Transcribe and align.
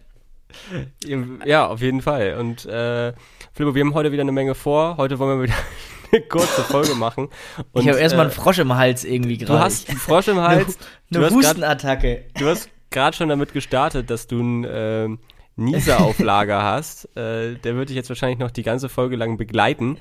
Ja, 1.45 1.67
auf 1.67 1.81
jeden 1.81 2.01
Fall. 2.01 2.35
Und 2.39 2.65
äh, 2.65 3.13
Flippo, 3.53 3.75
wir 3.75 3.83
haben 3.83 3.93
heute 3.93 4.11
wieder 4.11 4.21
eine 4.21 4.31
Menge 4.31 4.55
vor. 4.55 4.97
Heute 4.97 5.19
wollen 5.19 5.39
wir 5.39 5.43
wieder 5.43 5.57
eine 6.11 6.21
kurze 6.21 6.61
Folge 6.63 6.95
machen. 6.95 7.29
Und, 7.71 7.81
ich 7.81 7.89
habe 7.89 7.99
erstmal 7.99 8.25
äh, 8.25 8.29
einen 8.29 8.39
Frosch 8.39 8.59
im 8.59 8.75
Hals 8.75 9.03
irgendwie 9.03 9.37
gerade. 9.37 9.53
Du 9.53 9.59
hast 9.59 9.89
einen 9.89 9.97
Frosch 9.97 10.27
im 10.27 10.37
Hals. 10.41 10.77
eine, 11.13 11.25
eine 11.25 11.35
Hustenattacke. 11.35 12.25
Du 12.37 12.47
hast 12.47 12.69
gerade 12.89 13.15
schon 13.15 13.29
damit 13.29 13.53
gestartet, 13.53 14.09
dass 14.09 14.27
du 14.27 14.39
einen 14.39 14.63
äh, 14.63 15.09
Nieser 15.55 16.01
auf 16.01 16.19
Lager 16.19 16.63
hast. 16.63 17.05
Äh, 17.17 17.55
der 17.55 17.75
wird 17.75 17.89
dich 17.89 17.95
jetzt 17.95 18.09
wahrscheinlich 18.09 18.39
noch 18.39 18.51
die 18.51 18.63
ganze 18.63 18.89
Folge 18.89 19.15
lang 19.15 19.37
begleiten. 19.37 19.97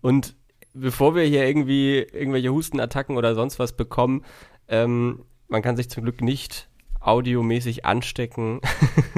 Und 0.00 0.34
bevor 0.72 1.14
wir 1.14 1.24
hier 1.24 1.46
irgendwie 1.46 1.98
irgendwelche 1.98 2.52
Hustenattacken 2.52 3.16
oder 3.16 3.34
sonst 3.34 3.58
was 3.58 3.76
bekommen, 3.76 4.24
ähm, 4.68 5.24
man 5.48 5.62
kann 5.62 5.76
sich 5.76 5.90
zum 5.90 6.04
Glück 6.04 6.20
nicht 6.20 6.68
audiomäßig 7.04 7.84
anstecken. 7.84 8.60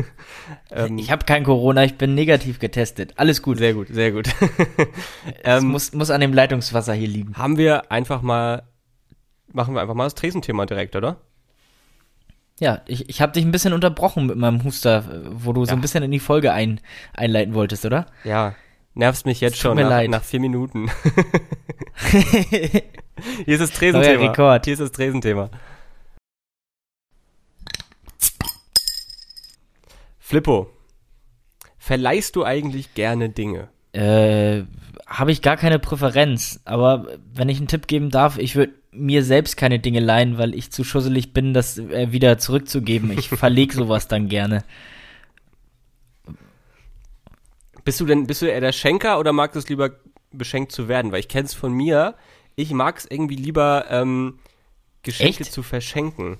ähm, 0.70 0.98
ich 0.98 1.10
habe 1.10 1.24
kein 1.24 1.44
Corona, 1.44 1.84
ich 1.84 1.96
bin 1.96 2.14
negativ 2.14 2.58
getestet. 2.58 3.14
Alles 3.16 3.42
gut. 3.42 3.58
Sehr 3.58 3.74
gut, 3.74 3.88
sehr 3.88 4.12
gut. 4.12 4.28
es 5.42 5.62
ähm, 5.62 5.68
muss, 5.68 5.92
muss 5.92 6.10
an 6.10 6.20
dem 6.20 6.32
Leitungswasser 6.32 6.94
hier 6.94 7.08
liegen. 7.08 7.36
Haben 7.36 7.56
wir 7.56 7.90
einfach 7.92 8.22
mal, 8.22 8.64
machen 9.52 9.74
wir 9.74 9.80
einfach 9.80 9.94
mal 9.94 10.04
das 10.04 10.14
Tresenthema 10.14 10.66
direkt, 10.66 10.96
oder? 10.96 11.18
Ja, 12.58 12.80
ich, 12.86 13.08
ich 13.08 13.20
habe 13.20 13.32
dich 13.32 13.44
ein 13.44 13.50
bisschen 13.50 13.74
unterbrochen 13.74 14.26
mit 14.26 14.36
meinem 14.36 14.64
Huster, 14.64 15.04
wo 15.30 15.52
du 15.52 15.60
ja. 15.60 15.66
so 15.66 15.72
ein 15.74 15.80
bisschen 15.80 16.02
in 16.02 16.10
die 16.10 16.20
Folge 16.20 16.52
ein, 16.52 16.80
einleiten 17.12 17.54
wolltest, 17.54 17.84
oder? 17.84 18.06
Ja, 18.24 18.54
nervst 18.94 19.26
mich 19.26 19.40
jetzt 19.40 19.58
schon 19.58 19.76
nach, 19.76 20.08
nach, 20.08 20.24
vier 20.24 20.40
Minuten. 20.40 20.90
Hier 23.44 23.54
ist 23.54 23.60
das 23.60 23.72
Tresenthema. 23.72 24.60
Hier 24.62 24.72
ist 24.72 24.80
das 24.80 24.92
Tresenthema. 24.92 25.50
Flippo, 30.26 30.68
verleihst 31.78 32.34
du 32.34 32.44
eigentlich 32.44 32.94
gerne 32.94 33.28
Dinge? 33.28 33.68
Äh, 33.92 34.64
habe 35.06 35.30
ich 35.30 35.40
gar 35.40 35.56
keine 35.56 35.78
Präferenz, 35.78 36.58
aber 36.64 37.06
wenn 37.32 37.48
ich 37.48 37.58
einen 37.58 37.68
Tipp 37.68 37.86
geben 37.86 38.10
darf, 38.10 38.36
ich 38.36 38.56
würde 38.56 38.72
mir 38.90 39.22
selbst 39.22 39.56
keine 39.56 39.78
Dinge 39.78 40.00
leihen, 40.00 40.36
weil 40.36 40.52
ich 40.56 40.72
zu 40.72 40.82
schusselig 40.82 41.32
bin, 41.32 41.54
das 41.54 41.78
äh, 41.78 42.10
wieder 42.10 42.38
zurückzugeben. 42.38 43.16
Ich 43.16 43.28
verlege 43.28 43.72
sowas 43.72 44.08
dann 44.08 44.28
gerne. 44.28 44.64
Bist 47.84 48.00
du 48.00 48.04
denn, 48.04 48.26
bist 48.26 48.42
du 48.42 48.46
eher 48.46 48.60
der 48.60 48.72
Schenker 48.72 49.20
oder 49.20 49.32
magst 49.32 49.54
du 49.54 49.60
es 49.60 49.68
lieber 49.68 49.92
beschenkt 50.32 50.72
zu 50.72 50.88
werden? 50.88 51.12
Weil 51.12 51.20
ich 51.20 51.28
kenne 51.28 51.46
es 51.46 51.54
von 51.54 51.72
mir, 51.72 52.16
ich 52.56 52.72
mag 52.72 52.98
es 52.98 53.06
irgendwie 53.08 53.36
lieber 53.36 53.84
ähm, 53.90 54.40
Geschenke 55.04 55.44
Echt? 55.44 55.52
zu 55.52 55.62
verschenken 55.62 56.38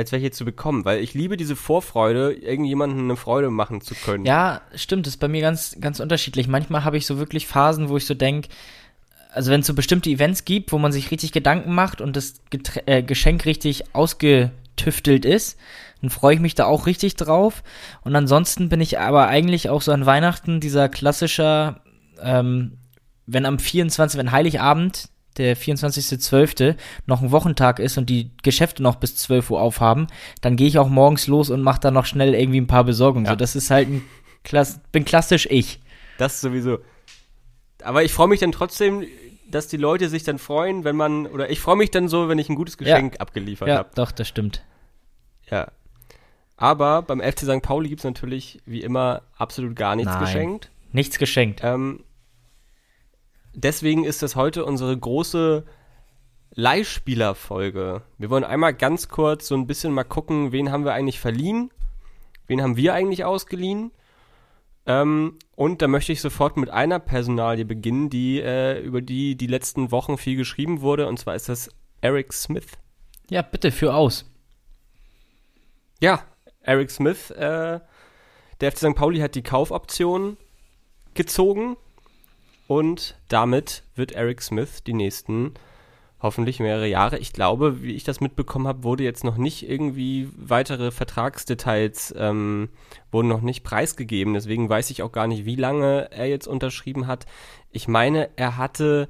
als 0.00 0.12
welche 0.12 0.30
zu 0.30 0.44
bekommen, 0.44 0.84
weil 0.84 1.00
ich 1.00 1.14
liebe 1.14 1.36
diese 1.36 1.56
Vorfreude, 1.56 2.32
irgendjemandem 2.32 3.00
eine 3.00 3.16
Freude 3.16 3.50
machen 3.50 3.80
zu 3.80 3.94
können. 3.94 4.24
Ja, 4.24 4.62
stimmt, 4.74 5.06
das 5.06 5.14
ist 5.14 5.20
bei 5.20 5.28
mir 5.28 5.40
ganz, 5.40 5.76
ganz 5.80 6.00
unterschiedlich. 6.00 6.48
Manchmal 6.48 6.84
habe 6.84 6.96
ich 6.96 7.06
so 7.06 7.18
wirklich 7.18 7.46
Phasen, 7.46 7.88
wo 7.88 7.96
ich 7.96 8.06
so 8.06 8.14
denke, 8.14 8.48
also 9.32 9.50
wenn 9.50 9.60
es 9.60 9.66
so 9.66 9.74
bestimmte 9.74 10.10
Events 10.10 10.44
gibt, 10.44 10.72
wo 10.72 10.78
man 10.78 10.92
sich 10.92 11.10
richtig 11.10 11.32
Gedanken 11.32 11.74
macht 11.74 12.00
und 12.00 12.16
das 12.16 12.40
Getre 12.50 12.86
äh, 12.86 13.02
Geschenk 13.02 13.46
richtig 13.46 13.94
ausgetüftelt 13.94 15.24
ist, 15.24 15.56
dann 16.00 16.10
freue 16.10 16.34
ich 16.34 16.40
mich 16.40 16.54
da 16.54 16.64
auch 16.64 16.86
richtig 16.86 17.16
drauf. 17.16 17.62
Und 18.02 18.16
ansonsten 18.16 18.68
bin 18.68 18.80
ich 18.80 18.98
aber 18.98 19.28
eigentlich 19.28 19.68
auch 19.68 19.82
so 19.82 19.92
an 19.92 20.06
Weihnachten 20.06 20.60
dieser 20.60 20.88
klassischer, 20.88 21.82
ähm, 22.20 22.78
wenn 23.26 23.46
am 23.46 23.58
24, 23.58 24.18
wenn 24.18 24.32
Heiligabend 24.32 25.10
der 25.40 25.56
24.12. 25.56 26.76
noch 27.06 27.22
ein 27.22 27.32
Wochentag 27.32 27.78
ist 27.78 27.98
und 27.98 28.08
die 28.08 28.30
Geschäfte 28.42 28.82
noch 28.82 28.96
bis 28.96 29.16
12 29.16 29.50
Uhr 29.50 29.60
aufhaben, 29.60 30.06
dann 30.40 30.56
gehe 30.56 30.68
ich 30.68 30.78
auch 30.78 30.88
morgens 30.88 31.26
los 31.26 31.50
und 31.50 31.62
mache 31.62 31.80
dann 31.80 31.94
noch 31.94 32.06
schnell 32.06 32.34
irgendwie 32.34 32.60
ein 32.60 32.66
paar 32.66 32.84
Besorgungen. 32.84 33.26
Ja. 33.26 33.32
So, 33.32 33.36
das 33.36 33.56
ist 33.56 33.70
halt 33.70 33.88
ein 33.88 34.02
Klass 34.42 34.80
bin 34.92 35.04
klassisch 35.04 35.46
ich. 35.50 35.80
Das 36.18 36.40
sowieso. 36.40 36.78
Aber 37.82 38.04
ich 38.04 38.12
freue 38.12 38.28
mich 38.28 38.40
dann 38.40 38.52
trotzdem, 38.52 39.04
dass 39.48 39.68
die 39.68 39.76
Leute 39.76 40.08
sich 40.08 40.22
dann 40.22 40.38
freuen, 40.38 40.84
wenn 40.84 40.96
man, 40.96 41.26
oder 41.26 41.50
ich 41.50 41.60
freue 41.60 41.76
mich 41.76 41.90
dann 41.90 42.08
so, 42.08 42.28
wenn 42.28 42.38
ich 42.38 42.48
ein 42.48 42.56
gutes 42.56 42.78
Geschenk 42.78 43.14
ja. 43.14 43.20
abgeliefert 43.20 43.68
habe. 43.68 43.86
Ja, 43.88 43.90
doch, 43.94 44.12
das 44.12 44.28
stimmt. 44.28 44.64
Ja. 45.50 45.68
Aber 46.56 47.02
beim 47.02 47.20
FC 47.20 47.40
St. 47.40 47.62
Pauli 47.62 47.88
gibt 47.88 48.00
es 48.00 48.04
natürlich 48.04 48.60
wie 48.66 48.82
immer 48.82 49.22
absolut 49.36 49.76
gar 49.76 49.96
nichts 49.96 50.12
Nein, 50.12 50.20
geschenkt. 50.20 50.70
Nichts 50.92 51.18
geschenkt. 51.18 51.60
Ähm, 51.64 52.04
deswegen 53.64 54.04
ist 54.04 54.22
das 54.22 54.36
heute 54.36 54.64
unsere 54.64 54.96
große 54.96 55.64
Leihspielerfolge. 56.52 58.02
Wir 58.18 58.30
wollen 58.30 58.44
einmal 58.44 58.74
ganz 58.74 59.08
kurz 59.08 59.48
so 59.48 59.54
ein 59.54 59.66
bisschen 59.66 59.92
mal 59.92 60.04
gucken, 60.04 60.52
wen 60.52 60.72
haben 60.72 60.84
wir 60.84 60.94
eigentlich 60.94 61.20
verliehen, 61.20 61.70
wen 62.46 62.62
haben 62.62 62.76
wir 62.76 62.94
eigentlich 62.94 63.24
ausgeliehen. 63.24 63.92
Ähm, 64.86 65.38
und 65.54 65.82
da 65.82 65.88
möchte 65.88 66.12
ich 66.12 66.20
sofort 66.20 66.56
mit 66.56 66.70
einer 66.70 66.98
Personalie 66.98 67.64
beginnen, 67.64 68.10
die 68.10 68.40
äh, 68.40 68.80
über 68.80 69.00
die 69.02 69.36
die 69.36 69.46
letzten 69.46 69.90
Wochen 69.92 70.18
viel 70.18 70.36
geschrieben 70.36 70.80
wurde, 70.80 71.06
und 71.06 71.18
zwar 71.18 71.34
ist 71.34 71.48
das 71.48 71.70
Eric 72.00 72.32
Smith. 72.32 72.66
Ja, 73.28 73.42
bitte, 73.42 73.70
für 73.70 73.94
aus. 73.94 74.24
Ja, 76.00 76.24
Eric 76.62 76.90
Smith, 76.90 77.30
äh, 77.30 77.78
der 78.60 78.72
FC 78.72 78.78
St. 78.78 78.94
Pauli 78.94 79.20
hat 79.20 79.34
die 79.34 79.42
Kaufoption 79.42 80.36
gezogen 81.14 81.76
und 82.70 83.16
damit 83.26 83.82
wird 83.96 84.12
Eric 84.12 84.40
Smith 84.40 84.84
die 84.84 84.92
nächsten 84.92 85.54
hoffentlich 86.22 86.60
mehrere 86.60 86.86
Jahre. 86.86 87.18
Ich 87.18 87.32
glaube, 87.32 87.82
wie 87.82 87.96
ich 87.96 88.04
das 88.04 88.20
mitbekommen 88.20 88.68
habe, 88.68 88.84
wurde 88.84 89.02
jetzt 89.02 89.24
noch 89.24 89.36
nicht 89.36 89.68
irgendwie 89.68 90.28
weitere 90.36 90.92
Vertragsdetails 90.92 92.14
ähm, 92.16 92.68
wurden 93.10 93.26
noch 93.26 93.40
nicht 93.40 93.64
preisgegeben. 93.64 94.34
Deswegen 94.34 94.68
weiß 94.68 94.90
ich 94.90 95.02
auch 95.02 95.10
gar 95.10 95.26
nicht, 95.26 95.44
wie 95.44 95.56
lange 95.56 96.12
er 96.12 96.28
jetzt 96.28 96.46
unterschrieben 96.46 97.08
hat. 97.08 97.26
Ich 97.72 97.88
meine, 97.88 98.30
er 98.36 98.56
hatte 98.56 99.08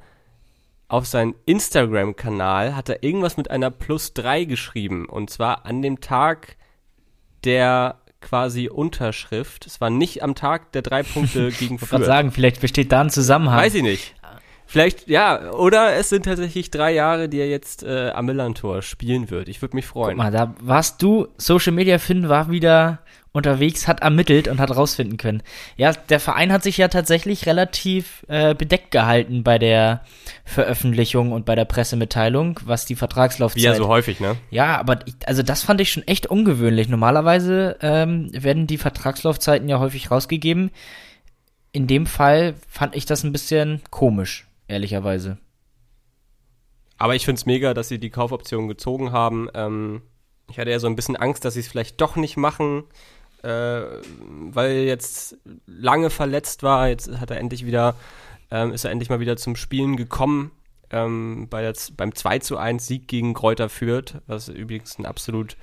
auf 0.88 1.04
seinem 1.04 1.34
Instagram-Kanal 1.44 2.74
hat 2.74 2.88
er 2.88 3.02
irgendwas 3.02 3.36
mit 3.36 3.50
einer 3.50 3.70
Plus 3.70 4.14
3 4.14 4.44
geschrieben. 4.46 5.04
Und 5.04 5.28
zwar 5.28 5.66
an 5.66 5.82
dem 5.82 6.00
Tag 6.00 6.56
der 7.44 7.99
quasi 8.20 8.68
Unterschrift. 8.68 9.66
Es 9.66 9.80
war 9.80 9.90
nicht 9.90 10.22
am 10.22 10.34
Tag 10.34 10.72
der 10.72 10.82
drei 10.82 11.02
Punkte 11.02 11.50
gegen 11.58 11.78
Fürth. 11.78 11.88
Ich 11.88 11.92
wollte 11.92 12.06
sagen, 12.06 12.32
vielleicht 12.32 12.60
besteht 12.60 12.92
da 12.92 13.00
ein 13.00 13.10
Zusammenhang. 13.10 13.58
Weiß 13.58 13.74
ich 13.74 13.82
nicht. 13.82 14.14
Vielleicht, 14.66 15.08
ja, 15.08 15.50
oder 15.50 15.94
es 15.96 16.10
sind 16.10 16.26
tatsächlich 16.26 16.70
drei 16.70 16.92
Jahre, 16.92 17.28
die 17.28 17.38
er 17.38 17.48
jetzt 17.48 17.82
äh, 17.82 18.10
am 18.10 18.26
Millantor 18.26 18.82
spielen 18.82 19.28
wird. 19.28 19.48
Ich 19.48 19.60
würde 19.62 19.74
mich 19.74 19.84
freuen. 19.84 20.16
Guck 20.16 20.18
mal, 20.18 20.30
da 20.30 20.54
warst 20.60 21.02
du, 21.02 21.26
Social 21.38 21.72
Media 21.72 21.98
Finn 21.98 22.28
war 22.28 22.52
wieder 22.52 23.00
unterwegs, 23.32 23.86
hat 23.86 24.00
ermittelt 24.00 24.48
und 24.48 24.58
hat 24.58 24.74
rausfinden 24.74 25.16
können. 25.16 25.42
Ja, 25.76 25.92
der 25.92 26.18
Verein 26.18 26.52
hat 26.52 26.62
sich 26.62 26.76
ja 26.78 26.88
tatsächlich 26.88 27.46
relativ 27.46 28.24
äh, 28.28 28.54
bedeckt 28.54 28.90
gehalten 28.90 29.44
bei 29.44 29.58
der 29.58 30.04
Veröffentlichung 30.44 31.30
und 31.32 31.44
bei 31.44 31.54
der 31.54 31.64
Pressemitteilung, 31.64 32.58
was 32.64 32.86
die 32.86 32.96
Vertragslaufzeit. 32.96 33.62
Wie 33.62 33.66
ja 33.66 33.74
so 33.74 33.88
häufig, 33.88 34.18
ne? 34.18 34.36
Ja, 34.50 34.78
aber 34.78 35.06
ich, 35.06 35.14
also 35.26 35.42
das 35.42 35.62
fand 35.62 35.80
ich 35.80 35.92
schon 35.92 36.06
echt 36.08 36.26
ungewöhnlich. 36.26 36.88
Normalerweise 36.88 37.76
ähm, 37.82 38.30
werden 38.32 38.66
die 38.66 38.78
Vertragslaufzeiten 38.78 39.68
ja 39.68 39.78
häufig 39.78 40.10
rausgegeben. 40.10 40.70
In 41.72 41.86
dem 41.86 42.06
Fall 42.06 42.54
fand 42.68 42.96
ich 42.96 43.06
das 43.06 43.22
ein 43.22 43.32
bisschen 43.32 43.80
komisch 43.90 44.48
ehrlicherweise. 44.66 45.38
Aber 46.98 47.14
ich 47.14 47.24
finde 47.24 47.38
es 47.38 47.46
mega, 47.46 47.74
dass 47.74 47.88
sie 47.88 47.98
die 47.98 48.10
Kaufoption 48.10 48.66
gezogen 48.66 49.12
haben. 49.12 49.48
Ähm, 49.54 50.02
ich 50.50 50.58
hatte 50.58 50.70
ja 50.70 50.78
so 50.80 50.88
ein 50.88 50.96
bisschen 50.96 51.16
Angst, 51.16 51.44
dass 51.44 51.54
sie 51.54 51.60
es 51.60 51.68
vielleicht 51.68 52.00
doch 52.00 52.16
nicht 52.16 52.36
machen, 52.36 52.84
äh, 53.42 53.82
weil 54.52 54.84
jetzt 54.84 55.36
lange 55.66 56.10
verletzt 56.10 56.62
war. 56.62 56.88
Jetzt 56.88 57.10
hat 57.20 57.30
er 57.30 57.38
endlich 57.38 57.66
wieder, 57.66 57.94
ähm, 58.50 58.72
ist 58.72 58.84
er 58.84 58.90
endlich 58.90 59.10
mal 59.10 59.20
wieder 59.20 59.36
zum 59.36 59.56
Spielen 59.56 59.96
gekommen. 59.96 60.52
Ähm, 60.90 61.46
bei 61.48 61.62
der, 61.62 61.74
beim 61.96 62.14
2 62.14 62.40
zu 62.40 62.56
1 62.56 62.86
Sieg 62.86 63.06
gegen 63.06 63.34
Kräuter 63.34 63.68
Fürth, 63.68 64.20
was 64.26 64.48
übrigens 64.48 64.98
ein 64.98 65.06
absolut 65.06 65.56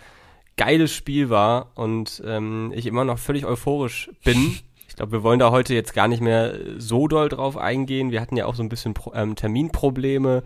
geiles 0.55 0.93
Spiel 0.93 1.29
war 1.29 1.71
und 1.75 2.21
ähm, 2.25 2.71
ich 2.73 2.85
immer 2.85 3.03
noch 3.03 3.19
völlig 3.19 3.45
euphorisch 3.45 4.09
bin 4.23 4.57
glaube, 4.97 5.13
wir 5.13 5.23
wollen 5.23 5.39
da 5.39 5.51
heute 5.51 5.73
jetzt 5.73 5.93
gar 5.93 6.09
nicht 6.09 6.21
mehr 6.21 6.55
so 6.77 7.07
doll 7.07 7.29
drauf 7.29 7.55
eingehen. 7.55 8.11
Wir 8.11 8.19
hatten 8.19 8.35
ja 8.35 8.45
auch 8.45 8.55
so 8.55 8.63
ein 8.63 8.69
bisschen 8.69 8.93
Pro 8.93 9.13
ähm, 9.13 9.35
Terminprobleme. 9.35 10.43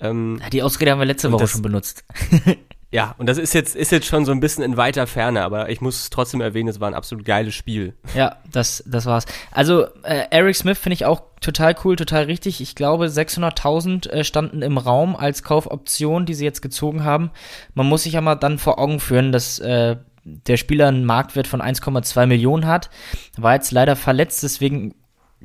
Ähm, 0.00 0.40
die 0.52 0.62
Ausrede 0.62 0.90
haben 0.90 0.98
wir 0.98 1.06
letzte 1.06 1.32
Woche 1.32 1.44
das, 1.44 1.52
schon 1.52 1.62
benutzt. 1.62 2.04
ja, 2.92 3.14
und 3.18 3.28
das 3.28 3.36
ist 3.36 3.52
jetzt, 3.52 3.74
ist 3.74 3.90
jetzt 3.90 4.06
schon 4.06 4.24
so 4.24 4.32
ein 4.32 4.38
bisschen 4.38 4.62
in 4.62 4.76
weiter 4.76 5.06
Ferne, 5.06 5.42
aber 5.42 5.70
ich 5.70 5.80
muss 5.80 6.08
trotzdem 6.08 6.40
erwähnen, 6.40 6.68
es 6.68 6.78
war 6.78 6.88
ein 6.88 6.94
absolut 6.94 7.24
geiles 7.24 7.54
Spiel. 7.54 7.94
Ja, 8.14 8.36
das, 8.52 8.84
das 8.86 9.06
war's. 9.06 9.26
Also, 9.50 9.86
äh, 10.04 10.26
Eric 10.30 10.54
Smith 10.54 10.78
finde 10.78 10.94
ich 10.94 11.04
auch 11.04 11.22
total 11.40 11.74
cool, 11.84 11.96
total 11.96 12.24
richtig. 12.24 12.60
Ich 12.60 12.76
glaube, 12.76 13.06
600.000 13.06 14.08
äh, 14.08 14.24
standen 14.24 14.62
im 14.62 14.78
Raum 14.78 15.16
als 15.16 15.42
Kaufoption, 15.42 16.26
die 16.26 16.34
sie 16.34 16.44
jetzt 16.44 16.62
gezogen 16.62 17.02
haben. 17.02 17.32
Man 17.74 17.88
muss 17.88 18.04
sich 18.04 18.12
ja 18.12 18.20
mal 18.20 18.36
dann 18.36 18.58
vor 18.58 18.78
Augen 18.78 19.00
führen, 19.00 19.32
dass 19.32 19.58
äh, 19.58 19.96
der 20.26 20.56
Spieler 20.56 20.88
einen 20.88 21.04
Marktwert 21.04 21.46
von 21.46 21.60
1,2 21.60 22.26
Millionen 22.26 22.66
hat, 22.66 22.90
war 23.36 23.54
jetzt 23.54 23.72
leider 23.72 23.96
verletzt, 23.96 24.42
deswegen 24.42 24.94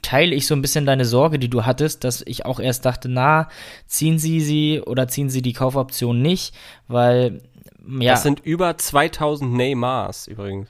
teile 0.01 0.35
ich 0.35 0.47
so 0.47 0.55
ein 0.55 0.61
bisschen 0.61 0.85
deine 0.85 1.05
Sorge, 1.05 1.39
die 1.39 1.49
du 1.49 1.65
hattest, 1.65 2.03
dass 2.03 2.21
ich 2.25 2.45
auch 2.45 2.59
erst 2.59 2.85
dachte, 2.85 3.09
na, 3.09 3.49
ziehen 3.87 4.19
sie 4.19 4.41
sie 4.41 4.81
oder 4.81 5.07
ziehen 5.07 5.29
sie 5.29 5.41
die 5.41 5.53
Kaufoption 5.53 6.21
nicht, 6.21 6.55
weil 6.87 7.41
ja. 7.87 8.11
Das 8.11 8.21
sind 8.21 8.41
über 8.41 8.77
2000 8.77 9.53
Neymars 9.53 10.27
übrigens. 10.27 10.69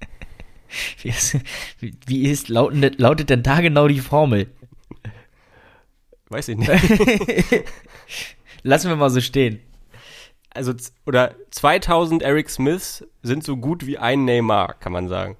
wie, 1.02 1.08
ist, 1.10 1.36
wie 1.80 2.22
ist 2.22 2.48
lautet, 2.48 2.98
lautet 2.98 3.28
denn 3.28 3.42
da 3.42 3.60
genau 3.60 3.88
die 3.88 4.00
Formel? 4.00 4.46
Weiß 6.30 6.48
ich 6.48 6.56
nicht. 6.56 6.70
Lassen 8.62 8.88
wir 8.88 8.96
mal 8.96 9.10
so 9.10 9.20
stehen 9.20 9.60
also 10.58 10.74
oder 11.06 11.34
2000 11.50 12.22
Eric 12.22 12.50
Smiths 12.50 13.06
sind 13.22 13.44
so 13.44 13.56
gut 13.56 13.86
wie 13.86 13.98
ein 13.98 14.24
Neymar, 14.24 14.74
kann 14.74 14.92
man 14.92 15.08
sagen. 15.08 15.36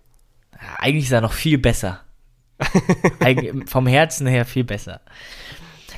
Eigentlich 0.79 1.05
ist 1.05 1.12
er 1.12 1.20
noch 1.20 1.32
viel 1.32 1.58
besser. 1.58 2.00
vom 3.67 3.87
Herzen 3.87 4.27
her 4.27 4.45
viel 4.45 4.65
besser. 4.65 5.01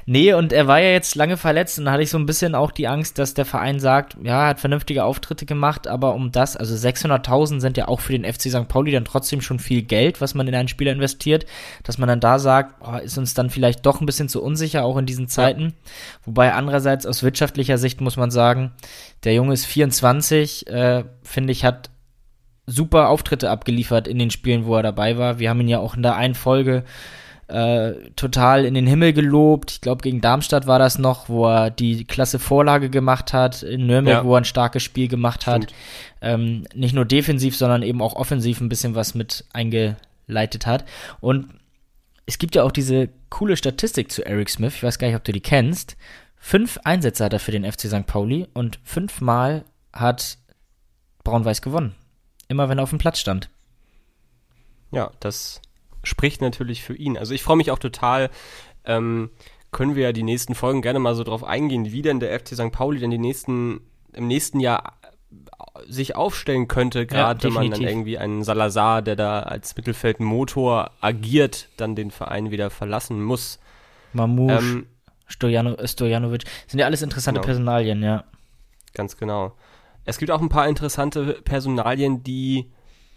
Nee, 0.07 0.33
und 0.33 0.53
er 0.53 0.67
war 0.67 0.81
ja 0.81 0.91
jetzt 0.91 1.15
lange 1.15 1.37
verletzt 1.37 1.79
und 1.79 1.85
da 1.85 1.93
hatte 1.93 2.03
ich 2.03 2.11
so 2.11 2.19
ein 2.19 2.27
bisschen 2.27 2.57
auch 2.57 2.73
die 2.73 2.89
Angst, 2.89 3.19
dass 3.19 3.35
der 3.35 3.45
Verein 3.45 3.79
sagt, 3.79 4.17
ja, 4.23 4.43
er 4.43 4.49
hat 4.49 4.59
vernünftige 4.61 5.05
Auftritte 5.05 5.47
gemacht, 5.47 5.87
aber 5.87 6.15
um 6.15 6.33
das, 6.33 6.57
also 6.57 6.75
600.000 6.75 7.61
sind 7.61 7.77
ja 7.77 7.87
auch 7.87 8.01
für 8.01 8.19
den 8.19 8.25
FC 8.25 8.51
St. 8.51 8.67
Pauli 8.67 8.91
dann 8.91 9.05
trotzdem 9.05 9.41
schon 9.41 9.61
viel 9.61 9.83
Geld, 9.83 10.21
was 10.21 10.35
man 10.35 10.49
in 10.49 10.55
einen 10.57 10.67
Spieler 10.67 10.91
investiert, 10.91 11.47
dass 11.85 11.99
man 11.99 12.09
dann 12.09 12.19
da 12.19 12.41
sagt, 12.41 12.75
oh, 12.81 12.97
ist 12.97 13.19
uns 13.19 13.35
dann 13.35 13.51
vielleicht 13.51 13.87
doch 13.87 14.01
ein 14.01 14.07
bisschen 14.07 14.29
zu 14.29 14.43
unsicher, 14.43 14.85
auch 14.85 14.97
in 14.97 15.07
diesen 15.07 15.29
Zeiten. 15.29 15.63
Ja. 15.63 15.93
Wobei 16.25 16.55
andererseits 16.55 17.07
aus 17.07 17.23
wirtschaftlicher 17.23 17.79
Sicht 17.79 18.01
muss 18.01 18.17
man 18.17 18.31
sagen, 18.33 18.73
der 19.23 19.35
Junge 19.35 19.55
ist 19.55 19.67
24, 19.67 20.67
äh, 20.67 21.05
finde 21.23 21.53
ich, 21.53 21.65
hat 21.65 21.91
super 22.71 23.09
Auftritte 23.09 23.51
abgeliefert 23.51 24.09
in 24.09 24.19
den 24.19 24.31
Spielen, 24.31 24.65
wo 24.65 24.77
er 24.77 24.83
dabei 24.83 25.19
war. 25.19 25.39
Wir 25.39 25.51
haben 25.51 25.61
ihn 25.61 25.69
ja 25.69 25.79
auch 25.79 25.97
in 25.97 26.03
der 26.03 26.17
einen 26.17 26.35
Folge 26.35 26.85
äh, 27.49 28.11
total 28.15 28.65
in 28.65 28.75
den 28.75 28.87
Himmel 28.87 29.13
gelobt. 29.13 29.73
Ich 29.73 29.81
glaube, 29.81 30.03
gegen 30.03 30.21
Darmstadt 30.21 30.67
war 30.67 30.79
das 30.79 30.99
noch, 30.99 31.29
wo 31.29 31.47
er 31.47 31.71
die 31.71 32.05
klasse 32.05 32.39
Vorlage 32.39 32.91
gemacht 32.91 33.33
hat, 33.33 33.63
in 33.63 33.87
Nürnberg, 33.87 34.19
ja. 34.19 34.25
wo 34.25 34.35
er 34.35 34.43
ein 34.43 34.45
starkes 34.45 34.83
Spiel 34.83 35.09
gemacht 35.09 35.47
hat. 35.47 35.67
Ähm, 36.21 36.65
nicht 36.75 36.95
nur 36.95 37.05
defensiv, 37.05 37.57
sondern 37.57 37.83
eben 37.83 38.01
auch 38.03 38.15
offensiv 38.15 38.61
ein 38.61 38.69
bisschen 38.69 38.95
was 38.95 39.15
mit 39.15 39.45
eingeleitet 39.53 40.67
hat. 40.67 40.85
Und 41.21 41.49
es 42.27 42.39
gibt 42.39 42.55
ja 42.55 42.63
auch 42.63 42.73
diese 42.73 43.09
coole 43.31 43.57
Statistik 43.57 44.13
zu 44.13 44.25
Eric 44.25 44.49
Smith, 44.49 44.75
ich 44.77 44.83
weiß 44.83 44.99
gar 44.99 45.09
nicht, 45.09 45.17
ob 45.17 45.25
du 45.25 45.33
die 45.33 45.41
kennst. 45.41 45.97
Fünf 46.37 46.79
Einsätze 46.85 47.25
hat 47.25 47.33
er 47.33 47.41
für 47.41 47.53
den 47.53 47.71
FC 47.71 47.83
St. 47.83 48.07
Pauli 48.07 48.47
und 48.55 48.79
fünfmal 48.85 49.65
hat 49.93 50.39
Braun-Weiß 51.25 51.61
gewonnen. 51.61 51.95
Immer 52.51 52.69
wenn 52.69 52.79
er 52.79 52.83
auf 52.83 52.91
dem 52.91 52.99
Platz 52.99 53.21
stand. 53.21 53.49
Ja, 54.91 55.13
das 55.21 55.63
spricht 56.03 56.41
natürlich 56.41 56.83
für 56.83 56.97
ihn. 56.97 57.17
Also 57.17 57.33
ich 57.33 57.45
freue 57.45 57.57
mich 57.57 57.71
auch 57.71 57.79
total. 57.79 58.29
Ähm, 58.85 59.31
können 59.71 59.95
wir 59.95 60.03
ja 60.03 60.13
die 60.13 60.25
nächsten 60.25 60.57
Folgen 60.57 60.83
gerne 60.83 60.99
mal 60.99 61.15
so 61.15 61.23
drauf 61.23 61.45
eingehen, 61.45 61.93
wie 61.93 62.03
denn 62.03 62.19
der 62.19 62.39
FC 62.39 62.49
St. 62.55 62.73
Pauli 62.73 62.99
denn 62.99 63.13
die 63.13 63.19
nächsten, 63.19 63.83
im 64.13 64.27
nächsten 64.27 64.59
Jahr 64.59 64.95
sich 65.87 66.17
aufstellen 66.17 66.67
könnte, 66.67 67.07
gerade 67.07 67.39
ja, 67.39 67.45
wenn 67.45 67.53
man 67.53 67.71
dann 67.71 67.83
irgendwie 67.83 68.19
einen 68.19 68.43
Salazar, 68.43 69.01
der 69.01 69.15
da 69.15 69.41
als 69.41 69.77
Mittelfeldmotor 69.77 70.91
agiert, 71.01 71.69
dann 71.77 71.95
den 71.95 72.11
Verein 72.11 72.51
wieder 72.51 72.71
verlassen 72.71 73.23
muss. 73.23 73.61
Mamouche, 74.13 74.59
ähm, 74.59 74.87
Stojano, 75.29 75.77
Stojanovic, 75.87 76.43
sind 76.67 76.81
ja 76.81 76.87
alles 76.87 77.03
interessante 77.03 77.39
genau. 77.39 77.47
Personalien, 77.47 78.03
ja. 78.03 78.25
Ganz 78.93 79.17
genau. 79.17 79.53
Es 80.05 80.19
gibt 80.19 80.31
auch 80.31 80.41
ein 80.41 80.49
paar 80.49 80.69
interessante 80.69 81.41
Personalien, 81.45 82.23
die 82.23 82.71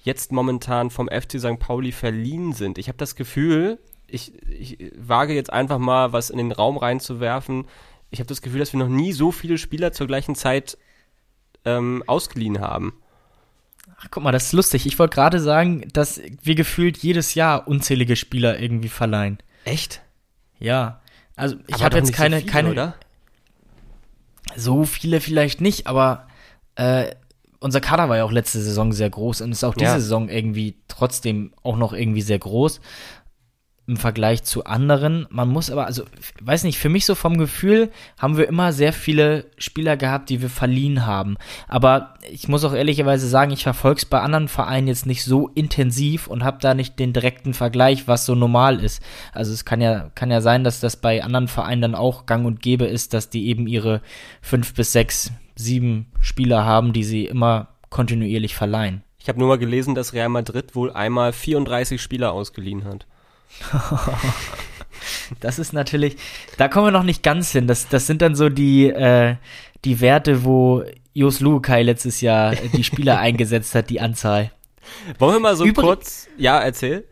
jetzt 0.04 0.32
momentan 0.32 0.90
vom 0.90 1.08
FC 1.08 1.40
St. 1.40 1.60
Pauli 1.60 1.92
verliehen 1.92 2.54
sind. 2.54 2.78
Ich 2.78 2.88
habe 2.88 2.98
das 2.98 3.16
Gefühl, 3.16 3.80
ich, 4.08 4.34
ich 4.48 4.92
wage 4.98 5.34
jetzt 5.34 5.52
einfach 5.52 5.80
mal 5.80 6.14
was 6.14 6.30
in 6.30 6.38
den 6.38 6.52
Raum 6.52 6.78
reinzuwerfen. 6.78 7.66
Ich 8.12 8.20
habe 8.20 8.28
das 8.28 8.42
Gefühl, 8.42 8.60
dass 8.60 8.74
wir 8.74 8.80
noch 8.80 8.90
nie 8.90 9.14
so 9.14 9.32
viele 9.32 9.58
Spieler 9.58 9.92
zur 9.92 10.08
gleichen 10.08 10.36
Zeit 10.36 10.78
ähm, 11.66 12.04
ausgeliehen 12.06 12.60
haben. 12.60 12.94
Ach, 13.98 14.08
guck 14.12 14.24
mal, 14.24 14.32
das 14.32 14.48
ist 14.48 14.54
lustig. 14.54 14.86
Ich 14.86 15.00
wollte 15.00 15.16
gerade 15.16 15.40
sagen, 15.40 15.88
dass 15.94 16.22
wir 16.42 16.56
gefühlt 16.56 16.98
jedes 16.98 17.34
Jahr 17.36 17.68
unzählige 17.68 18.16
Spieler 18.16 18.60
irgendwie 18.60 18.90
verleihen. 18.90 19.38
Echt? 19.64 20.02
Ja. 20.60 21.02
Also 21.36 21.56
ich 21.68 21.84
habe 21.84 21.98
jetzt 21.98 22.14
keine, 22.14 22.38
so 22.38 22.42
viele, 22.42 22.52
keine. 22.52 22.72
Oder? 22.72 22.96
So 24.56 24.86
viele 24.86 25.22
vielleicht 25.22 25.62
nicht, 25.62 25.88
aber 25.88 26.28
äh, 26.76 27.16
unser 27.60 27.80
Kader 27.80 28.10
war 28.10 28.18
ja 28.18 28.26
auch 28.26 28.32
letzte 28.32 28.60
Saison 28.60 28.92
sehr 28.92 29.10
groß 29.10 29.42
und 29.42 29.52
ist 29.52 29.64
auch 29.64 29.74
diese 29.74 29.92
ja. 29.92 30.00
Saison 30.00 30.28
irgendwie 30.28 30.76
trotzdem 30.88 31.54
auch 31.64 31.78
noch 31.78 31.94
irgendwie 31.94 32.22
sehr 32.22 32.40
groß 32.40 32.82
im 33.86 33.98
Vergleich 33.98 34.44
zu 34.44 34.64
anderen. 34.64 35.28
Man 35.30 35.50
muss 35.50 35.70
aber, 35.70 35.86
also, 35.86 36.04
weiß 36.42 36.64
nicht, 36.64 36.78
für 36.78 36.88
mich 36.88 37.06
so 37.06 37.16
vom 37.16 37.38
Gefühl 37.38 37.92
haben 38.18 38.38
wir 38.38 38.48
immer 38.48 38.72
sehr 38.72 38.94
viele 38.94 39.46
Spieler 39.58 39.98
gehabt, 39.98 40.30
die 40.30 40.42
wir 40.42 40.50
verliehen 40.50 41.06
haben. 41.06 41.36
Aber 41.68 42.14
ich 42.32 42.48
muss 42.48 42.64
auch 42.64 42.74
ehrlicherweise 42.74 43.28
sagen, 43.28 43.52
ich 43.52 43.64
verfolge 43.64 44.00
es 44.00 44.06
bei 44.06 44.22
anderen 44.22 44.48
Vereinen 44.48 44.88
jetzt 44.88 45.06
nicht 45.06 45.26
so 45.26 45.50
intensiv 45.50 46.28
und 46.28 46.46
habe 46.46 46.60
da 46.62 46.74
nicht 46.74 46.98
den 46.98 47.12
direkten 47.12 47.54
Vergleich, 47.54 48.08
was 48.08 48.26
so 48.26 48.36
normal 48.36 48.82
ist. 48.82 49.02
Also 49.34 49.52
es 49.52 49.66
kann 49.66 49.82
ja, 49.82 50.10
kann 50.16 50.32
ja 50.32 50.40
sein, 50.40 50.64
dass 50.64 50.80
das 50.80 50.96
bei 50.96 51.22
anderen 51.22 51.50
Vereinen 51.50 51.82
dann 51.82 51.96
auch 51.96 52.26
gang 52.26 52.46
und 52.46 52.62
gäbe 52.62 52.86
ist, 52.86 53.14
dass 53.14 53.30
die 53.30 53.48
eben 53.48 53.68
ihre 53.68 54.02
fünf 54.42 54.74
bis 54.74 54.94
sechs 54.94 55.32
sieben 55.56 56.12
Spieler 56.20 56.66
haben, 56.66 56.94
die 56.94 57.04
sie 57.04 57.26
immer 57.26 57.70
kontinuierlich 57.90 58.56
verleihen. 58.56 59.04
Ich 59.20 59.30
habe 59.30 59.40
nur 59.40 59.48
mal 59.48 59.58
gelesen, 59.58 59.96
dass 59.96 60.14
Real 60.14 60.30
Madrid 60.30 60.76
wohl 60.76 60.92
einmal 60.92 61.32
34 61.32 62.02
Spieler 62.02 62.34
ausgeliehen 62.34 62.84
hat. 62.84 63.06
das 65.40 65.60
ist 65.60 65.74
natürlich, 65.74 66.18
da 66.58 66.68
kommen 66.68 66.88
wir 66.88 66.92
noch 66.92 67.04
nicht 67.04 67.24
ganz 67.24 67.52
hin. 67.52 67.68
Das, 67.68 67.88
das 67.88 68.08
sind 68.08 68.22
dann 68.22 68.36
so 68.36 68.50
die, 68.50 68.88
äh, 68.88 69.36
die 69.86 70.02
Werte, 70.02 70.44
wo 70.44 70.84
Jos 71.14 71.40
Lukai 71.40 71.84
letztes 71.84 72.22
Jahr 72.22 72.56
die 72.56 72.84
Spieler 72.84 73.20
eingesetzt 73.20 73.76
hat, 73.76 73.90
die 73.90 74.02
Anzahl. 74.02 74.52
Wollen 75.20 75.36
wir 75.36 75.40
mal 75.40 75.56
so 75.56 75.64
Übrig 75.64 75.86
kurz, 75.86 76.28
ja, 76.38 76.60
erzähl. 76.60 77.06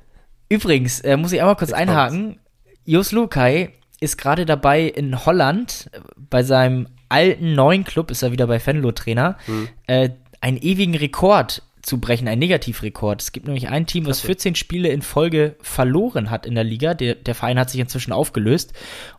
Übrigens, 0.50 1.00
äh, 1.02 1.16
muss 1.16 1.32
ich 1.32 1.40
einmal 1.40 1.56
kurz 1.56 1.70
Jetzt 1.70 1.80
einhaken. 1.80 2.40
Jos 2.84 3.12
Lukai 3.12 3.74
ist 4.02 4.18
gerade 4.18 4.46
dabei 4.46 4.82
in 4.82 5.26
Holland 5.26 5.90
bei 6.18 6.44
seinem 6.44 6.88
alten 7.12 7.53
neuen 7.53 7.84
Club, 7.84 8.12
ist 8.12 8.24
er 8.24 8.32
wieder 8.32 8.48
bei 8.48 8.65
Venlo 8.65 8.91
Trainer, 8.91 9.38
hm. 9.46 9.68
äh, 9.88 10.10
einen 10.41 10.58
ewigen 10.58 10.96
Rekord 10.96 11.63
zu 11.82 12.00
brechen, 12.00 12.27
ein 12.27 12.39
Negativrekord. 12.39 13.22
Es 13.22 13.32
gibt 13.32 13.48
nämlich 13.48 13.70
ein 13.70 13.86
Team, 13.86 14.06
was 14.06 14.22
14 14.22 14.56
Spiele 14.56 14.89
in 14.89 15.01
Folge 15.01 15.56
verloren 15.62 16.30
hat 16.30 16.46
in 16.46 16.56
der 16.56 16.63
Liga. 16.63 16.94
Der, 16.94 17.15
der 17.15 17.36
Verein 17.36 17.60
hat 17.60 17.70
sich 17.70 17.80
inzwischen 17.80 18.12
aufgelöst 18.12 18.74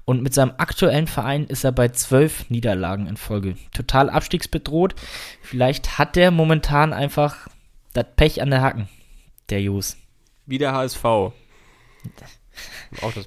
und 0.04 0.22
mit 0.22 0.34
seinem 0.34 0.52
aktuellen 0.58 1.06
Verein 1.06 1.46
ist 1.46 1.64
er 1.64 1.72
bei 1.72 1.88
12 1.88 2.50
Niederlagen 2.50 3.06
in 3.06 3.16
Folge. 3.16 3.56
Total 3.74 4.10
abstiegsbedroht. 4.10 4.94
Vielleicht 5.42 5.98
hat 5.98 6.16
der 6.16 6.30
momentan 6.30 6.92
einfach 6.92 7.48
das 7.92 8.06
Pech 8.16 8.40
an 8.42 8.50
der 8.50 8.62
Hacken, 8.62 8.88
der 9.50 9.60
Jus. 9.60 9.96
Wie 10.46 10.58
der 10.58 10.72
HSV. 10.72 11.04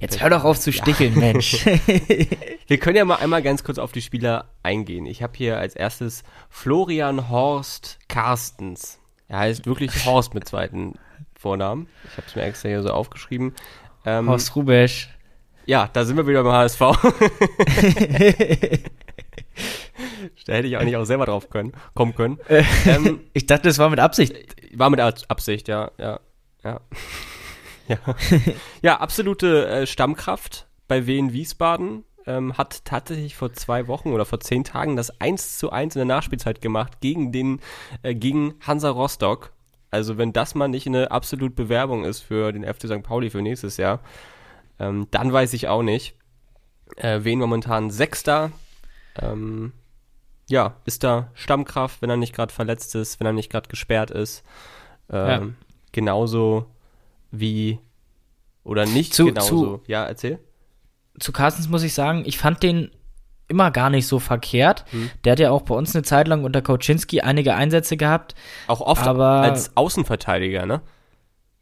Pech. 0.00 0.22
hör 0.22 0.30
doch 0.30 0.44
auf 0.44 0.60
zu 0.60 0.72
sticheln, 0.72 1.14
ja. 1.14 1.20
Mensch. 1.20 1.66
Wir 2.66 2.78
können 2.78 2.96
ja 2.96 3.04
mal 3.04 3.16
einmal 3.16 3.42
ganz 3.42 3.64
kurz 3.64 3.78
auf 3.78 3.92
die 3.92 4.02
Spieler 4.02 4.48
eingehen. 4.62 5.06
Ich 5.06 5.22
habe 5.22 5.32
hier 5.36 5.58
als 5.58 5.74
erstes 5.74 6.22
Florian 6.48 7.28
Horst 7.28 7.98
Carstens. 8.08 9.00
Er 9.28 9.40
heißt 9.40 9.66
wirklich 9.66 10.06
Horst 10.06 10.34
mit 10.34 10.46
zweiten 10.46 10.94
Vornamen. 11.34 11.88
Ich 12.10 12.16
habe 12.16 12.26
es 12.26 12.36
mir 12.36 12.42
extra 12.42 12.68
hier 12.68 12.82
so 12.82 12.90
aufgeschrieben. 12.90 13.54
Ähm, 14.04 14.28
Horst 14.28 14.54
Rubesch. 14.54 15.10
Ja, 15.66 15.90
da 15.92 16.04
sind 16.04 16.16
wir 16.16 16.28
wieder 16.28 16.44
beim 16.44 16.52
HSV. 16.52 16.80
da 20.46 20.52
hätte 20.52 20.68
ich 20.68 20.76
eigentlich 20.76 20.96
auch 20.96 21.04
selber 21.04 21.26
drauf 21.26 21.50
können, 21.50 21.72
kommen 21.94 22.14
können. 22.14 22.38
Ähm, 22.48 23.20
ich 23.32 23.46
dachte, 23.46 23.68
das 23.68 23.78
war 23.78 23.90
mit 23.90 23.98
Absicht. 23.98 24.34
War 24.74 24.90
mit 24.90 25.00
Absicht, 25.00 25.68
ja, 25.68 25.90
ja, 25.98 26.20
ja. 26.62 26.80
ja. 27.88 27.98
ja, 28.82 29.00
absolute 29.00 29.66
äh, 29.68 29.86
Stammkraft 29.86 30.66
bei 30.88 31.06
Wien 31.06 31.32
Wiesbaden. 31.32 32.04
Ähm, 32.28 32.58
hat 32.58 32.84
tatsächlich 32.84 33.36
vor 33.36 33.52
zwei 33.52 33.86
Wochen 33.86 34.12
oder 34.12 34.24
vor 34.24 34.40
zehn 34.40 34.64
Tagen 34.64 34.96
das 34.96 35.20
1 35.20 35.58
zu 35.58 35.70
1 35.70 35.94
in 35.94 36.00
der 36.00 36.16
Nachspielzeit 36.16 36.60
gemacht 36.60 37.00
gegen 37.00 37.30
den, 37.30 37.60
äh, 38.02 38.16
gegen 38.16 38.54
Hansa 38.66 38.90
Rostock. 38.90 39.52
Also 39.92 40.18
wenn 40.18 40.32
das 40.32 40.56
mal 40.56 40.66
nicht 40.66 40.88
eine 40.88 41.12
absolute 41.12 41.54
Bewerbung 41.54 42.04
ist 42.04 42.22
für 42.22 42.52
den 42.52 42.64
FC 42.64 42.88
St. 42.88 43.04
Pauli 43.04 43.30
für 43.30 43.42
nächstes 43.42 43.76
Jahr, 43.76 44.00
ähm, 44.80 45.06
dann 45.12 45.32
weiß 45.32 45.52
ich 45.52 45.68
auch 45.68 45.82
nicht. 45.82 46.16
Äh, 46.96 47.20
wen 47.22 47.38
momentan 47.38 47.90
Sechster. 47.90 48.50
Ähm, 49.20 49.72
ja, 50.48 50.76
ist 50.84 51.04
da 51.04 51.30
Stammkraft, 51.34 52.02
wenn 52.02 52.10
er 52.10 52.16
nicht 52.16 52.34
gerade 52.34 52.52
verletzt 52.52 52.94
ist, 52.94 53.20
wenn 53.20 53.26
er 53.26 53.32
nicht 53.32 53.50
gerade 53.50 53.68
gesperrt 53.68 54.10
ist. 54.10 54.44
Ähm, 55.10 55.28
ja. 55.28 55.48
Genauso 55.92 56.66
wie 57.40 57.78
oder 58.64 58.86
nicht 58.86 59.14
zu, 59.14 59.26
genauso. 59.26 59.78
Zu, 59.78 59.82
ja, 59.86 60.04
erzähl. 60.04 60.38
Zu 61.18 61.32
Carstens 61.32 61.68
muss 61.68 61.82
ich 61.82 61.94
sagen, 61.94 62.24
ich 62.26 62.38
fand 62.38 62.62
den 62.62 62.90
immer 63.48 63.70
gar 63.70 63.90
nicht 63.90 64.06
so 64.06 64.18
verkehrt. 64.18 64.84
Hm. 64.90 65.10
Der 65.24 65.32
hat 65.32 65.38
ja 65.38 65.50
auch 65.50 65.62
bei 65.62 65.74
uns 65.74 65.94
eine 65.94 66.02
Zeit 66.02 66.28
lang 66.28 66.44
unter 66.44 66.62
Koczynski 66.62 67.20
einige 67.20 67.54
Einsätze 67.54 67.96
gehabt. 67.96 68.34
Auch 68.66 68.80
oft 68.80 69.06
aber, 69.06 69.42
als 69.42 69.76
Außenverteidiger, 69.76 70.66
ne? 70.66 70.82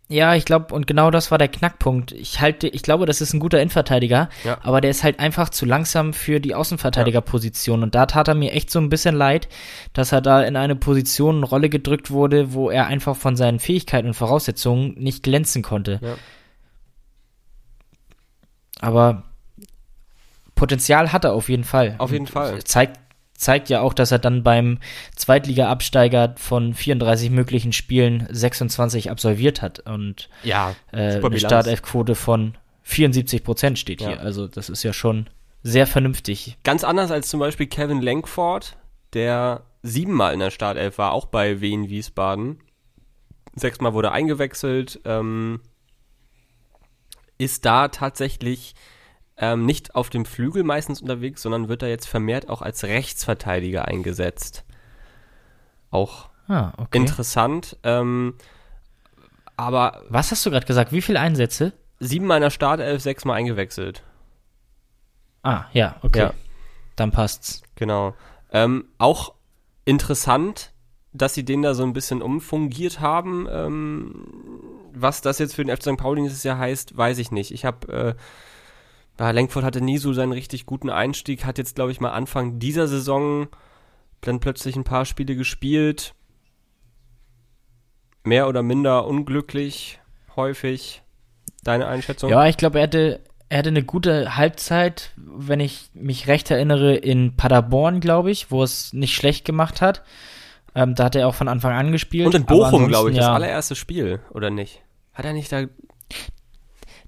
Ja, 0.09 0.35
ich 0.35 0.45
glaube, 0.45 0.75
und 0.75 0.87
genau 0.87 1.11
das 1.11 1.31
war 1.31 1.39
der 1.39 1.49
Knackpunkt. 1.49 2.13
Ich 2.13 2.41
halte, 2.41 2.69
ich 2.69 2.83
glaube, 2.83 3.07
das 3.07 3.23
ist 3.23 3.33
ein 3.33 3.41
guter 3.41 3.59
Innenverteidiger, 3.61 4.29
ja. 4.45 4.59
aber 4.63 4.83
der 4.83 4.91
ist 4.91 5.03
halt 5.03 5.19
einfach 5.19 5.49
zu 5.49 5.65
langsam 5.65 6.13
für 6.13 6.41
die 6.41 6.55
Außenverteidigerposition. 6.55 7.83
Und 7.83 7.95
da 7.95 8.05
tat 8.05 8.29
er 8.29 8.35
mir 8.35 8.53
echt 8.53 8.71
so 8.71 8.79
ein 8.81 8.91
bisschen 8.91 9.15
leid, 9.15 9.49
dass 9.95 10.13
er 10.13 10.21
da 10.21 10.43
in 10.43 10.57
eine 10.57 10.77
Position, 10.77 11.37
eine 11.37 11.47
Rolle 11.47 11.71
gedrückt 11.71 12.11
wurde, 12.11 12.53
wo 12.53 12.69
er 12.69 12.87
einfach 12.87 13.17
von 13.17 13.35
seinen 13.37 13.61
Fähigkeiten 13.61 14.09
und 14.09 14.15
Voraussetzungen 14.15 14.95
nicht 14.99 15.23
glänzen 15.23 15.63
konnte. 15.63 16.01
Ja. 16.03 16.15
Aber 18.81 19.23
Potenzial 20.55 21.13
hat 21.13 21.25
er 21.25 21.33
auf 21.33 21.49
jeden 21.49 21.65
Fall. 21.65 21.95
Auf 21.97 22.13
jeden 22.13 22.27
Fall. 22.27 22.63
Zeigt, 22.65 23.01
zeigt 23.37 23.69
ja 23.69 23.81
auch, 23.81 23.95
dass 23.95 24.13
er 24.13 24.19
dann 24.19 24.43
beim 24.43 24.79
Zweitliga-Absteiger 25.17 26.35
von 26.39 26.75
34 26.75 27.31
möglichen 27.31 27.73
Spielen 27.73 28.27
26 28.31 29.11
absolviert 29.11 29.63
hat 29.63 29.81
und 29.81 30.29
ja, 30.43 30.75
äh, 30.93 31.21
eine 31.21 31.39
Startelfquote 31.39 32.15
von 32.15 32.57
74 32.83 33.43
Prozent 33.43 33.79
steht 33.79 34.01
ja. 34.01 34.09
hier. 34.09 34.21
Also 34.21 34.47
das 34.47 34.69
ist 34.69 34.83
ja 34.83 34.93
schon 34.93 35.29
sehr 35.63 35.87
vernünftig. 35.87 36.59
Ganz 36.63 36.85
anders 36.85 37.11
als 37.11 37.29
zum 37.29 37.41
Beispiel 37.41 37.67
Kevin 37.67 38.03
Lankford, 38.03 38.77
der 39.15 39.63
siebenmal 39.83 40.35
in 40.35 40.41
der 40.41 40.51
Startelf 40.51 40.99
war, 40.99 41.13
auch 41.13 41.27
bei 41.27 41.61
Wien 41.61 41.89
Wiesbaden. 41.89 42.61
Sechsmal 43.57 43.95
wurde 43.95 44.13
eingewechselt. 44.13 45.01
Ähm, 45.05 45.61
ist 47.39 47.65
da 47.65 47.89
tatsächlich 47.89 48.75
ähm, 49.37 49.67
nicht 49.67 49.95
auf 49.95 50.11
dem 50.11 50.25
Flügel 50.25 50.63
meistens 50.63 51.03
unterwegs, 51.03 51.43
sondern 51.43 51.69
wird 51.69 51.83
da 51.83 51.87
jetzt 51.87 52.07
vermehrt 52.07 52.49
auch 52.49 52.63
als 52.63 52.85
Rechtsverteidiger 52.85 53.87
eingesetzt. 53.87 54.65
Auch 55.91 56.29
ah, 56.49 56.73
okay. 56.77 56.99
interessant. 56.99 57.77
Ähm, 57.83 58.35
aber. 59.57 60.03
Was 60.09 60.31
hast 60.31 60.45
du 60.47 60.51
gerade 60.51 60.67
gesagt? 60.67 60.93
Wie 60.93 61.03
viele 61.03 61.21
Einsätze? 61.21 61.73
Sieben 62.01 62.27
meiner 62.27 62.51
Startelf, 62.51 63.03
sechsmal 63.03 63.37
eingewechselt. 63.37 64.03
Ah, 65.43 65.67
ja, 65.73 65.97
okay. 66.03 66.19
Ja. 66.19 66.35
Dann 66.97 67.11
passt's. 67.11 67.63
Genau. 67.77 68.15
Ähm, 68.53 68.87
auch 68.99 69.35
interessant, 69.85 70.73
dass 71.13 71.35
sie 71.35 71.45
den 71.45 71.63
da 71.63 71.75
so 71.75 71.83
ein 71.85 71.93
bisschen 71.93 72.23
umfungiert 72.23 73.01
haben. 73.01 73.47
Ähm, 73.51 74.27
was 74.93 75.23
das 75.23 75.39
jetzt 75.39 75.55
für 75.55 75.65
den 75.65 75.75
FC 75.75 75.83
St. 75.85 75.97
Pauli 75.97 76.23
dieses 76.23 76.43
Jahr 76.45 76.59
heißt, 76.59 76.97
weiß 76.97 77.19
ich 77.19 77.31
nicht. 77.31 77.53
Ich 77.53 77.65
habe 77.65 77.93
äh, 77.93 78.15
ja, 79.19 79.31
Lenkford 79.31 79.65
hatte 79.65 79.81
nie 79.81 79.99
so 79.99 80.13
seinen 80.13 80.33
richtig 80.33 80.67
guten 80.67 80.91
Einstieg, 80.91 81.45
hat 81.45 81.59
jetzt, 81.59 81.77
glaube 81.77 81.93
ich, 81.93 82.01
mal 82.01 82.11
Anfang 82.11 82.59
dieser 82.59 82.89
Saison 82.89 83.49
dann 84.21 84.41
plötzlich 84.41 84.77
ein 84.77 84.85
paar 84.85 85.05
Spiele 85.05 85.37
gespielt. 85.37 86.15
Mehr 88.25 88.49
oder 88.49 88.63
minder 88.63 89.07
unglücklich, 89.07 90.01
häufig. 90.35 91.03
Deine 91.63 91.87
Einschätzung? 91.87 92.31
Ja, 92.31 92.47
ich 92.47 92.57
glaube, 92.57 92.79
er 92.79 92.85
hatte, 92.85 93.21
er 93.49 93.59
hatte 93.59 93.69
eine 93.69 93.85
gute 93.85 94.37
Halbzeit, 94.37 95.13
wenn 95.17 95.61
ich 95.61 95.91
mich 95.95 96.27
recht 96.27 96.51
erinnere, 96.51 96.95
in 96.95 97.37
Paderborn, 97.37 98.01
glaube 98.01 98.31
ich, 98.31 98.51
wo 98.51 98.63
es 98.63 98.93
nicht 98.93 99.15
schlecht 99.15 99.45
gemacht 99.45 99.81
hat. 99.81 100.03
Ähm, 100.75 100.95
da 100.95 101.05
hat 101.05 101.15
er 101.15 101.29
auch 101.29 101.35
von 101.35 101.49
Anfang 101.49 101.73
an 101.73 101.93
gespielt. 101.93 102.27
Und 102.27 102.35
in 102.35 102.47
Bochum, 102.47 102.89
glaube 102.89 103.11
ich, 103.11 103.17
ja. 103.17 103.23
das 103.23 103.31
allererste 103.31 103.77
Spiel, 103.77 104.21
oder 104.31 104.51
nicht? 104.51 104.83
Hat 105.13 105.25
er 105.25 105.33
nicht 105.33 105.53
da 105.53 105.67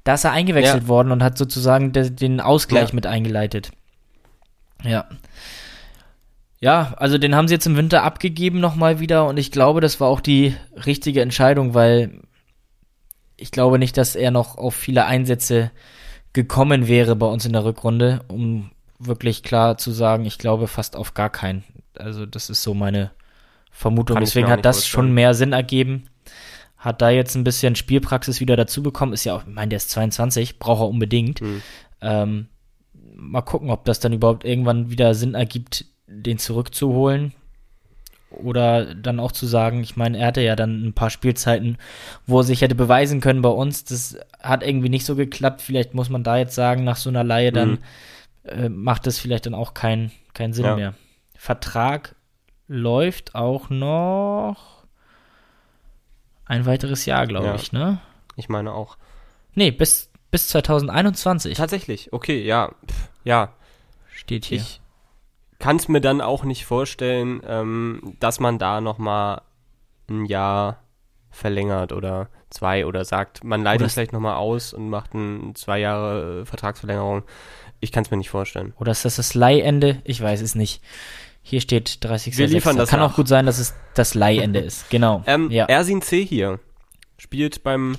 da 0.06 0.14
ist 0.14 0.25
er 0.25 0.30
eingewechselt 0.30 0.84
ja. 0.84 0.88
worden 0.88 1.10
und 1.10 1.22
hat 1.22 1.36
sozusagen 1.36 1.92
de, 1.92 2.10
den 2.10 2.40
Ausgleich 2.40 2.90
ja. 2.90 2.94
mit 2.94 3.06
eingeleitet. 3.06 3.72
Ja. 4.84 5.06
Ja, 6.60 6.94
also 6.96 7.18
den 7.18 7.34
haben 7.34 7.48
sie 7.48 7.54
jetzt 7.54 7.66
im 7.66 7.76
Winter 7.76 8.04
abgegeben 8.04 8.60
nochmal 8.60 9.00
wieder 9.00 9.26
und 9.26 9.36
ich 9.36 9.50
glaube, 9.50 9.80
das 9.80 10.00
war 10.00 10.06
auch 10.08 10.20
die 10.20 10.54
richtige 10.86 11.22
Entscheidung, 11.22 11.75
weil 11.75 12.20
ich 13.36 13.50
glaube 13.50 13.80
nicht, 13.80 13.96
dass 13.96 14.14
er 14.14 14.30
noch 14.30 14.56
auf 14.56 14.76
viele 14.76 15.06
Einsätze 15.06 15.72
gekommen 16.32 16.86
wäre 16.86 17.16
bei 17.16 17.26
uns 17.26 17.44
in 17.44 17.52
der 17.52 17.64
Rückrunde, 17.64 18.20
um 18.28 18.70
wirklich 19.00 19.42
klar 19.42 19.76
zu 19.76 19.90
sagen, 19.90 20.25
ich 20.25 20.38
glaube 20.38 20.68
fast 20.68 20.94
auf 20.94 21.14
gar 21.14 21.30
keinen. 21.30 21.64
Also 21.98 22.26
das 22.26 22.48
ist 22.48 22.62
so 22.62 22.75
meine 22.75 23.10
Vermutung. 23.72 24.20
Deswegen 24.20 24.48
hat 24.48 24.64
das 24.64 24.86
schon 24.86 25.12
mehr 25.12 25.34
Sinn 25.34 25.52
ergeben 25.52 26.08
hat 26.86 27.02
da 27.02 27.10
jetzt 27.10 27.34
ein 27.34 27.42
bisschen 27.42 27.74
Spielpraxis 27.74 28.38
wieder 28.38 28.54
dazu 28.54 28.80
bekommen. 28.80 29.12
Ist 29.12 29.24
ja 29.24 29.34
auch, 29.34 29.42
ich 29.44 29.52
meine, 29.52 29.70
der 29.70 29.78
ist 29.78 29.90
22, 29.90 30.60
braucht 30.60 30.82
er 30.82 30.88
unbedingt. 30.88 31.40
Mhm. 31.40 31.62
Ähm, 32.00 32.46
mal 33.16 33.42
gucken, 33.42 33.70
ob 33.70 33.84
das 33.84 33.98
dann 33.98 34.12
überhaupt 34.12 34.44
irgendwann 34.44 34.88
wieder 34.88 35.12
Sinn 35.14 35.34
ergibt, 35.34 35.86
den 36.06 36.38
zurückzuholen. 36.38 37.32
Oder 38.30 38.94
dann 38.94 39.18
auch 39.18 39.32
zu 39.32 39.46
sagen, 39.46 39.82
ich 39.82 39.96
meine, 39.96 40.18
er 40.18 40.28
hatte 40.28 40.42
ja 40.42 40.54
dann 40.54 40.86
ein 40.86 40.92
paar 40.92 41.10
Spielzeiten, 41.10 41.76
wo 42.24 42.38
er 42.38 42.44
sich 42.44 42.60
hätte 42.60 42.76
beweisen 42.76 43.20
können 43.20 43.42
bei 43.42 43.48
uns. 43.48 43.84
Das 43.84 44.16
hat 44.40 44.62
irgendwie 44.62 44.88
nicht 44.88 45.06
so 45.06 45.16
geklappt. 45.16 45.62
Vielleicht 45.62 45.92
muss 45.92 46.08
man 46.08 46.22
da 46.22 46.36
jetzt 46.36 46.54
sagen, 46.54 46.84
nach 46.84 46.96
so 46.96 47.10
einer 47.10 47.24
Laie, 47.24 47.50
dann 47.50 47.70
mhm. 47.70 47.78
äh, 48.44 48.68
macht 48.68 49.08
das 49.08 49.18
vielleicht 49.18 49.46
dann 49.46 49.54
auch 49.54 49.74
keinen 49.74 50.12
kein 50.34 50.52
Sinn 50.52 50.66
ja. 50.66 50.76
mehr. 50.76 50.94
Vertrag 51.34 52.14
läuft 52.68 53.34
auch 53.34 53.70
noch 53.70 54.75
ein 56.46 56.66
weiteres 56.66 57.04
Jahr, 57.04 57.26
glaube 57.26 57.46
ja. 57.46 57.54
ich, 57.54 57.72
ne? 57.72 58.00
Ich 58.36 58.48
meine 58.48 58.72
auch. 58.72 58.96
Nee, 59.54 59.70
bis, 59.70 60.10
bis 60.30 60.48
2021. 60.48 61.56
Tatsächlich, 61.56 62.12
okay, 62.12 62.42
ja. 62.42 62.72
Pff, 62.86 63.08
ja. 63.24 63.52
Steht 64.08 64.46
hier. 64.46 64.58
Ich 64.58 64.80
kann 65.58 65.76
es 65.76 65.88
mir 65.88 66.00
dann 66.00 66.20
auch 66.20 66.44
nicht 66.44 66.64
vorstellen, 66.64 67.42
ähm, 67.46 68.16
dass 68.20 68.40
man 68.40 68.58
da 68.58 68.80
nochmal 68.80 69.42
ein 70.08 70.26
Jahr 70.26 70.82
verlängert 71.30 71.92
oder 71.92 72.28
zwei 72.50 72.86
oder 72.86 73.04
sagt, 73.04 73.44
man 73.44 73.62
leitet 73.62 73.92
vielleicht 73.92 74.12
nochmal 74.12 74.36
aus 74.36 74.72
und 74.72 74.88
macht 74.88 75.14
ein 75.14 75.54
zwei 75.54 75.78
Jahre 75.78 76.42
äh, 76.42 76.44
Vertragsverlängerung. 76.46 77.24
Ich 77.80 77.92
kann 77.92 78.04
es 78.04 78.10
mir 78.10 78.16
nicht 78.16 78.30
vorstellen. 78.30 78.72
Oder 78.78 78.92
ist 78.92 79.04
das 79.04 79.16
das 79.16 79.34
Leihende? 79.34 80.00
Ich 80.04 80.20
weiß 80.20 80.40
es 80.40 80.54
nicht. 80.54 80.82
Hier 81.48 81.60
steht 81.60 82.02
30. 82.02 82.36
Wir 82.38 82.48
liefern 82.48 82.76
das 82.76 82.88
Kann 82.88 82.98
nach. 82.98 83.12
auch 83.12 83.14
gut 83.14 83.28
sein, 83.28 83.46
dass 83.46 83.60
es 83.60 83.72
das 83.94 84.14
Leihende 84.14 84.58
ist. 84.58 84.90
Genau. 84.90 85.22
Ähm, 85.28 85.48
ja. 85.52 85.66
Ersin 85.66 86.02
C. 86.02 86.24
hier 86.24 86.58
spielt 87.18 87.62
beim 87.62 87.96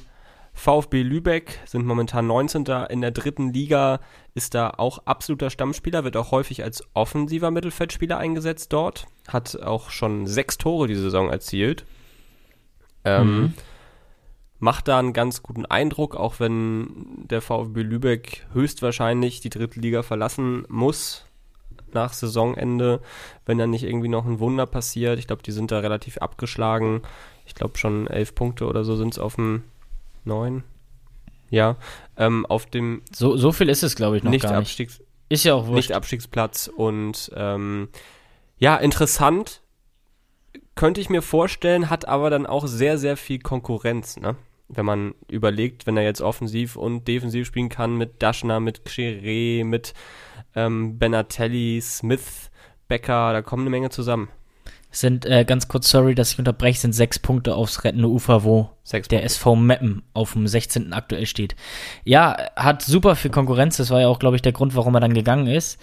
VfB 0.53 1.01
Lübeck, 1.01 1.61
sind 1.65 1.85
momentan 1.85 2.27
19. 2.27 2.65
in 2.89 2.99
der 2.99 3.11
dritten 3.11 3.53
Liga, 3.53 4.01
ist 4.33 4.53
da 4.53 4.71
auch 4.71 4.99
absoluter 5.05 5.49
Stammspieler, 5.49 6.03
wird 6.03 6.17
auch 6.17 6.31
häufig 6.31 6.61
als 6.61 6.83
offensiver 6.93 7.49
Mittelfeldspieler 7.49 8.17
eingesetzt 8.17 8.73
dort, 8.73 9.05
hat 9.29 9.61
auch 9.61 9.91
schon 9.91 10.27
sechs 10.27 10.57
Tore 10.57 10.87
diese 10.87 11.03
Saison 11.03 11.29
erzielt. 11.29 11.85
Ähm, 13.05 13.39
mhm. 13.39 13.53
Macht 14.59 14.89
da 14.89 14.99
einen 14.99 15.13
ganz 15.13 15.41
guten 15.41 15.65
Eindruck, 15.65 16.17
auch 16.17 16.41
wenn 16.41 17.25
der 17.29 17.41
VfB 17.41 17.81
Lübeck 17.81 18.45
höchstwahrscheinlich 18.51 19.39
die 19.39 19.49
dritte 19.49 19.79
Liga 19.79 20.03
verlassen 20.03 20.65
muss 20.67 21.26
nach 21.93 22.13
Saisonende, 22.13 23.01
wenn 23.45 23.57
da 23.57 23.67
nicht 23.67 23.83
irgendwie 23.83 24.07
noch 24.07 24.25
ein 24.25 24.39
Wunder 24.39 24.65
passiert. 24.65 25.19
Ich 25.19 25.27
glaube, 25.27 25.43
die 25.43 25.51
sind 25.51 25.71
da 25.71 25.79
relativ 25.79 26.17
abgeschlagen. 26.17 27.01
Ich 27.45 27.55
glaube 27.55 27.77
schon 27.77 28.07
elf 28.07 28.35
Punkte 28.35 28.65
oder 28.65 28.83
so 28.83 28.95
sind 28.95 29.13
es 29.13 29.19
auf 29.19 29.35
dem 29.35 29.63
neun. 30.25 30.63
Ja, 31.49 31.77
ähm, 32.17 32.45
auf 32.45 32.65
dem 32.65 33.01
so, 33.11 33.37
so 33.37 33.51
viel 33.51 33.69
ist 33.69 33.83
es, 33.83 33.95
glaube 33.95 34.17
ich, 34.17 34.23
noch 34.23 34.31
nicht 34.31 34.43
gar 34.43 34.55
Abstiegs 34.55 34.99
nicht. 34.99 35.07
Ist 35.29 35.43
ja 35.43 35.53
auch 35.53 35.67
wurscht. 35.67 35.75
Nicht 35.75 35.91
Abstiegsplatz 35.93 36.69
und 36.73 37.31
ähm, 37.35 37.89
ja, 38.59 38.75
interessant 38.75 39.61
könnte 40.75 41.01
ich 41.01 41.09
mir 41.09 41.21
vorstellen, 41.21 41.89
hat 41.89 42.07
aber 42.07 42.29
dann 42.29 42.45
auch 42.45 42.67
sehr, 42.67 42.97
sehr 42.97 43.17
viel 43.17 43.39
Konkurrenz, 43.39 44.17
ne? 44.17 44.35
Wenn 44.69 44.85
man 44.85 45.15
überlegt, 45.29 45.87
wenn 45.87 45.95
er 45.95 46.03
jetzt 46.03 46.21
offensiv 46.21 46.75
und 46.75 47.07
defensiv 47.07 47.47
spielen 47.47 47.69
kann 47.69 47.95
mit 47.95 48.21
Daschner, 48.21 48.59
mit 48.59 48.83
Xere, 48.83 49.63
mit 49.63 49.93
ähm, 50.57 50.97
Benatelli, 50.97 51.79
Smith, 51.81 52.49
Becker, 52.87 53.31
da 53.31 53.41
kommen 53.41 53.63
eine 53.63 53.69
Menge 53.69 53.89
zusammen. 53.89 54.29
Sind, 54.89 55.25
äh, 55.25 55.45
ganz 55.45 55.67
kurz, 55.67 55.89
sorry, 55.89 56.15
dass 56.15 56.31
ich 56.31 56.39
unterbreche, 56.39 56.79
sind 56.79 56.93
sechs 56.93 57.19
Punkte 57.19 57.55
aufs 57.55 57.83
rettende 57.83 58.07
Ufer, 58.07 58.43
wo 58.43 58.71
sechs 58.83 59.07
der. 59.07 59.23
SV 59.23 59.55
Meppen 59.55 60.01
auf 60.13 60.33
dem 60.33 60.47
16. 60.47 60.93
aktuell 60.93 61.25
steht. 61.25 61.55
Ja, 62.03 62.37
hat 62.55 62.81
super 62.81 63.15
viel 63.15 63.29
Konkurrenz, 63.29 63.77
das 63.77 63.91
war 63.91 64.01
ja 64.01 64.07
auch, 64.07 64.19
glaube 64.19 64.37
ich, 64.37 64.41
der 64.41 64.53
Grund, 64.53 64.75
warum 64.75 64.95
er 64.95 65.01
dann 65.01 65.13
gegangen 65.13 65.47
ist. 65.47 65.79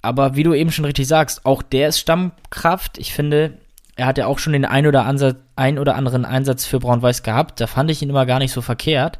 Aber 0.00 0.36
wie 0.36 0.42
du 0.42 0.54
eben 0.54 0.70
schon 0.70 0.84
richtig 0.84 1.06
sagst, 1.06 1.44
auch 1.44 1.62
der 1.62 1.88
ist 1.88 1.98
Stammkraft. 1.98 2.98
Ich 2.98 3.12
finde, 3.12 3.58
er 3.96 4.06
hat 4.06 4.18
ja 4.18 4.26
auch 4.26 4.38
schon 4.38 4.52
den 4.52 4.64
ein 4.64 4.86
oder, 4.86 5.04
Ansatz, 5.06 5.36
ein 5.56 5.78
oder 5.78 5.96
anderen 5.96 6.24
Einsatz 6.24 6.64
für 6.64 6.78
Braun-Weiß 6.78 7.22
gehabt. 7.22 7.60
Da 7.60 7.66
fand 7.66 7.90
ich 7.90 8.02
ihn 8.02 8.10
immer 8.10 8.26
gar 8.26 8.38
nicht 8.38 8.52
so 8.52 8.60
verkehrt. 8.60 9.18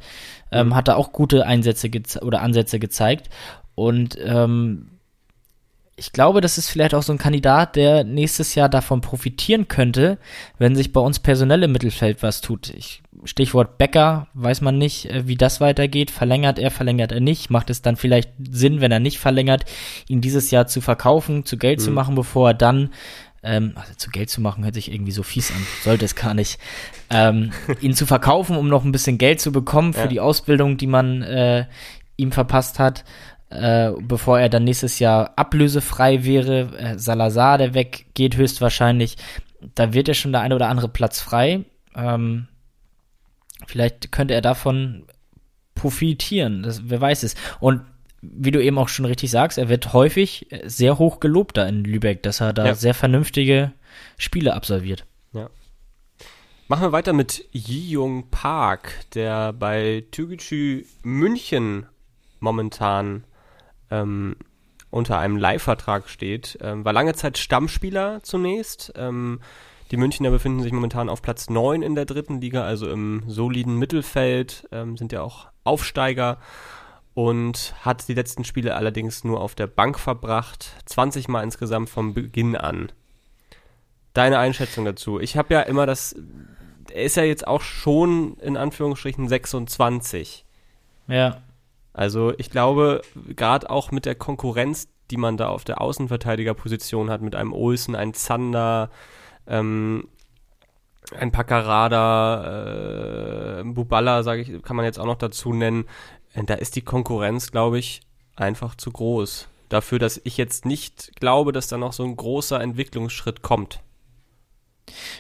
Ähm, 0.53 0.69
mhm. 0.69 0.75
hat 0.77 0.89
er 0.89 0.97
auch 0.97 1.13
gute 1.13 1.47
Einsätze 1.47 1.91
oder 2.23 2.43
Ansätze 2.43 2.79
gezeigt. 2.79 3.29
Und 3.75 4.17
ähm, 4.23 4.91
ich 5.97 6.13
glaube, 6.13 6.41
das 6.41 6.59
ist 6.59 6.71
vielleicht 6.71 6.95
auch 6.95 7.03
so 7.03 7.13
ein 7.13 7.19
Kandidat, 7.19 7.77
der 7.77 8.05
nächstes 8.05 8.55
Jahr 8.55 8.69
davon 8.69 9.01
profitieren 9.01 9.69
könnte, 9.69 10.19
wenn 10.59 10.75
sich 10.75 10.93
bei 10.93 11.01
uns 11.01 11.21
personell 11.21 11.63
im 11.63 11.73
Mittelfeld 11.73 12.23
was 12.23 12.41
tut. 12.41 12.71
Ich, 12.71 13.03
Stichwort 13.25 13.79
Becker, 13.79 14.27
weiß 14.35 14.61
man 14.61 14.77
nicht, 14.77 15.07
äh, 15.11 15.27
wie 15.29 15.37
das 15.37 15.61
weitergeht. 15.61 16.11
Verlängert 16.11 16.59
er, 16.59 16.71
verlängert 16.71 17.13
er 17.13 17.21
nicht. 17.21 17.51
Macht 17.51 17.71
es 17.71 17.83
dann 17.83 17.97
vielleicht 17.97 18.31
Sinn, 18.39 18.81
wenn 18.81 18.93
er 18.93 19.01
nicht 19.01 19.19
verlängert, 19.19 19.65
ihn 20.09 20.21
dieses 20.21 20.51
Jahr 20.51 20.67
zu 20.67 20.81
verkaufen, 20.81 21.45
zu 21.45 21.57
Geld 21.57 21.79
mhm. 21.79 21.85
zu 21.85 21.91
machen, 21.93 22.15
bevor 22.17 22.51
er 22.51 22.55
dann 22.55 22.91
ähm, 23.45 23.73
also 23.77 23.95
zu 23.95 24.11
Geld 24.11 24.31
zu 24.31 24.41
machen, 24.41 24.65
hört 24.65 24.75
sich 24.75 24.91
irgendwie 24.91 25.13
so 25.13 25.23
fies 25.23 25.51
an, 25.51 25.67
sollte 25.85 26.07
es 26.07 26.15
gar 26.15 26.35
nicht, 26.35 26.59
ähm, 27.11 27.53
ihn 27.81 27.95
zu 27.95 28.07
verkaufen, 28.07 28.57
um 28.57 28.69
noch 28.69 28.85
ein 28.85 28.93
bisschen 28.93 29.19
Geld 29.19 29.41
zu 29.41 29.53
bekommen 29.53 29.93
für 29.93 30.01
ja. 30.01 30.07
die 30.07 30.21
Ausbildung, 30.21 30.77
die 30.77 30.87
man 30.87 31.23
äh, 31.23 31.67
ihm 32.17 32.33
verpasst 32.33 32.79
hat, 32.79 33.05
äh, 33.51 33.93
bevor 34.01 34.41
er 34.41 34.49
dann 34.49 34.65
nächstes 34.65 34.99
Jahr 34.99 35.33
ablösefrei 35.37 36.25
wäre. 36.25 36.77
Äh, 36.77 36.99
Salazar, 36.99 37.59
der 37.59 37.75
weggeht 37.75 38.37
höchstwahrscheinlich, 38.37 39.17
da 39.75 39.93
wird 39.93 40.09
ja 40.09 40.15
schon 40.15 40.33
der 40.33 40.41
eine 40.41 40.55
oder 40.55 40.69
andere 40.69 40.89
Platz 40.89 41.21
frei. 41.21 41.65
Ähm, 41.95 42.49
vielleicht 43.67 44.13
könnte 44.13 44.35
er 44.35 44.43
davon 44.43 45.07
profitieren, 45.75 46.63
das, 46.63 46.83
wer 46.89 47.01
weiß 47.01 47.23
es. 47.23 47.35
Und 47.61 47.83
wie 48.23 48.51
du 48.51 48.63
eben 48.63 48.79
auch 48.79 48.89
schon 48.89 49.05
richtig 49.05 49.31
sagst, 49.31 49.59
er 49.59 49.69
wird 49.69 49.93
häufig 49.93 50.47
sehr 50.65 50.99
hoch 50.99 51.21
gelobt 51.21 51.57
da 51.57 51.67
in 51.67 51.85
Lübeck, 51.85 52.23
dass 52.23 52.41
er 52.41 52.53
da 52.53 52.67
ja. 52.67 52.75
sehr 52.75 52.95
vernünftige 52.95 53.73
Spiele 54.17 54.55
absolviert. 54.55 55.05
Ja. 55.33 55.51
Machen 56.69 56.83
wir 56.83 56.93
weiter 56.93 57.13
mit 57.13 57.45
Yi-Jung 57.53 58.31
Park, 58.31 59.05
der 59.15 59.53
bei 59.53 60.05
Türkgücü 60.11 60.87
München 61.03 61.87
momentan 62.41 63.25
ähm, 63.91 64.37
unter 64.91 65.19
einem 65.19 65.37
Leihvertrag 65.37 66.09
steht. 66.09 66.59
Ähm, 66.61 66.85
war 66.85 66.93
lange 66.93 67.15
Zeit 67.15 67.39
Stammspieler 67.39 68.23
zunächst. 68.23 68.93
Ähm, 68.97 69.41
die 69.91 69.97
Münchner 69.97 70.31
befinden 70.31 70.63
sich 70.63 70.73
momentan 70.73 71.09
auf 71.09 71.21
Platz 71.21 71.51
9 71.51 71.83
in 71.83 71.95
der 71.95 72.05
dritten 72.05 72.41
Liga, 72.41 72.65
also 72.65 72.89
im 72.89 73.23
soliden 73.27 73.79
Mittelfeld, 73.79 74.67
ähm, 74.73 74.97
sind 74.97 75.13
ja 75.13 75.23
auch 75.23 75.49
Aufsteiger 75.65 76.39
und 77.15 77.75
hat 77.83 78.09
die 78.09 78.15
letzten 78.15 78.45
Spiele 78.45 78.75
allerdings 78.75 79.25
nur 79.25 79.41
auf 79.41 79.55
der 79.55 79.67
Bank 79.67 79.99
verbracht, 79.99 80.77
20 80.87 81.29
Mal 81.29 81.43
insgesamt 81.43 81.89
vom 81.91 82.13
Beginn 82.13 82.57
an. 82.57 82.91
Deine 84.15 84.39
Einschätzung 84.39 84.85
dazu? 84.85 85.21
Ich 85.21 85.37
habe 85.37 85.55
ja 85.55 85.61
immer 85.61 85.87
das, 85.87 86.15
er 86.93 87.05
ist 87.05 87.17
ja 87.17 87.25
jetzt 87.25 87.47
auch 87.47 87.63
schon 87.63 88.37
in 88.39 88.57
Anführungsstrichen 88.57 89.29
26. 89.29 90.45
Ja. 91.09 91.43
Also 91.95 92.35
ich 92.37 92.51
glaube, 92.51 93.01
gerade 93.35 93.71
auch 93.71 93.93
mit 93.93 94.05
der 94.05 94.17
Konkurrenz, 94.17 94.89
die 95.11 95.17
man 95.17 95.37
da 95.37 95.49
auf 95.49 95.65
der 95.65 95.81
Außenverteidigerposition 95.81 97.09
hat, 97.09 97.23
mit 97.23 97.37
einem 97.37 97.53
Olsen, 97.53 97.95
ein 97.95 98.15
Zander, 98.15 98.91
ähm, 99.47 100.09
ein 101.17 101.33
Paccarada, 101.33 103.61
äh, 103.61 103.65
Buballa, 103.65 104.23
sage 104.23 104.43
ich, 104.43 104.63
kann 104.63 104.77
man 104.77 104.85
jetzt 104.85 104.99
auch 104.99 105.07
noch 105.07 105.19
dazu 105.19 105.53
nennen. 105.53 105.85
Äh, 106.35 106.45
da 106.45 106.55
ist 106.55 106.77
die 106.77 106.83
Konkurrenz, 106.83 107.53
glaube 107.53 107.79
ich, 107.79 108.01
einfach 108.37 108.75
zu 108.75 108.91
groß. 108.91 109.49
Dafür, 109.69 109.99
dass 109.99 110.21
ich 110.25 110.37
jetzt 110.37 110.67
nicht 110.67 111.13
glaube, 111.21 111.53
dass 111.53 111.69
da 111.69 111.79
noch 111.79 111.93
so 111.93 112.05
ein 112.05 112.17
großer 112.17 112.61
Entwicklungsschritt 112.61 113.43
kommt. 113.43 113.81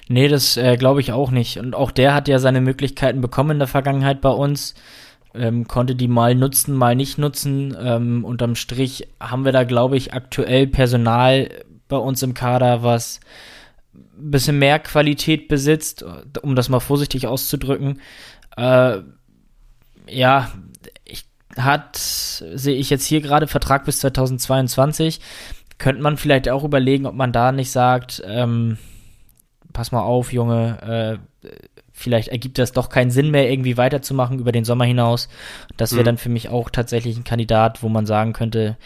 Nee, 0.08 0.28
das 0.28 0.56
äh, 0.56 0.76
glaube 0.76 1.00
ich 1.00 1.12
auch 1.12 1.30
nicht. 1.30 1.58
Und 1.58 1.74
auch 1.74 1.90
der 1.90 2.14
hat 2.14 2.28
ja 2.28 2.38
seine 2.38 2.60
Möglichkeiten 2.60 3.20
bekommen 3.20 3.52
in 3.52 3.58
der 3.58 3.68
Vergangenheit 3.68 4.20
bei 4.20 4.30
uns. 4.30 4.74
Ähm, 5.34 5.66
konnte 5.66 5.96
die 5.96 6.08
mal 6.08 6.34
nutzen, 6.34 6.74
mal 6.74 6.94
nicht 6.94 7.18
nutzen. 7.18 7.76
Ähm, 7.78 8.24
unterm 8.24 8.54
Strich 8.54 9.08
haben 9.20 9.44
wir 9.44 9.52
da, 9.52 9.64
glaube 9.64 9.96
ich, 9.96 10.14
aktuell 10.14 10.66
Personal 10.66 11.50
bei 11.88 11.96
uns 11.96 12.22
im 12.22 12.34
Kader, 12.34 12.82
was 12.82 13.20
ein 13.94 14.30
bisschen 14.30 14.58
mehr 14.58 14.78
Qualität 14.78 15.48
besitzt, 15.48 16.04
um 16.42 16.54
das 16.54 16.68
mal 16.68 16.80
vorsichtig 16.80 17.26
auszudrücken. 17.26 18.00
Äh, 18.56 18.98
ja, 20.08 20.52
hat, 21.56 21.96
sehe 21.96 22.76
ich 22.76 22.90
jetzt 22.90 23.06
hier 23.06 23.20
gerade, 23.20 23.46
Vertrag 23.46 23.84
bis 23.84 24.00
2022. 24.00 25.20
Könnte 25.78 26.02
man 26.02 26.16
vielleicht 26.16 26.48
auch 26.48 26.64
überlegen, 26.64 27.06
ob 27.06 27.14
man 27.14 27.32
da 27.32 27.52
nicht 27.52 27.70
sagt, 27.70 28.22
ähm, 28.26 28.78
pass 29.72 29.92
mal 29.92 30.02
auf, 30.02 30.32
Junge, 30.32 31.20
äh, 31.42 31.48
vielleicht 31.94 32.28
ergibt 32.28 32.58
das 32.58 32.72
doch 32.72 32.90
keinen 32.90 33.12
Sinn 33.12 33.30
mehr, 33.30 33.50
irgendwie 33.50 33.78
weiterzumachen 33.78 34.40
über 34.40 34.52
den 34.52 34.64
Sommer 34.64 34.84
hinaus. 34.84 35.28
Das 35.76 35.92
wäre 35.92 36.02
mhm. 36.02 36.06
dann 36.06 36.18
für 36.18 36.28
mich 36.28 36.48
auch 36.50 36.68
tatsächlich 36.68 37.16
ein 37.16 37.24
Kandidat, 37.24 37.82
wo 37.82 37.88
man 37.88 38.04
sagen 38.04 38.32
könnte, 38.32 38.76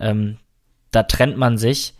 ähm, 0.00 0.38
da 0.90 1.04
trennt 1.04 1.36
man 1.36 1.58
sich. 1.58 1.94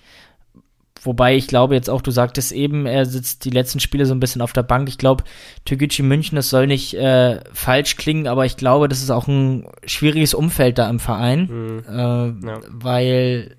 Wobei 1.03 1.37
ich 1.37 1.49
glaube 1.49 1.75
jetzt 1.75 1.91
auch, 1.91 2.01
du 2.01 2.11
sagtest 2.11 2.51
eben, 2.53 2.87
er 2.87 3.05
sitzt 3.05 3.45
die 3.45 3.51
letzten 3.51 3.79
Spiele 3.79 4.07
so 4.07 4.15
ein 4.15 4.21
bisschen 4.21 4.41
auf 4.41 4.55
der 4.55 4.63
Bank. 4.63 4.89
Ich 4.89 4.97
glaube, 4.97 5.25
Türkgücü 5.67 6.03
München, 6.03 6.37
das 6.37 6.49
soll 6.49 6.67
nicht 6.67 6.95
äh, 6.95 7.41
falsch 7.53 7.97
klingen, 7.97 8.27
aber 8.27 8.47
ich 8.47 8.57
glaube, 8.57 8.89
das 8.89 9.03
ist 9.03 9.11
auch 9.11 9.29
ein 9.29 9.69
schwieriges 9.85 10.33
Umfeld 10.33 10.79
da 10.79 10.89
im 10.89 10.99
Verein, 10.99 11.49
mhm. 11.51 11.85
äh, 11.87 12.47
ja. 12.47 12.61
weil 12.71 13.57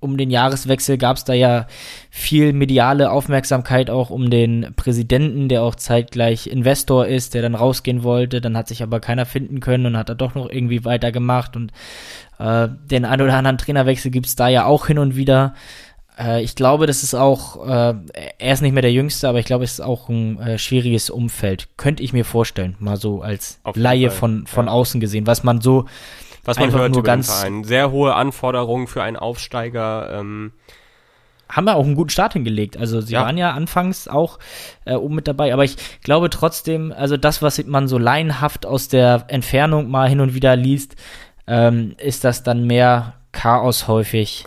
um 0.00 0.16
den 0.16 0.30
Jahreswechsel 0.30 0.98
gab 0.98 1.16
es 1.16 1.24
da 1.24 1.32
ja 1.32 1.66
viel 2.10 2.52
mediale 2.52 3.10
Aufmerksamkeit 3.10 3.90
auch 3.90 4.10
um 4.10 4.30
den 4.30 4.72
Präsidenten, 4.76 5.48
der 5.48 5.62
auch 5.62 5.74
zeitgleich 5.74 6.46
Investor 6.46 7.06
ist, 7.06 7.34
der 7.34 7.42
dann 7.42 7.54
rausgehen 7.54 8.02
wollte. 8.02 8.40
Dann 8.40 8.56
hat 8.56 8.68
sich 8.68 8.82
aber 8.82 9.00
keiner 9.00 9.26
finden 9.26 9.60
können 9.60 9.86
und 9.86 9.96
hat 9.96 10.08
er 10.08 10.14
doch 10.14 10.34
noch 10.34 10.48
irgendwie 10.48 10.84
weitergemacht. 10.84 11.56
Und 11.56 11.72
äh, 12.38 12.68
den 12.90 13.04
ein 13.04 13.20
oder 13.20 13.34
anderen 13.34 13.58
Trainerwechsel 13.58 14.10
gibt 14.10 14.26
es 14.26 14.36
da 14.36 14.48
ja 14.48 14.66
auch 14.66 14.86
hin 14.86 14.98
und 14.98 15.16
wieder. 15.16 15.54
Äh, 16.18 16.42
ich 16.42 16.54
glaube, 16.54 16.86
das 16.86 17.02
ist 17.02 17.14
auch, 17.14 17.66
äh, 17.66 17.94
er 18.38 18.52
ist 18.52 18.62
nicht 18.62 18.72
mehr 18.72 18.82
der 18.82 18.92
Jüngste, 18.92 19.28
aber 19.28 19.38
ich 19.38 19.46
glaube, 19.46 19.64
es 19.64 19.72
ist 19.72 19.80
auch 19.80 20.08
ein 20.08 20.38
äh, 20.40 20.58
schwieriges 20.58 21.10
Umfeld. 21.10 21.68
Könnte 21.76 22.02
ich 22.02 22.12
mir 22.12 22.24
vorstellen, 22.24 22.76
mal 22.78 22.96
so 22.96 23.22
als 23.22 23.60
Laie 23.74 24.10
von, 24.10 24.46
von 24.46 24.66
ja. 24.66 24.72
außen 24.72 25.00
gesehen, 25.00 25.26
was 25.26 25.44
man 25.44 25.60
so 25.60 25.86
was 26.48 26.58
man 26.58 26.72
hört 26.72 26.92
nur 26.92 27.02
ganz 27.02 27.44
sehr 27.62 27.90
hohe 27.90 28.14
Anforderungen 28.14 28.86
für 28.86 29.02
einen 29.02 29.16
Aufsteiger. 29.16 30.18
Ähm, 30.18 30.52
haben 31.48 31.64
wir 31.64 31.76
auch 31.76 31.84
einen 31.84 31.94
guten 31.94 32.10
Start 32.10 32.32
hingelegt. 32.34 32.76
Also 32.76 33.00
sie 33.00 33.14
ja. 33.14 33.22
waren 33.22 33.36
ja 33.36 33.52
anfangs 33.52 34.08
auch 34.08 34.38
äh, 34.84 34.94
oben 34.94 35.14
mit 35.14 35.28
dabei, 35.28 35.52
aber 35.52 35.64
ich 35.64 35.76
glaube 36.02 36.30
trotzdem, 36.30 36.92
also 36.92 37.16
das, 37.16 37.42
was 37.42 37.62
man 37.66 37.88
so 37.88 37.98
laienhaft 37.98 38.66
aus 38.66 38.88
der 38.88 39.24
Entfernung 39.28 39.90
mal 39.90 40.08
hin 40.08 40.20
und 40.20 40.34
wieder 40.34 40.56
liest, 40.56 40.96
ähm, 41.46 41.94
ist 41.98 42.24
das 42.24 42.42
dann 42.42 42.66
mehr 42.66 43.14
Chaos 43.32 43.88
häufig 43.88 44.46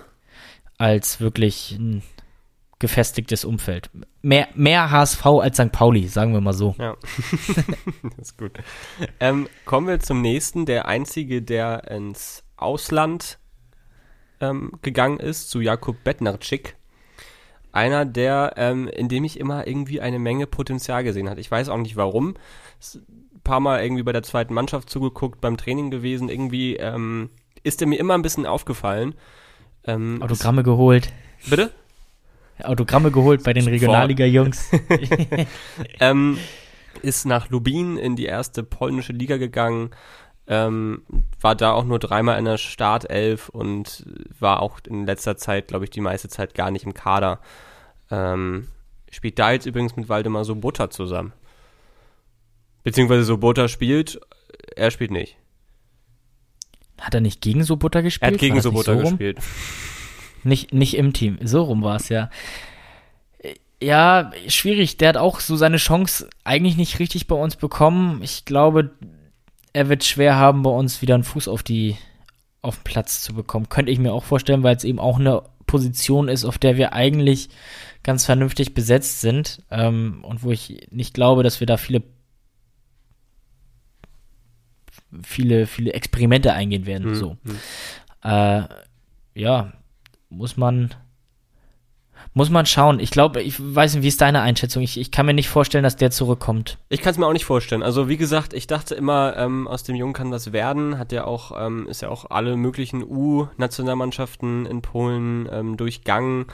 als 0.77 1.21
wirklich 1.21 1.77
ein 1.79 2.01
gefestigtes 2.81 3.45
Umfeld. 3.45 3.89
Mehr, 4.21 4.49
mehr 4.55 4.91
HSV 4.91 5.25
als 5.25 5.55
St. 5.57 5.71
Pauli, 5.71 6.07
sagen 6.09 6.33
wir 6.33 6.41
mal 6.41 6.51
so. 6.51 6.75
Ja, 6.77 6.97
das 8.17 8.29
ist 8.29 8.37
gut. 8.37 8.51
Ähm, 9.21 9.47
kommen 9.65 9.87
wir 9.87 10.01
zum 10.01 10.21
nächsten. 10.21 10.65
Der 10.65 10.87
einzige, 10.87 11.41
der 11.41 11.89
ins 11.89 12.43
Ausland 12.57 13.39
ähm, 14.41 14.73
gegangen 14.81 15.19
ist, 15.19 15.49
zu 15.49 15.61
Jakub 15.61 16.03
Bednarczyk. 16.03 16.75
einer, 17.71 18.03
der, 18.05 18.53
ähm, 18.57 18.87
in 18.89 19.07
dem 19.07 19.23
ich 19.23 19.39
immer 19.39 19.65
irgendwie 19.65 20.01
eine 20.01 20.19
Menge 20.19 20.47
Potenzial 20.47 21.03
gesehen 21.03 21.29
hat. 21.29 21.37
Ich 21.37 21.49
weiß 21.49 21.69
auch 21.69 21.77
nicht 21.77 21.95
warum. 21.95 22.35
Ein 22.95 23.41
paar 23.43 23.59
Mal 23.59 23.83
irgendwie 23.83 24.03
bei 24.03 24.11
der 24.11 24.23
zweiten 24.23 24.53
Mannschaft 24.53 24.89
zugeguckt, 24.89 25.39
beim 25.39 25.55
Training 25.55 25.91
gewesen. 25.91 26.27
Irgendwie 26.29 26.75
ähm, 26.75 27.29
ist 27.63 27.79
er 27.81 27.87
mir 27.87 27.99
immer 27.99 28.15
ein 28.15 28.23
bisschen 28.23 28.45
aufgefallen. 28.45 29.15
Ähm, 29.85 30.21
Autogramme 30.21 30.63
geholt. 30.63 31.13
Bitte? 31.49 31.71
Autogramme 32.63 33.11
geholt 33.11 33.43
bei 33.43 33.53
den 33.53 33.67
Regionalliga-Jungs. 33.67 34.71
ähm, 35.99 36.37
ist 37.01 37.25
nach 37.25 37.49
Lubin 37.49 37.97
in 37.97 38.15
die 38.15 38.25
erste 38.25 38.63
polnische 38.63 39.13
Liga 39.13 39.37
gegangen, 39.37 39.91
ähm, 40.47 41.03
war 41.39 41.55
da 41.55 41.71
auch 41.71 41.85
nur 41.85 41.99
dreimal 41.99 42.37
in 42.37 42.45
der 42.45 42.57
Startelf 42.57 43.49
und 43.49 44.05
war 44.39 44.61
auch 44.61 44.79
in 44.87 45.05
letzter 45.05 45.37
Zeit, 45.37 45.67
glaube 45.67 45.85
ich, 45.85 45.91
die 45.91 46.01
meiste 46.01 46.29
Zeit 46.29 46.53
gar 46.53 46.71
nicht 46.71 46.85
im 46.85 46.93
Kader. 46.93 47.39
Ähm, 48.09 48.67
spielt 49.11 49.39
da 49.39 49.51
jetzt 49.51 49.65
übrigens 49.65 49.95
mit 49.95 50.09
Waldemar 50.09 50.43
Sobota 50.43 50.89
zusammen. 50.89 51.33
Beziehungsweise 52.83 53.23
Sobota 53.23 53.67
spielt, 53.67 54.19
er 54.75 54.91
spielt 54.91 55.11
nicht. 55.11 55.37
Hat 56.99 57.13
er 57.13 57.21
nicht 57.21 57.41
gegen 57.41 57.63
Sobota 57.63 58.01
gespielt? 58.01 58.31
Er 58.31 58.33
hat 58.33 58.39
gegen 58.39 58.61
Sobota 58.61 58.93
so 58.93 58.99
gespielt. 58.99 59.39
Nicht, 60.43 60.73
nicht 60.73 60.97
im 60.97 61.13
Team. 61.13 61.37
So 61.43 61.63
rum 61.63 61.83
war 61.83 61.97
es 61.97 62.09
ja. 62.09 62.29
Ja, 63.81 64.31
schwierig. 64.47 64.97
Der 64.97 65.09
hat 65.09 65.17
auch 65.17 65.39
so 65.39 65.55
seine 65.55 65.77
Chance 65.77 66.29
eigentlich 66.43 66.77
nicht 66.77 66.99
richtig 66.99 67.27
bei 67.27 67.35
uns 67.35 67.55
bekommen. 67.55 68.21
Ich 68.21 68.45
glaube, 68.45 68.91
er 69.73 69.89
wird 69.89 70.03
schwer 70.03 70.35
haben, 70.35 70.61
bei 70.63 70.69
uns 70.69 71.01
wieder 71.01 71.15
einen 71.15 71.23
Fuß 71.23 71.47
auf 71.47 71.63
die 71.63 71.97
auf 72.61 72.77
den 72.77 72.83
Platz 72.83 73.21
zu 73.21 73.33
bekommen. 73.33 73.69
Könnte 73.69 73.91
ich 73.91 73.97
mir 73.97 74.13
auch 74.13 74.23
vorstellen, 74.23 74.61
weil 74.61 74.75
es 74.75 74.83
eben 74.83 74.99
auch 74.99 75.19
eine 75.19 75.41
Position 75.65 76.27
ist, 76.27 76.45
auf 76.45 76.59
der 76.59 76.77
wir 76.77 76.93
eigentlich 76.93 77.49
ganz 78.03 78.25
vernünftig 78.25 78.73
besetzt 78.73 79.21
sind 79.21 79.63
ähm, 79.71 80.23
und 80.23 80.43
wo 80.43 80.51
ich 80.51 80.87
nicht 80.91 81.13
glaube, 81.13 81.43
dass 81.43 81.59
wir 81.59 81.67
da 81.67 81.77
viele 81.77 82.03
viele 85.23 85.65
viele 85.67 85.93
Experimente 85.93 86.53
eingehen 86.53 86.85
werden. 86.85 87.09
Mhm. 87.09 87.15
So, 87.15 87.37
hm. 87.43 87.57
äh, 88.23 88.63
ja, 89.33 89.73
muss 90.31 90.57
man 90.57 90.95
muss 92.33 92.49
man 92.49 92.65
schauen. 92.65 92.99
Ich 92.99 93.11
glaube, 93.11 93.41
ich 93.41 93.55
weiß 93.59 93.95
nicht, 93.95 94.03
wie 94.03 94.07
ist 94.07 94.21
deine 94.21 94.41
Einschätzung? 94.41 94.83
Ich, 94.83 94.99
ich 94.99 95.11
kann 95.11 95.25
mir 95.25 95.33
nicht 95.33 95.49
vorstellen, 95.49 95.83
dass 95.83 95.95
der 95.95 96.11
zurückkommt. 96.11 96.77
Ich 96.89 97.01
kann 97.01 97.11
es 97.11 97.17
mir 97.17 97.25
auch 97.25 97.33
nicht 97.33 97.45
vorstellen. 97.45 97.83
Also 97.83 98.09
wie 98.09 98.17
gesagt, 98.17 98.53
ich 98.53 98.67
dachte 98.67 98.95
immer, 98.95 99.35
ähm, 99.37 99.67
aus 99.67 99.83
dem 99.83 99.95
Jungen 99.95 100.13
kann 100.13 100.31
was 100.31 100.53
werden. 100.53 100.97
Hat 100.97 101.11
ja 101.11 101.25
auch, 101.25 101.51
ähm, 101.59 101.87
ist 101.87 102.01
ja 102.01 102.09
auch 102.09 102.29
alle 102.29 102.55
möglichen 102.57 103.03
U-Nationalmannschaften 103.03 104.65
in 104.65 104.81
Polen 104.81 105.49
ähm, 105.51 105.77
durchgangen. 105.77 106.45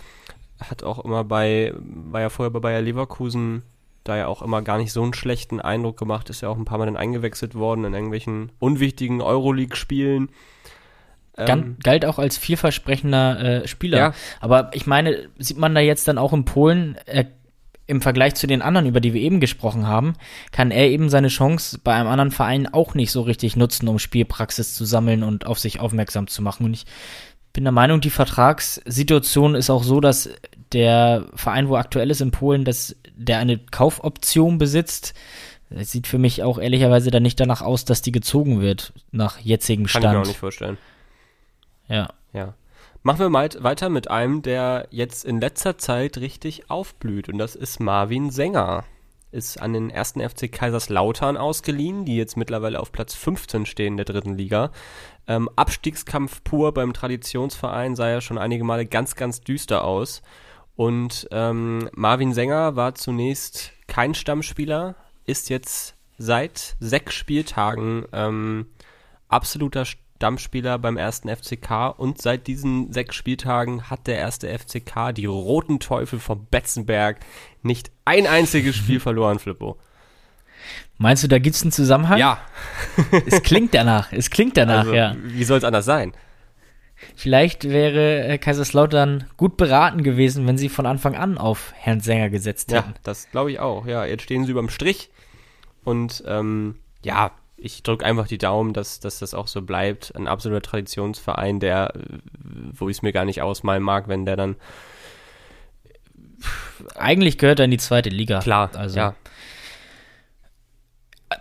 Hat 0.60 0.84
auch 0.84 1.04
immer 1.04 1.24
bei, 1.24 1.74
war 1.78 2.22
ja 2.22 2.30
vorher 2.30 2.52
bei 2.52 2.60
Bayer 2.60 2.82
Leverkusen 2.82 3.63
da 4.04 4.16
ja 4.16 4.28
auch 4.28 4.42
immer 4.42 4.62
gar 4.62 4.78
nicht 4.78 4.94
so 4.94 5.04
einen 5.04 5.13
schlechten 5.13 5.60
Eindruck 5.60 5.98
gemacht. 5.98 6.30
Ist 6.30 6.42
ja 6.42 6.50
auch 6.50 6.58
ein 6.58 6.66
paar 6.66 6.78
Mal 6.78 6.86
dann 6.86 6.98
eingewechselt 6.98 7.56
worden 7.56 7.84
in 7.84 7.94
irgendwelchen 7.94 8.52
unwichtigen 8.58 9.22
Euroleague-Spielen. 9.22 10.30
Ähm, 11.38 11.78
galt 11.84 12.06
auch 12.06 12.17
als 12.19 12.38
vielversprechender 12.38 13.39
äh, 13.63 13.67
Spieler. 13.67 13.97
Ja. 13.97 14.13
Aber 14.39 14.71
ich 14.73 14.88
meine, 14.88 15.30
sieht 15.38 15.58
man 15.58 15.76
da 15.76 15.82
jetzt 15.82 16.08
dann 16.08 16.17
auch 16.17 16.34
in 16.34 16.45
Polen, 16.45 16.97
äh, 17.06 17.26
im 17.88 18.02
Vergleich 18.02 18.36
zu 18.36 18.47
den 18.47 18.62
anderen, 18.62 18.86
über 18.86 19.00
die 19.00 19.13
wir 19.13 19.21
eben 19.21 19.39
gesprochen 19.39 19.88
haben, 19.88 20.13
kann 20.52 20.71
er 20.71 20.89
eben 20.89 21.10
seine 21.10 21.30
Chance 21.30 21.80
bei 21.84 21.93
einem 21.93 22.10
anderen 22.10 22.32
Verein 22.32 22.67
auch 22.71 22.95
nicht 22.95 23.12
so 23.12 23.21
richtig 23.21 23.56
nutzen, 23.56 23.88
um 23.88 23.97
Spielpraxis 23.97 24.73
zu 24.73 24.84
sammeln 24.84 25.23
und 25.23 25.47
auf 25.47 25.58
sich 25.58 25.80
aufmerksam 25.80 26.28
zu 26.28 26.41
machen. 26.41 26.65
Und 26.65 26.73
ich 26.73 26.86
bin 27.54 27.63
der 27.63 27.71
Meinung, 27.71 28.02
die 28.02 28.10
Vertragssituation 28.10 29.56
ist 29.56 29.69
auch 29.69 29.84
so, 29.84 30.02
dass 30.02 30.30
der 30.73 31.26
Verein, 31.34 31.69
wo 31.69 31.78
aktuell 31.78 32.12
ist 32.12 32.21
in 32.21 32.32
Polen, 32.32 32.65
dass 32.65 32.95
der 33.15 33.39
eine 33.39 33.58
Kaufoption 33.58 34.58
besitzt. 34.58 35.13
Es 35.69 35.91
sieht 35.91 36.08
für 36.08 36.17
mich 36.17 36.43
auch 36.43 36.60
ehrlicherweise 36.60 37.10
dann 37.10 37.23
nicht 37.23 37.39
danach 37.39 37.62
aus, 37.62 37.86
dass 37.86 38.02
die 38.02 38.12
gezogen 38.12 38.60
wird, 38.62 38.93
nach 39.12 39.39
jetzigem 39.39 39.88
Stand. 39.88 40.04
Kann 40.04 40.12
ich 40.12 40.17
mir 40.17 40.21
auch 40.23 40.28
nicht 40.28 40.39
vorstellen. 40.39 40.78
Ja. 41.88 42.10
Ja. 42.34 42.54
Machen 43.04 43.19
wir 43.19 43.30
mal 43.30 43.50
weiter 43.60 43.89
mit 43.89 44.10
einem, 44.10 44.41
der 44.41 44.88
jetzt 44.91 45.23
in 45.23 45.39
letzter 45.39 45.78
Zeit 45.78 46.17
richtig 46.17 46.69
aufblüht. 46.69 47.30
Und 47.30 47.38
das 47.38 47.56
ist 47.56 47.80
Marvin 47.80 48.32
Sänger. 48.32 48.84
Ist 49.32 49.62
an 49.62 49.73
den 49.73 49.89
ersten 49.89 50.21
FC 50.28 50.52
Kaiserslautern 50.52 51.38
ausgeliehen, 51.38 52.06
die 52.06 52.17
jetzt 52.17 52.38
mittlerweile 52.38 52.80
auf 52.80 52.91
Platz 52.91 53.13
15 53.13 53.65
stehen 53.65 53.93
in 53.93 53.97
der 53.97 54.06
dritten 54.06 54.36
Liga. 54.36 54.71
Ähm, 55.28 55.50
Abstiegskampf 55.56 56.43
pur 56.43 56.73
beim 56.73 56.93
Traditionsverein 56.93 57.95
sah 57.95 58.10
ja 58.10 58.21
schon 58.21 58.38
einige 58.38 58.63
Male 58.63 58.86
ganz, 58.86 59.15
ganz 59.15 59.41
düster 59.41 59.84
aus. 59.84 60.21
Und 60.76 61.28
ähm, 61.32 61.89
Marvin 61.93 62.34
Sänger 62.34 62.76
war 62.76 62.95
zunächst 62.95 63.71
kein 63.88 64.13
Stammspieler, 64.13 64.95
ist 65.26 65.50
jetzt 65.50 65.95
seit 66.17 66.76
sechs 66.80 67.13
Spieltagen 67.15 68.06
ähm, 68.12 68.67
absoluter 69.28 69.86
Stammspieler 69.86 70.07
beim 70.19 70.97
ersten 70.97 71.30
FCK 71.30 71.97
und 71.97 72.21
seit 72.21 72.47
diesen 72.47 72.91
sechs 72.91 73.15
Spieltagen 73.15 73.89
hat 73.89 74.08
der 74.08 74.17
erste 74.17 74.47
FCK, 74.47 75.13
die 75.13 75.25
Roten 75.25 75.80
Teufel 75.80 76.19
von 76.19 76.45
Betzenberg, 76.45 77.19
nicht 77.62 77.91
ein 78.06 78.27
einziges 78.27 78.75
Spiel 78.75 78.99
verloren, 79.01 79.39
Flippo. 79.39 79.77
Meinst 80.97 81.23
du, 81.23 81.27
da 81.27 81.38
gibt 81.39 81.56
es 81.56 81.62
einen 81.62 81.71
Zusammenhang? 81.71 82.17
Ja. 82.17 82.39
es 83.25 83.43
klingt 83.43 83.73
danach, 83.73 84.12
es 84.12 84.30
klingt 84.30 84.58
danach, 84.58 84.80
also, 84.80 84.93
ja. 84.93 85.15
Wie 85.21 85.43
soll 85.43 85.60
es 85.60 85.63
anders 85.63 85.86
sein? 85.86 86.13
Vielleicht 87.15 87.65
wäre 87.65 88.27
äh, 88.27 88.38
Kaiserslautern 88.39 89.25
gut 89.38 89.58
beraten 89.58 90.01
gewesen, 90.01 90.47
wenn 90.47 90.58
sie 90.58 90.69
von 90.69 90.88
Anfang 90.88 91.15
an 91.15 91.38
auf 91.38 91.71
Herrn 91.75 91.99
Sänger 91.99 92.30
gesetzt 92.30 92.71
hätten. 92.71 92.89
Ja, 92.89 92.99
das 93.03 93.30
glaube 93.30 93.51
ich 93.51 93.60
auch. 93.60 93.86
Ja, 93.86 94.06
jetzt 94.06 94.23
stehen 94.23 94.45
sie 94.45 94.51
überm 94.51 94.69
Strich 94.69 95.12
und 95.84 96.23
ähm, 96.25 96.80
ja, 97.03 97.32
ich 97.58 97.82
drücke 97.84 98.06
einfach 98.06 98.28
die 98.28 98.38
Daumen, 98.38 98.74
dass, 98.74 99.00
dass 99.00 99.20
das 99.20 99.34
auch 99.34 99.48
so 99.48 99.63
bleibt. 99.63 100.15
Ein 100.15 100.28
absoluter 100.28 100.62
Traditionsverein, 100.62 101.60
der, 101.60 101.91
wo 102.72 102.88
ich 102.88 102.98
es 102.98 103.02
mir 103.02 103.12
gar 103.12 103.26
nicht 103.26 103.41
ausmalen 103.41 103.84
mag, 103.84 104.08
wenn 104.08 104.26
der 104.26 104.38
dann. 104.38 104.56
Eigentlich 106.96 107.39
gehört 107.39 107.60
er 107.60 107.65
in 107.65 107.72
die 107.72 107.78
zweite 107.78 108.10
Liga. 108.10 108.39
Klar, 108.39 108.70
also. 108.76 108.98
Ja. 108.98 109.15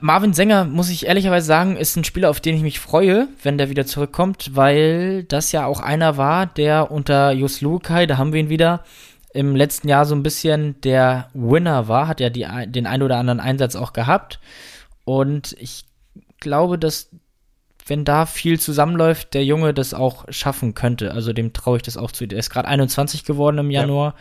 Marvin 0.00 0.32
Sänger, 0.32 0.64
muss 0.64 0.90
ich 0.90 1.06
ehrlicherweise 1.06 1.46
sagen, 1.46 1.76
ist 1.76 1.96
ein 1.96 2.04
Spieler, 2.04 2.30
auf 2.30 2.40
den 2.40 2.56
ich 2.56 2.62
mich 2.62 2.80
freue, 2.80 3.28
wenn 3.42 3.56
der 3.56 3.70
wieder 3.70 3.86
zurückkommt, 3.86 4.56
weil 4.56 5.22
das 5.24 5.52
ja 5.52 5.64
auch 5.66 5.80
einer 5.80 6.16
war, 6.16 6.46
der 6.46 6.90
unter 6.90 7.30
Jus 7.30 7.60
Lukai, 7.60 8.06
da 8.06 8.18
haben 8.18 8.32
wir 8.32 8.40
ihn 8.40 8.48
wieder, 8.48 8.84
im 9.32 9.54
letzten 9.54 9.88
Jahr 9.88 10.04
so 10.04 10.14
ein 10.14 10.22
bisschen 10.22 10.80
der 10.80 11.28
Winner 11.34 11.88
war, 11.88 12.08
hat 12.08 12.20
ja 12.20 12.30
die, 12.30 12.46
den 12.66 12.86
ein 12.86 13.02
oder 13.02 13.18
anderen 13.18 13.38
Einsatz 13.38 13.76
auch 13.76 13.92
gehabt. 13.92 14.40
Und 15.04 15.54
ich 15.60 15.84
glaube, 16.40 16.78
dass 16.78 17.10
wenn 17.86 18.04
da 18.04 18.26
viel 18.26 18.58
zusammenläuft, 18.58 19.34
der 19.34 19.44
Junge 19.44 19.72
das 19.72 19.94
auch 19.94 20.24
schaffen 20.28 20.74
könnte. 20.74 21.12
Also 21.12 21.32
dem 21.32 21.52
traue 21.52 21.76
ich 21.76 21.82
das 21.84 21.96
auch 21.96 22.10
zu. 22.10 22.26
Der 22.26 22.38
ist 22.38 22.50
gerade 22.50 22.68
21 22.68 23.24
geworden 23.24 23.58
im 23.58 23.70
Januar. 23.70 24.14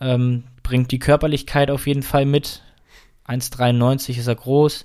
Ja. 0.00 0.14
Ähm, 0.14 0.44
bringt 0.62 0.90
die 0.90 0.98
Körperlichkeit 0.98 1.70
auf 1.70 1.86
jeden 1.86 2.02
Fall 2.02 2.26
mit. 2.26 2.62
1,93 3.28 4.18
ist 4.18 4.26
er 4.26 4.34
groß. 4.34 4.84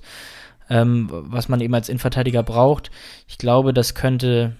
Ähm, 0.70 1.08
was 1.10 1.48
man 1.48 1.60
eben 1.60 1.74
als 1.74 1.88
Innenverteidiger 1.88 2.44
braucht. 2.44 2.92
Ich 3.26 3.38
glaube, 3.38 3.74
das 3.74 3.94
könnte, 3.94 4.56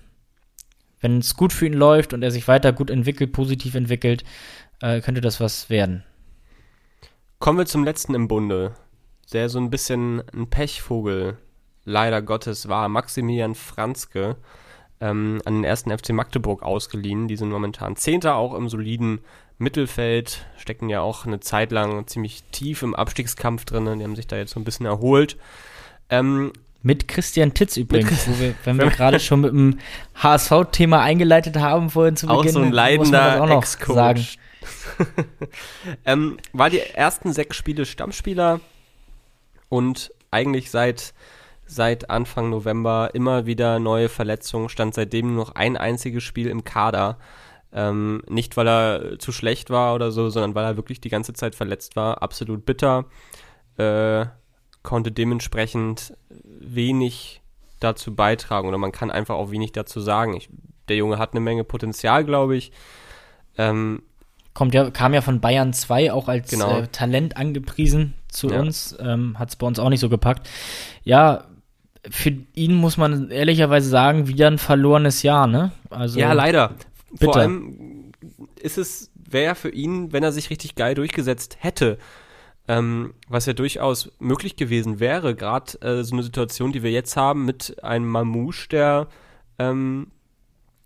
wenn 1.00 1.18
es 1.18 1.36
gut 1.36 1.52
für 1.52 1.66
ihn 1.66 1.72
läuft 1.72 2.12
und 2.12 2.22
er 2.22 2.32
sich 2.32 2.48
weiter 2.48 2.72
gut 2.72 2.90
entwickelt, 2.90 3.32
positiv 3.32 3.76
entwickelt, 3.76 4.24
äh, 4.80 5.00
könnte 5.00 5.20
das 5.20 5.40
was 5.40 5.70
werden. 5.70 6.02
Kommen 7.38 7.58
wir 7.58 7.66
zum 7.66 7.84
letzten 7.84 8.14
im 8.14 8.26
Bunde, 8.26 8.74
der 9.32 9.48
so 9.48 9.58
ein 9.58 9.70
bisschen 9.70 10.22
ein 10.34 10.50
Pechvogel 10.50 11.38
leider 11.84 12.22
Gottes 12.22 12.68
war 12.68 12.88
Maximilian 12.88 13.54
Franzke 13.54 14.36
ähm, 15.00 15.40
an 15.44 15.54
den 15.54 15.64
ersten 15.64 15.96
FC 15.96 16.10
Magdeburg 16.10 16.62
ausgeliehen. 16.62 17.28
Die 17.28 17.36
sind 17.36 17.50
momentan 17.50 17.96
Zehnter 17.96 18.36
auch 18.36 18.54
im 18.54 18.68
soliden 18.68 19.20
Mittelfeld, 19.58 20.46
stecken 20.56 20.88
ja 20.88 21.00
auch 21.00 21.26
eine 21.26 21.40
Zeit 21.40 21.72
lang 21.72 22.06
ziemlich 22.06 22.42
tief 22.52 22.82
im 22.82 22.94
Abstiegskampf 22.94 23.64
drin. 23.64 23.98
Die 23.98 24.04
haben 24.04 24.16
sich 24.16 24.26
da 24.26 24.36
jetzt 24.36 24.52
so 24.52 24.60
ein 24.60 24.64
bisschen 24.64 24.86
erholt. 24.86 25.36
Ähm, 26.10 26.52
mit 26.82 27.06
Christian 27.06 27.54
Titz 27.54 27.76
übrigens, 27.76 28.28
wo 28.28 28.38
wir, 28.40 28.54
wenn 28.64 28.78
wir 28.78 28.90
gerade 28.90 29.20
schon 29.20 29.40
mit 29.42 29.52
dem 29.52 29.78
HSV-Thema 30.16 31.00
eingeleitet 31.00 31.56
haben 31.56 31.90
vorhin 31.90 32.16
zu 32.16 32.26
Beginn, 32.26 32.40
auch 32.40 32.52
so 32.52 32.60
ein 32.60 32.72
leidender 32.72 33.58
Ex-Coach. 33.58 34.38
ähm, 36.04 36.38
war 36.52 36.70
die 36.70 36.80
ersten 36.80 37.32
sechs 37.32 37.56
Spiele 37.56 37.86
Stammspieler 37.86 38.60
und 39.68 40.12
eigentlich 40.30 40.70
seit 40.70 41.14
seit 41.74 42.10
Anfang 42.10 42.50
November 42.50 43.10
immer 43.14 43.46
wieder 43.46 43.78
neue 43.78 44.08
Verletzungen, 44.08 44.68
stand 44.68 44.94
seitdem 44.94 45.34
nur 45.34 45.44
noch 45.46 45.54
ein 45.54 45.76
einziges 45.76 46.22
Spiel 46.22 46.48
im 46.48 46.64
Kader. 46.64 47.18
Ähm, 47.72 48.22
nicht, 48.28 48.56
weil 48.56 48.68
er 48.68 49.18
zu 49.18 49.32
schlecht 49.32 49.70
war 49.70 49.94
oder 49.94 50.10
so, 50.12 50.28
sondern 50.28 50.54
weil 50.54 50.64
er 50.64 50.76
wirklich 50.76 51.00
die 51.00 51.08
ganze 51.08 51.32
Zeit 51.32 51.54
verletzt 51.54 51.96
war. 51.96 52.22
Absolut 52.22 52.66
bitter. 52.66 53.06
Äh, 53.78 54.26
konnte 54.82 55.12
dementsprechend 55.12 56.14
wenig 56.44 57.40
dazu 57.80 58.14
beitragen 58.14 58.68
oder 58.68 58.78
man 58.78 58.92
kann 58.92 59.10
einfach 59.10 59.34
auch 59.36 59.50
wenig 59.50 59.72
dazu 59.72 60.00
sagen. 60.00 60.34
Ich, 60.34 60.50
der 60.88 60.96
Junge 60.96 61.18
hat 61.18 61.32
eine 61.32 61.40
Menge 61.40 61.64
Potenzial, 61.64 62.24
glaube 62.24 62.56
ich. 62.56 62.72
Ähm, 63.56 64.02
kommt 64.54 64.74
ja, 64.74 64.90
kam 64.90 65.14
ja 65.14 65.20
von 65.22 65.40
Bayern 65.40 65.72
2 65.72 66.12
auch 66.12 66.28
als 66.28 66.50
Genau. 66.50 66.80
äh, 66.80 66.86
Talent 66.88 67.36
angepriesen 67.36 68.14
zu 68.28 68.50
Ja. 68.50 68.60
uns. 68.60 68.96
Ähm, 69.00 69.38
Hat 69.38 69.48
es 69.48 69.56
bei 69.56 69.66
uns 69.66 69.78
auch 69.78 69.88
nicht 69.88 70.00
so 70.00 70.08
gepackt. 70.08 70.48
Ja, 71.04 71.44
für 72.10 72.34
ihn 72.54 72.74
muss 72.74 72.96
man 72.96 73.30
ehrlicherweise 73.30 73.88
sagen, 73.88 74.26
wieder 74.26 74.48
ein 74.48 74.58
verlorenes 74.58 75.22
Jahr, 75.22 75.46
ne? 75.46 75.72
Also, 75.90 76.18
Ja, 76.18 76.32
leider. 76.32 76.70
Vor 77.08 77.18
Bitter. 77.18 77.40
allem 77.40 78.12
ist 78.60 78.78
es, 78.78 79.10
wäre 79.14 79.54
für 79.54 79.70
ihn, 79.70 80.12
wenn 80.12 80.22
er 80.22 80.32
sich 80.32 80.50
richtig 80.50 80.74
geil 80.74 80.94
durchgesetzt 80.94 81.58
hätte, 81.60 81.98
ähm, 82.68 83.14
was 83.28 83.46
ja 83.46 83.52
durchaus 83.52 84.12
möglich 84.18 84.56
gewesen 84.56 85.00
wäre, 85.00 85.34
gerade 85.34 85.80
äh, 85.80 86.04
so 86.04 86.14
eine 86.14 86.22
Situation, 86.22 86.72
die 86.72 86.82
wir 86.82 86.90
jetzt 86.90 87.16
haben 87.16 87.44
mit 87.44 87.82
einem 87.82 88.06
Mamouche, 88.06 88.68
der 88.68 89.08
ähm, 89.58 90.08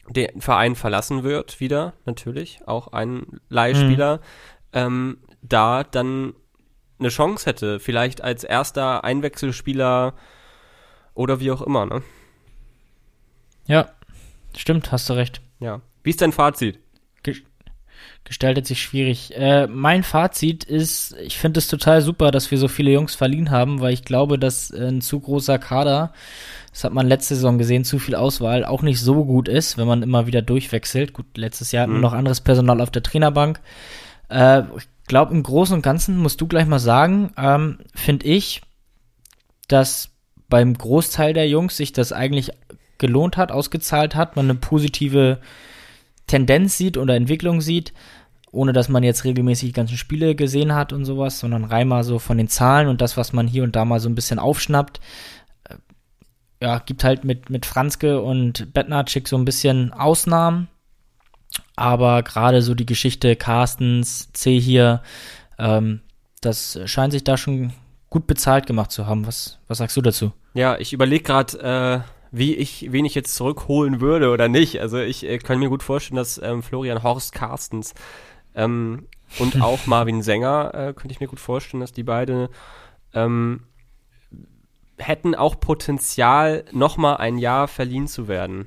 den 0.09 0.41
Verein 0.41 0.75
verlassen 0.75 1.23
wird, 1.23 1.61
wieder, 1.61 1.95
natürlich, 2.05 2.61
auch 2.67 2.89
ein 2.89 3.41
Leihspieler, 3.49 4.21
ähm, 4.73 5.19
da 5.43 5.85
dann 5.85 6.35
eine 6.99 7.09
Chance 7.09 7.47
hätte, 7.47 7.81
vielleicht 7.81 8.23
als 8.23 8.45
erster 8.45 9.05
Einwechselspieler 9.05 10.15
oder 11.17 11.41
wie 11.41 11.51
auch 11.51 11.63
immer, 11.63 11.87
ne? 11.87 12.03
ja, 13.67 13.89
stimmt, 14.57 14.93
hast 14.93 15.09
du 15.09 15.15
recht. 15.15 15.41
Ja. 15.59 15.81
Wie 16.03 16.11
ist 16.11 16.21
dein 16.21 16.33
Fazit? 16.33 16.79
gestaltet 18.25 18.67
sich 18.67 18.83
schwierig. 18.83 19.37
Äh, 19.37 19.69
mein 19.69 20.03
Fazit 20.03 20.65
ist, 20.65 21.15
ich 21.23 21.39
finde 21.39 21.59
es 21.59 21.69
total 21.69 22.03
super, 22.03 22.31
dass 22.33 22.51
wir 22.51 22.59
so 22.59 22.67
viele 22.69 22.91
Jungs 22.91 23.15
verliehen 23.15 23.51
haben, 23.53 23.81
weil 23.81 23.93
ich 23.93 24.05
glaube, 24.05 24.37
dass 24.39 24.71
äh, 24.73 24.89
ein 24.89 25.01
zu 25.01 25.21
großer 25.21 25.59
Kader, 25.61 26.13
das 26.73 26.83
hat 26.85 26.93
man 26.93 27.07
letzte 27.07 27.37
Saison 27.37 27.57
gesehen, 27.57 27.85
zu 27.85 27.99
viel 28.01 28.17
Auswahl 28.17 28.65
auch 28.65 28.83
nicht 28.83 29.01
so 29.01 29.25
gut 29.25 29.49
ist, 29.49 29.79
wenn 29.79 29.87
man 29.87 30.03
immer 30.03 30.27
wieder 30.27 30.43
durchwechselt. 30.43 31.13
Gut, 31.13 31.27
letztes 31.37 31.71
Jahr 31.73 31.85
hatten 31.85 31.93
wir 31.93 31.97
Mhm. 31.99 32.03
noch 32.03 32.13
anderes 32.13 32.41
Personal 32.41 32.81
auf 32.81 32.91
der 32.91 33.03
Trainerbank. 33.05 33.61
Äh, 34.29 34.63
ich 34.77 34.89
glaube, 35.07 35.33
im 35.33 35.43
Großen 35.45 35.75
und 35.77 35.83
Ganzen 35.83 36.19
musst 36.19 36.41
du 36.41 36.49
gleich 36.49 36.67
mal 36.67 36.81
sagen, 36.81 37.31
ähm, 37.37 37.79
finde 37.95 38.27
ich, 38.27 38.61
dass 39.69 40.11
beim 40.49 40.77
Großteil 40.77 41.33
der 41.33 41.49
Jungs 41.49 41.77
sich 41.77 41.93
das 41.93 42.13
eigentlich 42.13 42.53
gelohnt 42.99 43.37
hat, 43.37 43.53
ausgezahlt 43.53 44.15
hat, 44.15 44.37
man 44.37 44.47
eine 44.47 44.59
positive 44.59 45.39
Tendenz 46.27 46.77
sieht 46.77 46.97
oder 46.97 47.15
Entwicklung 47.15 47.61
sieht, 47.61 47.93
ohne 48.51 48.73
dass 48.73 48.89
man 48.89 49.03
jetzt 49.03 49.25
regelmäßig 49.25 49.71
die 49.71 49.75
ganzen 49.75 49.97
Spiele 49.97 50.35
gesehen 50.35 50.75
hat 50.75 50.93
und 50.93 51.05
sowas, 51.05 51.39
sondern 51.39 51.65
rein 51.65 51.89
mal 51.89 52.05
so 52.05 52.19
von 52.19 52.39
den 52.39 52.49
Zahlen 52.49 52.89
und 52.89 53.01
das, 53.01 53.17
was 53.17 53.33
man 53.33 53.47
hier 53.47 53.65
und 53.65 53.77
da 53.77 53.85
mal 53.85 54.01
so 54.01 54.09
ein 54.09 54.15
bisschen 54.15 54.39
aufschnappt. 54.39 55.01
Äh, 55.65 55.75
Ja, 56.63 56.79
gibt 56.79 57.05
halt 57.05 57.25
mit, 57.25 57.51
mit 57.51 57.67
Franzke 57.67 58.23
und 58.23 58.73
Betnarczyk 58.73 59.29
so 59.29 59.37
ein 59.37 59.45
bisschen 59.45 59.93
Ausnahmen, 59.93 60.69
aber 61.75 62.23
gerade 62.23 62.63
so 62.63 62.75
die 62.75 62.87
Geschichte 62.87 63.37
Carstens, 63.37 64.33
C 64.33 64.59
hier, 64.59 65.03
ähm, 65.59 66.01
das 66.41 66.79
scheint 66.87 67.13
sich 67.13 67.25
da 67.25 67.37
schon 67.37 67.73
gut 68.11 68.27
bezahlt 68.27 68.67
gemacht 68.67 68.91
zu 68.93 69.07
haben. 69.07 69.27
Was, 69.27 69.59
was 69.69 69.79
sagst 69.79 69.97
du 69.97 70.03
dazu? 70.03 70.33
Ja, 70.55 70.79
ich 70.79 70.93
überlege 70.93 71.25
gerade, 71.25 72.05
äh, 72.05 72.11
wie 72.31 72.55
ich, 72.55 72.93
wen 72.93 73.05
ich 73.05 73.15
jetzt 73.15 73.35
zurückholen 73.35 74.01
würde 74.01 74.31
oder 74.31 74.49
nicht. 74.49 74.81
Also 74.81 74.99
ich 74.99 75.25
äh, 75.25 75.39
kann 75.39 75.59
mir 75.59 75.69
gut 75.69 75.83
vorstellen, 75.83 76.17
dass 76.17 76.41
ähm, 76.43 76.63
Florian 76.63 77.03
Horst 77.03 77.33
Carstens 77.33 77.95
ähm, 78.55 79.07
und 79.39 79.61
auch 79.63 79.87
Marvin 79.87 80.23
Sänger, 80.23 80.73
äh, 80.75 80.93
könnte 80.95 81.13
ich 81.13 81.21
mir 81.21 81.29
gut 81.29 81.41
vorstellen, 81.41 81.81
dass 81.81 81.93
die 81.93 82.03
beide 82.05 82.51
ähm, 83.15 83.63
hätten 84.99 85.35
auch 85.35 85.61
Potenzial, 85.61 86.65
nochmal 86.73 87.19
ein 87.19 87.39
Jahr 87.39 87.69
verliehen 87.69 88.09
zu 88.09 88.29
werden. 88.29 88.67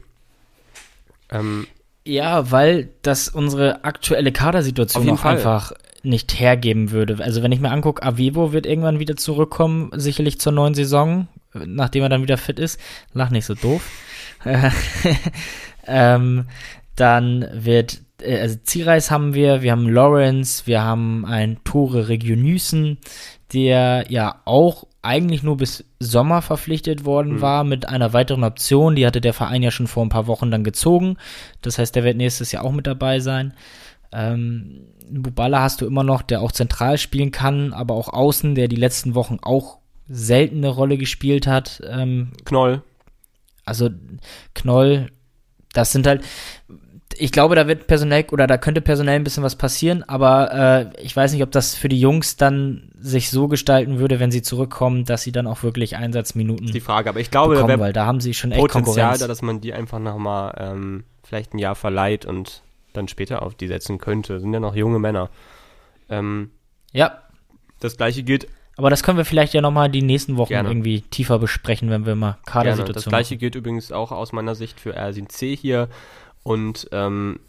Ähm, 1.31 1.67
Ja, 2.05 2.51
weil 2.51 2.89
das 3.01 3.29
unsere 3.29 3.83
aktuelle 3.83 4.31
Kadersituation 4.31 5.01
Auf 5.01 5.05
jeden 5.05 5.17
auch 5.17 5.21
Fall. 5.21 5.35
einfach 5.37 5.71
nicht 6.03 6.39
hergeben 6.39 6.91
würde. 6.91 7.23
Also 7.23 7.43
wenn 7.43 7.51
ich 7.51 7.59
mir 7.59 7.71
angucke, 7.71 8.03
Avevo 8.03 8.53
wird 8.53 8.65
irgendwann 8.65 8.99
wieder 8.99 9.15
zurückkommen, 9.15 9.91
sicherlich 9.93 10.39
zur 10.39 10.51
neuen 10.53 10.73
Saison, 10.73 11.27
nachdem 11.53 12.03
er 12.03 12.09
dann 12.09 12.21
wieder 12.21 12.37
fit 12.37 12.59
ist. 12.59 12.79
Lach 13.13 13.29
nicht 13.29 13.45
so 13.45 13.55
doof. 13.55 13.89
ähm, 15.87 16.45
dann 16.95 17.47
wird, 17.53 18.01
äh, 18.21 18.39
also 18.39 18.57
Zierreis 18.63 19.11
haben 19.11 19.33
wir, 19.33 19.61
wir 19.61 19.71
haben 19.71 19.89
Lawrence, 19.89 20.67
wir 20.67 20.83
haben 20.83 21.25
einen 21.25 21.63
Tore 21.63 22.07
Regionüsen, 22.07 22.97
der 23.53 24.05
ja 24.09 24.41
auch 24.45 24.85
eigentlich 25.01 25.43
nur 25.43 25.57
bis 25.57 25.85
Sommer 25.99 26.41
verpflichtet 26.41 27.05
worden 27.05 27.35
Mhm. 27.35 27.41
war 27.41 27.63
mit 27.63 27.87
einer 27.87 28.13
weiteren 28.13 28.43
Option. 28.43 28.95
Die 28.95 29.05
hatte 29.05 29.21
der 29.21 29.33
Verein 29.33 29.63
ja 29.63 29.71
schon 29.71 29.87
vor 29.87 30.05
ein 30.05 30.09
paar 30.09 30.27
Wochen 30.27 30.51
dann 30.51 30.63
gezogen. 30.63 31.17
Das 31.61 31.77
heißt, 31.79 31.95
der 31.95 32.03
wird 32.03 32.17
nächstes 32.17 32.51
Jahr 32.51 32.65
auch 32.65 32.71
mit 32.73 32.85
dabei 32.85 33.19
sein. 33.19 33.53
Ähm, 34.11 34.87
Bubala 35.09 35.61
hast 35.61 35.81
du 35.81 35.85
immer 35.85 36.03
noch, 36.03 36.21
der 36.21 36.41
auch 36.41 36.51
zentral 36.51 36.97
spielen 36.97 37.31
kann, 37.31 37.73
aber 37.73 37.95
auch 37.95 38.09
außen, 38.09 38.55
der 38.55 38.67
die 38.67 38.75
letzten 38.75 39.15
Wochen 39.15 39.37
auch 39.41 39.79
selten 40.07 40.57
eine 40.57 40.69
Rolle 40.69 40.97
gespielt 40.97 41.47
hat. 41.47 41.81
Ähm, 41.87 42.31
Knoll. 42.45 42.83
also 43.65 43.89
Knoll, 44.55 45.11
das 45.73 45.91
sind 45.91 46.07
halt, 46.07 46.23
ich 47.15 47.31
glaube, 47.31 47.55
da 47.55 47.67
wird 47.67 47.87
personell 47.87 48.25
oder 48.31 48.47
da 48.47 48.57
könnte 48.57 48.81
personell 48.81 49.15
ein 49.15 49.23
bisschen 49.23 49.43
was 49.43 49.55
passieren, 49.55 50.03
aber 50.03 50.93
äh, 50.95 51.03
ich 51.03 51.15
weiß 51.15 51.33
nicht, 51.33 51.43
ob 51.43 51.51
das 51.51 51.75
für 51.75 51.89
die 51.89 51.99
Jungs 51.99 52.37
dann 52.37 52.91
sich 52.99 53.29
so 53.29 53.47
gestalten 53.47 53.99
würde, 53.99 54.19
wenn 54.19 54.31
sie 54.31 54.41
zurückkommen, 54.41 55.05
dass 55.05 55.23
sie 55.23 55.31
dann 55.31 55.47
auch 55.47 55.63
wirklich 55.63 55.95
Einsatzminuten 55.95 56.65
Ist 56.65 56.73
die 56.73 56.81
Frage. 56.81 57.09
Aber 57.09 57.19
ich 57.19 57.31
glaube, 57.31 57.55
da 57.55 57.61
bekommen, 57.61 57.69
wäre 57.69 57.79
weil 57.79 57.93
da 57.93 58.05
haben 58.05 58.19
sie 58.19 58.33
schon 58.33 58.51
echt 58.51 58.61
Potenzial 58.61 58.85
Konkurrenz. 58.85 59.19
da, 59.19 59.27
dass 59.27 59.41
man 59.41 59.61
die 59.61 59.73
einfach 59.73 59.99
nochmal 59.99 60.55
ähm, 60.57 61.03
vielleicht 61.23 61.53
ein 61.53 61.59
Jahr 61.59 61.75
verleiht 61.75 62.25
und 62.25 62.63
dann 62.93 63.07
später 63.07 63.41
auf 63.43 63.55
die 63.55 63.67
setzen 63.67 63.97
könnte. 63.97 64.39
Sind 64.39 64.53
ja 64.53 64.59
noch 64.59 64.75
junge 64.75 64.99
Männer. 64.99 65.29
Ähm, 66.09 66.51
ja, 66.91 67.21
das 67.79 67.97
gleiche 67.97 68.23
gilt 68.23 68.47
aber 68.79 68.89
das 68.89 69.03
können 69.03 69.17
wir 69.17 69.25
vielleicht 69.25 69.53
ja 69.53 69.59
nochmal 69.59 69.89
die 69.89 70.01
nächsten 70.01 70.37
Wochen 70.37 70.51
Gerne. 70.51 70.69
irgendwie 70.69 71.01
tiefer 71.01 71.37
besprechen, 71.37 71.89
wenn 71.89 72.05
wir 72.05 72.15
mal 72.15 72.31
Gerne. 72.31 72.45
Kadersituation 72.45 72.93
Das 72.93 73.09
gleiche 73.09 73.35
gilt 73.35 73.55
übrigens 73.55 73.91
auch 73.91 74.13
aus 74.13 74.31
meiner 74.31 74.55
Sicht 74.55 74.79
für 74.79 74.93
Ersin 74.93 75.27
C 75.27 75.53
hier. 75.53 75.89
Und 76.43 76.87
ähm, 76.93 77.41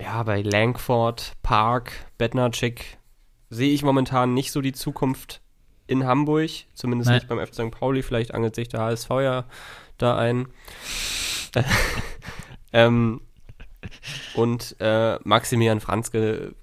ja, 0.00 0.24
bei 0.24 0.42
Langford, 0.42 1.34
Park, 1.44 1.92
Bednarczyk 2.18 2.98
sehe 3.50 3.72
ich 3.72 3.84
momentan 3.84 4.34
nicht 4.34 4.50
so 4.50 4.60
die 4.60 4.72
Zukunft 4.72 5.42
in 5.86 6.06
Hamburg. 6.06 6.50
Zumindest 6.74 7.08
Nein. 7.08 7.18
nicht 7.18 7.28
beim 7.28 7.38
FC 7.38 7.54
St. 7.54 7.70
Pauli. 7.70 8.02
Vielleicht 8.02 8.34
angelt 8.34 8.56
sich 8.56 8.68
der 8.68 8.80
HSV 8.80 9.10
ja 9.10 9.44
da 9.96 10.18
ein. 10.18 10.48
ähm, 12.72 13.20
und 14.34 14.76
äh, 14.80 15.18
Maximilian 15.24 15.80
Franzke, 15.80 16.54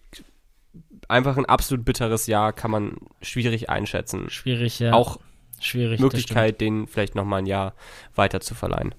einfach 1.07 1.37
ein 1.37 1.45
absolut 1.45 1.85
bitteres 1.85 2.27
Jahr, 2.27 2.53
kann 2.53 2.71
man 2.71 2.97
schwierig 3.21 3.69
einschätzen. 3.69 4.29
Schwierig, 4.29 4.79
ja. 4.79 4.93
Auch 4.93 5.19
schwierig. 5.59 5.99
Möglichkeit, 5.99 6.61
den 6.61 6.87
vielleicht 6.87 7.15
noch 7.15 7.25
mal 7.25 7.37
ein 7.37 7.45
Jahr 7.45 7.73
weiter 8.15 8.41
zu 8.41 8.55
verleihen. 8.55 8.95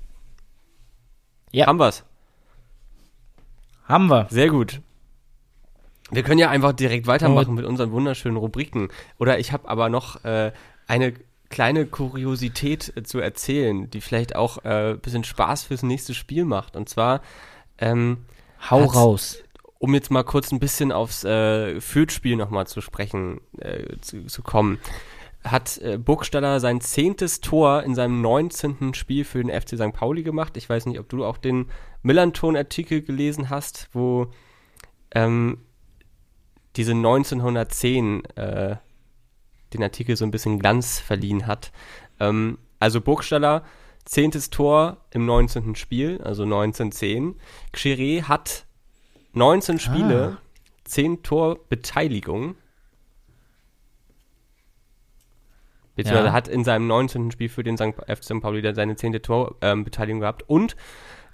Ja. 1.50 1.66
Haben 1.66 1.78
wir's. 1.78 2.04
Haben 3.84 4.06
wir. 4.08 4.26
Sehr 4.30 4.48
gut. 4.48 4.80
Wir 6.10 6.22
können 6.22 6.38
ja 6.38 6.50
einfach 6.50 6.72
direkt 6.72 7.06
weitermachen 7.06 7.54
mit 7.54 7.64
unseren 7.64 7.90
wunderschönen 7.90 8.36
Rubriken. 8.36 8.88
Oder 9.18 9.38
ich 9.38 9.52
habe 9.52 9.68
aber 9.68 9.88
noch 9.88 10.24
äh, 10.24 10.52
eine 10.86 11.14
kleine 11.48 11.86
Kuriosität 11.86 12.92
äh, 12.96 13.02
zu 13.02 13.18
erzählen, 13.18 13.88
die 13.88 14.00
vielleicht 14.00 14.34
auch 14.36 14.64
äh, 14.64 14.92
ein 14.92 15.00
bisschen 15.00 15.24
Spaß 15.24 15.64
fürs 15.64 15.82
nächste 15.82 16.14
Spiel 16.14 16.44
macht. 16.44 16.76
Und 16.76 16.88
zwar, 16.88 17.22
ähm, 17.82 18.18
Hau 18.70 18.84
raus. 18.84 19.42
um 19.78 19.94
jetzt 19.94 20.10
mal 20.10 20.22
kurz 20.22 20.52
ein 20.52 20.60
bisschen 20.60 20.92
aufs 20.92 21.24
äh, 21.24 21.80
Fürth-Spiel 21.80 22.36
nochmal 22.36 22.66
zu 22.66 22.80
sprechen, 22.80 23.40
äh, 23.58 23.96
zu, 24.00 24.26
zu 24.26 24.42
kommen, 24.42 24.78
hat 25.44 25.78
äh, 25.78 25.98
Burgstaller 25.98 26.60
sein 26.60 26.80
zehntes 26.80 27.40
Tor 27.40 27.82
in 27.82 27.94
seinem 27.94 28.22
19. 28.22 28.94
Spiel 28.94 29.24
für 29.24 29.42
den 29.42 29.50
FC 29.50 29.70
St. 29.76 29.92
Pauli 29.92 30.22
gemacht. 30.22 30.56
Ich 30.56 30.68
weiß 30.68 30.86
nicht, 30.86 31.00
ob 31.00 31.08
du 31.08 31.24
auch 31.24 31.36
den 31.36 31.66
Millanton-Artikel 32.02 33.02
gelesen 33.02 33.50
hast, 33.50 33.88
wo 33.92 34.28
ähm, 35.14 35.58
diese 36.76 36.92
1910 36.92 38.24
äh, 38.36 38.76
den 39.74 39.82
Artikel 39.82 40.16
so 40.16 40.24
ein 40.24 40.30
bisschen 40.30 40.58
Glanz 40.58 41.00
verliehen 41.00 41.46
hat. 41.46 41.72
Ähm, 42.20 42.58
also 42.78 43.00
Burgstaller, 43.00 43.64
zehntes 44.04 44.50
Tor 44.50 44.98
im 45.10 45.26
19. 45.26 45.74
Spiel, 45.76 46.20
also 46.22 46.42
1910. 46.44 47.36
Xeré 47.72 48.24
hat 48.24 48.66
19 49.32 49.78
Spiele, 49.78 50.38
10 50.84 51.22
Torbeteiligung. 51.22 52.56
Beziehungsweise 55.94 56.28
Ja. 56.28 56.32
hat 56.32 56.48
in 56.48 56.64
seinem 56.64 56.86
19. 56.86 57.30
Spiel 57.30 57.48
für 57.48 57.62
den 57.62 57.76
St. 57.76 57.94
FC 58.06 58.24
St. 58.24 58.40
Pauli 58.40 58.62
dann 58.62 58.74
seine 58.74 58.96
10. 58.96 59.22
Torbeteiligung 59.22 60.20
gehabt. 60.20 60.42
Und 60.48 60.74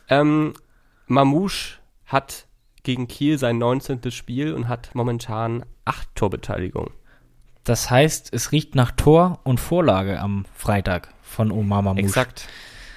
ähm, 0.09 0.55
Mamouche 1.07 1.79
hat 2.07 2.47
gegen 2.83 3.07
Kiel 3.07 3.39
sein 3.39 3.59
19. 3.59 4.11
Spiel 4.11 4.53
und 4.55 4.69
hat 4.69 4.95
momentan 4.95 5.65
8 5.85 6.09
Torbeteiligung. 6.15 6.91
Das 7.65 7.91
heißt, 7.91 8.33
es 8.33 8.51
riecht 8.53 8.75
nach 8.75 8.93
Tor 8.93 9.41
und 9.45 9.61
Vorlage 9.61 10.21
am 10.21 10.47
Freitag 10.55 11.13
von 11.29 11.53
Omar 11.53 11.83
Mamouche. 11.83 12.07
Exakt. 12.07 12.49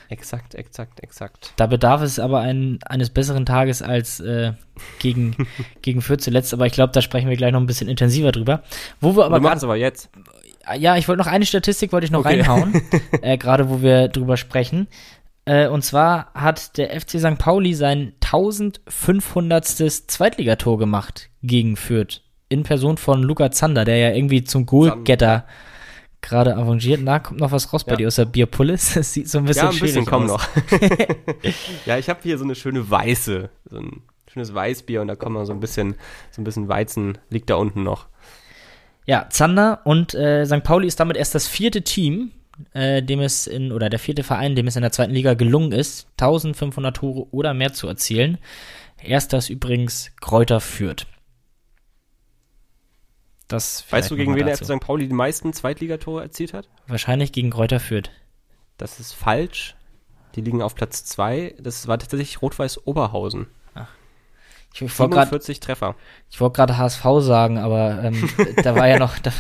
Exakt, 0.10 0.56
exakt, 0.56 1.00
exakt. 1.02 1.54
Da 1.56 1.68
bedarf 1.68 2.02
es 2.02 2.20
aber 2.20 2.42
ein, 2.42 2.80
eines 2.86 3.12
besseren 3.12 3.46
Tages 3.46 3.82
als 3.82 4.20
äh, 4.20 4.52
gegen, 5.00 5.48
gegen 5.82 6.02
Fürth 6.02 6.22
zuletzt, 6.22 6.54
aber 6.54 6.66
ich 6.66 6.74
glaube, 6.74 6.92
da 6.92 7.02
sprechen 7.02 7.30
wir 7.30 7.38
gleich 7.38 7.54
noch 7.54 7.62
ein 7.62 7.66
bisschen 7.66 7.88
intensiver 7.88 8.34
drüber. 8.34 8.64
Wo 9.00 9.16
wir 9.16 9.24
aber 9.24 9.38
wir 9.38 9.42
machen 9.42 9.58
es 9.58 9.64
aber 9.64 9.78
jetzt. 9.78 10.10
Ja, 10.78 10.98
ich 10.98 11.08
wollte 11.08 11.24
noch 11.24 11.32
eine 11.32 11.46
Statistik 11.46 11.94
wollte 11.94 12.06
ich 12.06 12.12
noch 12.12 12.20
Okay. 12.26 12.42
reinhauen, 12.42 12.82
äh, 13.22 13.38
gerade 13.38 13.70
wo 13.70 13.82
wir 13.82 14.10
drüber 14.10 14.36
sprechen. 14.36 14.88
Äh, 15.46 15.68
und 15.68 15.84
zwar 15.84 16.34
hat 16.34 16.78
der 16.78 16.90
FC 17.00 17.12
St. 17.20 17.38
Pauli 17.38 17.74
sein 17.74 18.14
1500. 18.22 19.66
Zweitligator 19.66 20.78
gemacht 20.78 21.30
gegen 21.42 21.78
Fürth. 21.78 22.22
In 22.50 22.64
Person 22.64 22.98
von 22.98 23.24
Luca 23.24 23.50
Zander, 23.52 23.86
der 23.86 23.98
ja 23.98 24.12
irgendwie 24.12 24.44
zum 24.44 24.66
Goalgetter 24.66 25.46
gerade 26.22 26.56
avanciert. 26.56 27.02
Na, 27.04 27.20
kommt 27.20 27.40
noch 27.40 27.52
was 27.52 27.72
raus 27.74 27.84
bei 27.84 27.92
Ja. 27.94 27.98
dir 27.98 28.08
aus 28.08 28.16
der 28.16 28.26
Bierpulis? 28.26 28.94
Das 28.96 29.14
sieht 29.14 29.30
so 29.30 29.38
ein 29.40 29.46
bisschen 29.46 29.64
Ja, 29.66 29.70
ein 29.70 29.80
bisschen 29.80 29.88
schwierig 30.06 30.10
komm 30.10 30.30
aus. 30.30 30.42
noch. 30.42 30.48
ja, 31.86 31.98
ich 31.98 32.10
habe 32.10 32.20
hier 32.24 32.38
so 32.38 32.44
eine 32.44 32.56
schöne 32.56 32.90
weiße, 32.90 33.50
so 33.70 33.78
ein 33.78 34.02
schönes 34.32 34.54
Weißbier 34.54 35.02
und 35.02 35.08
da 35.08 35.16
kommt 35.16 35.34
noch 35.36 35.46
so 35.46 35.54
ein 35.54 35.60
bisschen, 35.60 35.96
so 36.32 36.42
ein 36.42 36.46
bisschen 36.46 36.68
Weizen 36.70 37.18
liegt 37.30 37.50
da 37.50 37.56
unten 37.56 37.84
noch. 37.84 38.08
Ja, 39.06 39.28
Zander 39.30 39.82
und 39.84 40.14
äh, 40.14 40.46
St. 40.46 40.64
Pauli 40.64 40.88
ist 40.88 41.00
damit 41.00 41.18
erst 41.18 41.34
das 41.36 41.48
vierte 41.48 41.82
Team, 41.82 42.32
äh, 42.74 43.02
dem 43.02 43.20
es 43.20 43.48
in, 43.48 43.72
oder 43.72 43.90
der 43.90 44.00
vierte 44.00 44.24
Verein, 44.24 44.56
dem 44.56 44.68
es 44.68 44.76
in 44.76 44.84
der 44.84 44.92
zweiten 44.92 45.12
Liga 45.14 45.34
gelungen 45.34 45.72
ist, 45.72 46.08
1500 46.20 46.96
Tore 46.96 47.26
oder 47.32 47.54
mehr 47.54 47.74
zu 47.74 47.88
erzielen. 47.88 48.38
Erster 49.04 49.40
ist 49.40 49.50
übrigens 49.50 50.12
Kräuter 50.22 50.60
Fürth. 50.60 51.08
Das 53.52 53.86
Weißt 53.92 54.12
du, 54.12 54.16
gegen 54.16 54.36
wen 54.36 54.46
der 54.46 54.56
dazu. 54.56 54.66
FC 54.66 54.78
St. 54.78 54.86
Pauli 54.86 55.08
die 55.08 55.14
meisten 55.14 55.54
Zweitligatore 55.54 56.22
erzielt 56.22 56.54
hat? 56.54 56.70
Wahrscheinlich 56.88 57.32
gegen 57.32 57.50
Kräuter 57.50 57.80
Fürth. 57.80 58.10
Das 58.78 59.00
ist 59.00 59.14
falsch. 59.14 59.76
Die 60.36 60.42
liegen 60.42 60.62
auf 60.62 60.76
Platz 60.76 61.04
2. 61.06 61.56
Das 61.60 61.88
war 61.88 62.00
tatsächlich 62.00 62.42
Rot-Weiß 62.42 62.88
Oberhausen. 62.88 63.48
Ich 64.74 64.82
wollte 64.82 65.16
gerade 65.16 65.28
47 65.28 65.60
Treffer. 65.60 65.96
ich 66.30 66.40
wollte 66.40 66.56
gerade 66.56 66.78
HSV 66.78 67.04
sagen, 67.20 67.58
aber 67.58 68.04
ähm, 68.04 68.30
da 68.64 68.76
war 68.76 68.88
ja 68.88 69.00
noch, 69.00 69.20
da, 69.20 69.32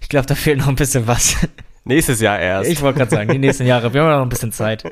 ich 0.00 0.08
glaube, 0.08 0.26
da 0.26 0.34
fehlt 0.34 0.58
noch 0.58 0.68
ein 0.68 0.76
bisschen 0.76 1.06
was. 1.06 1.36
Nächstes 1.84 2.20
Jahr 2.20 2.38
erst. 2.38 2.70
Ich 2.70 2.80
wollte 2.82 2.98
gerade 2.98 3.10
sagen, 3.10 3.32
die 3.32 3.38
nächsten 3.38 3.66
Jahre, 3.66 3.92
wir 3.92 4.02
haben 4.02 4.10
noch 4.10 4.22
ein 4.22 4.28
bisschen 4.28 4.52
Zeit. 4.52 4.84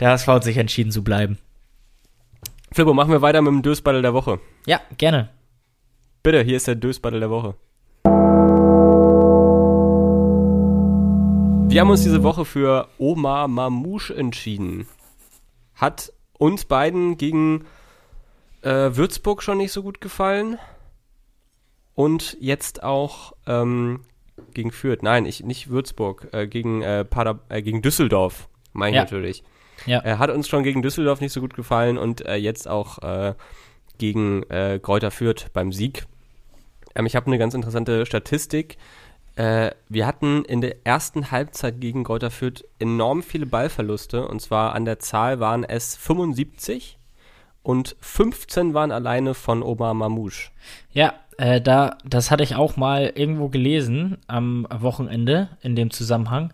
Der 0.00 0.10
HSV 0.10 0.26
hat 0.26 0.44
sich 0.44 0.56
entschieden 0.56 0.90
zu 0.90 1.04
bleiben. 1.04 1.38
Flippo, 2.72 2.94
machen 2.94 3.12
wir 3.12 3.22
weiter 3.22 3.42
mit 3.42 3.52
dem 3.52 3.62
Dösbattle 3.62 4.02
der 4.02 4.14
Woche. 4.14 4.40
Ja, 4.66 4.80
gerne. 4.98 5.30
Bitte, 6.22 6.42
hier 6.42 6.56
ist 6.56 6.68
der 6.68 6.76
Dösbattle 6.76 7.18
der 7.18 7.30
Woche. 7.30 7.54
Wir 11.68 11.80
haben 11.80 11.90
uns 11.90 12.02
diese 12.02 12.22
Woche 12.22 12.44
für 12.44 12.86
Omar 12.98 13.48
Mamouche 13.48 14.14
entschieden. 14.14 14.86
Hat 15.74 16.12
uns 16.38 16.64
beiden 16.64 17.16
gegen 17.16 17.64
äh, 18.60 18.90
Würzburg 18.94 19.42
schon 19.42 19.58
nicht 19.58 19.72
so 19.72 19.82
gut 19.82 20.00
gefallen. 20.00 20.58
Und 21.94 22.36
jetzt 22.40 22.84
auch 22.84 23.32
ähm, 23.46 24.04
gegen 24.54 24.70
Fürth. 24.70 25.02
Nein, 25.02 25.26
ich, 25.26 25.42
nicht 25.42 25.70
Würzburg, 25.70 26.28
äh, 26.32 26.46
gegen, 26.46 26.82
äh, 26.82 27.04
Pader, 27.04 27.40
äh, 27.48 27.62
gegen 27.62 27.82
Düsseldorf, 27.82 28.48
meine 28.72 28.90
ich 28.90 28.96
Ja. 28.96 29.02
natürlich. 29.02 29.42
Ja. 29.86 29.98
Er 29.98 30.20
hat 30.20 30.30
uns 30.30 30.48
schon 30.48 30.62
gegen 30.62 30.82
Düsseldorf 30.82 31.20
nicht 31.20 31.32
so 31.32 31.40
gut 31.40 31.54
gefallen 31.54 31.98
und 31.98 32.24
äh, 32.24 32.36
jetzt 32.36 32.68
auch 32.68 32.98
äh, 32.98 33.34
gegen 33.98 34.42
Kräuter 34.82 35.10
Fürth 35.12 35.52
beim 35.52 35.70
Sieg. 35.72 36.06
Ähm, 36.94 37.06
ich 37.06 37.16
habe 37.16 37.26
eine 37.26 37.38
ganz 37.38 37.54
interessante 37.54 38.06
Statistik. 38.06 38.76
Äh, 39.36 39.70
wir 39.88 40.06
hatten 40.06 40.44
in 40.44 40.60
der 40.60 40.86
ersten 40.86 41.30
Halbzeit 41.30 41.80
gegen 41.80 42.04
Kräuter 42.04 42.30
Fürth 42.30 42.64
enorm 42.78 43.22
viele 43.22 43.46
Ballverluste 43.46 44.28
und 44.28 44.40
zwar 44.42 44.74
an 44.74 44.84
der 44.84 44.98
Zahl 44.98 45.40
waren 45.40 45.64
es 45.64 45.96
75 45.96 46.98
und 47.62 47.96
15 48.00 48.74
waren 48.74 48.92
alleine 48.92 49.34
von 49.34 49.62
Omar 49.62 49.94
Mamouche. 49.94 50.50
Ja, 50.92 51.14
äh, 51.38 51.60
da, 51.60 51.96
das 52.04 52.30
hatte 52.30 52.42
ich 52.42 52.56
auch 52.56 52.76
mal 52.76 53.12
irgendwo 53.14 53.48
gelesen 53.48 54.18
am 54.26 54.66
Wochenende 54.70 55.48
in 55.62 55.76
dem 55.76 55.90
Zusammenhang. 55.90 56.52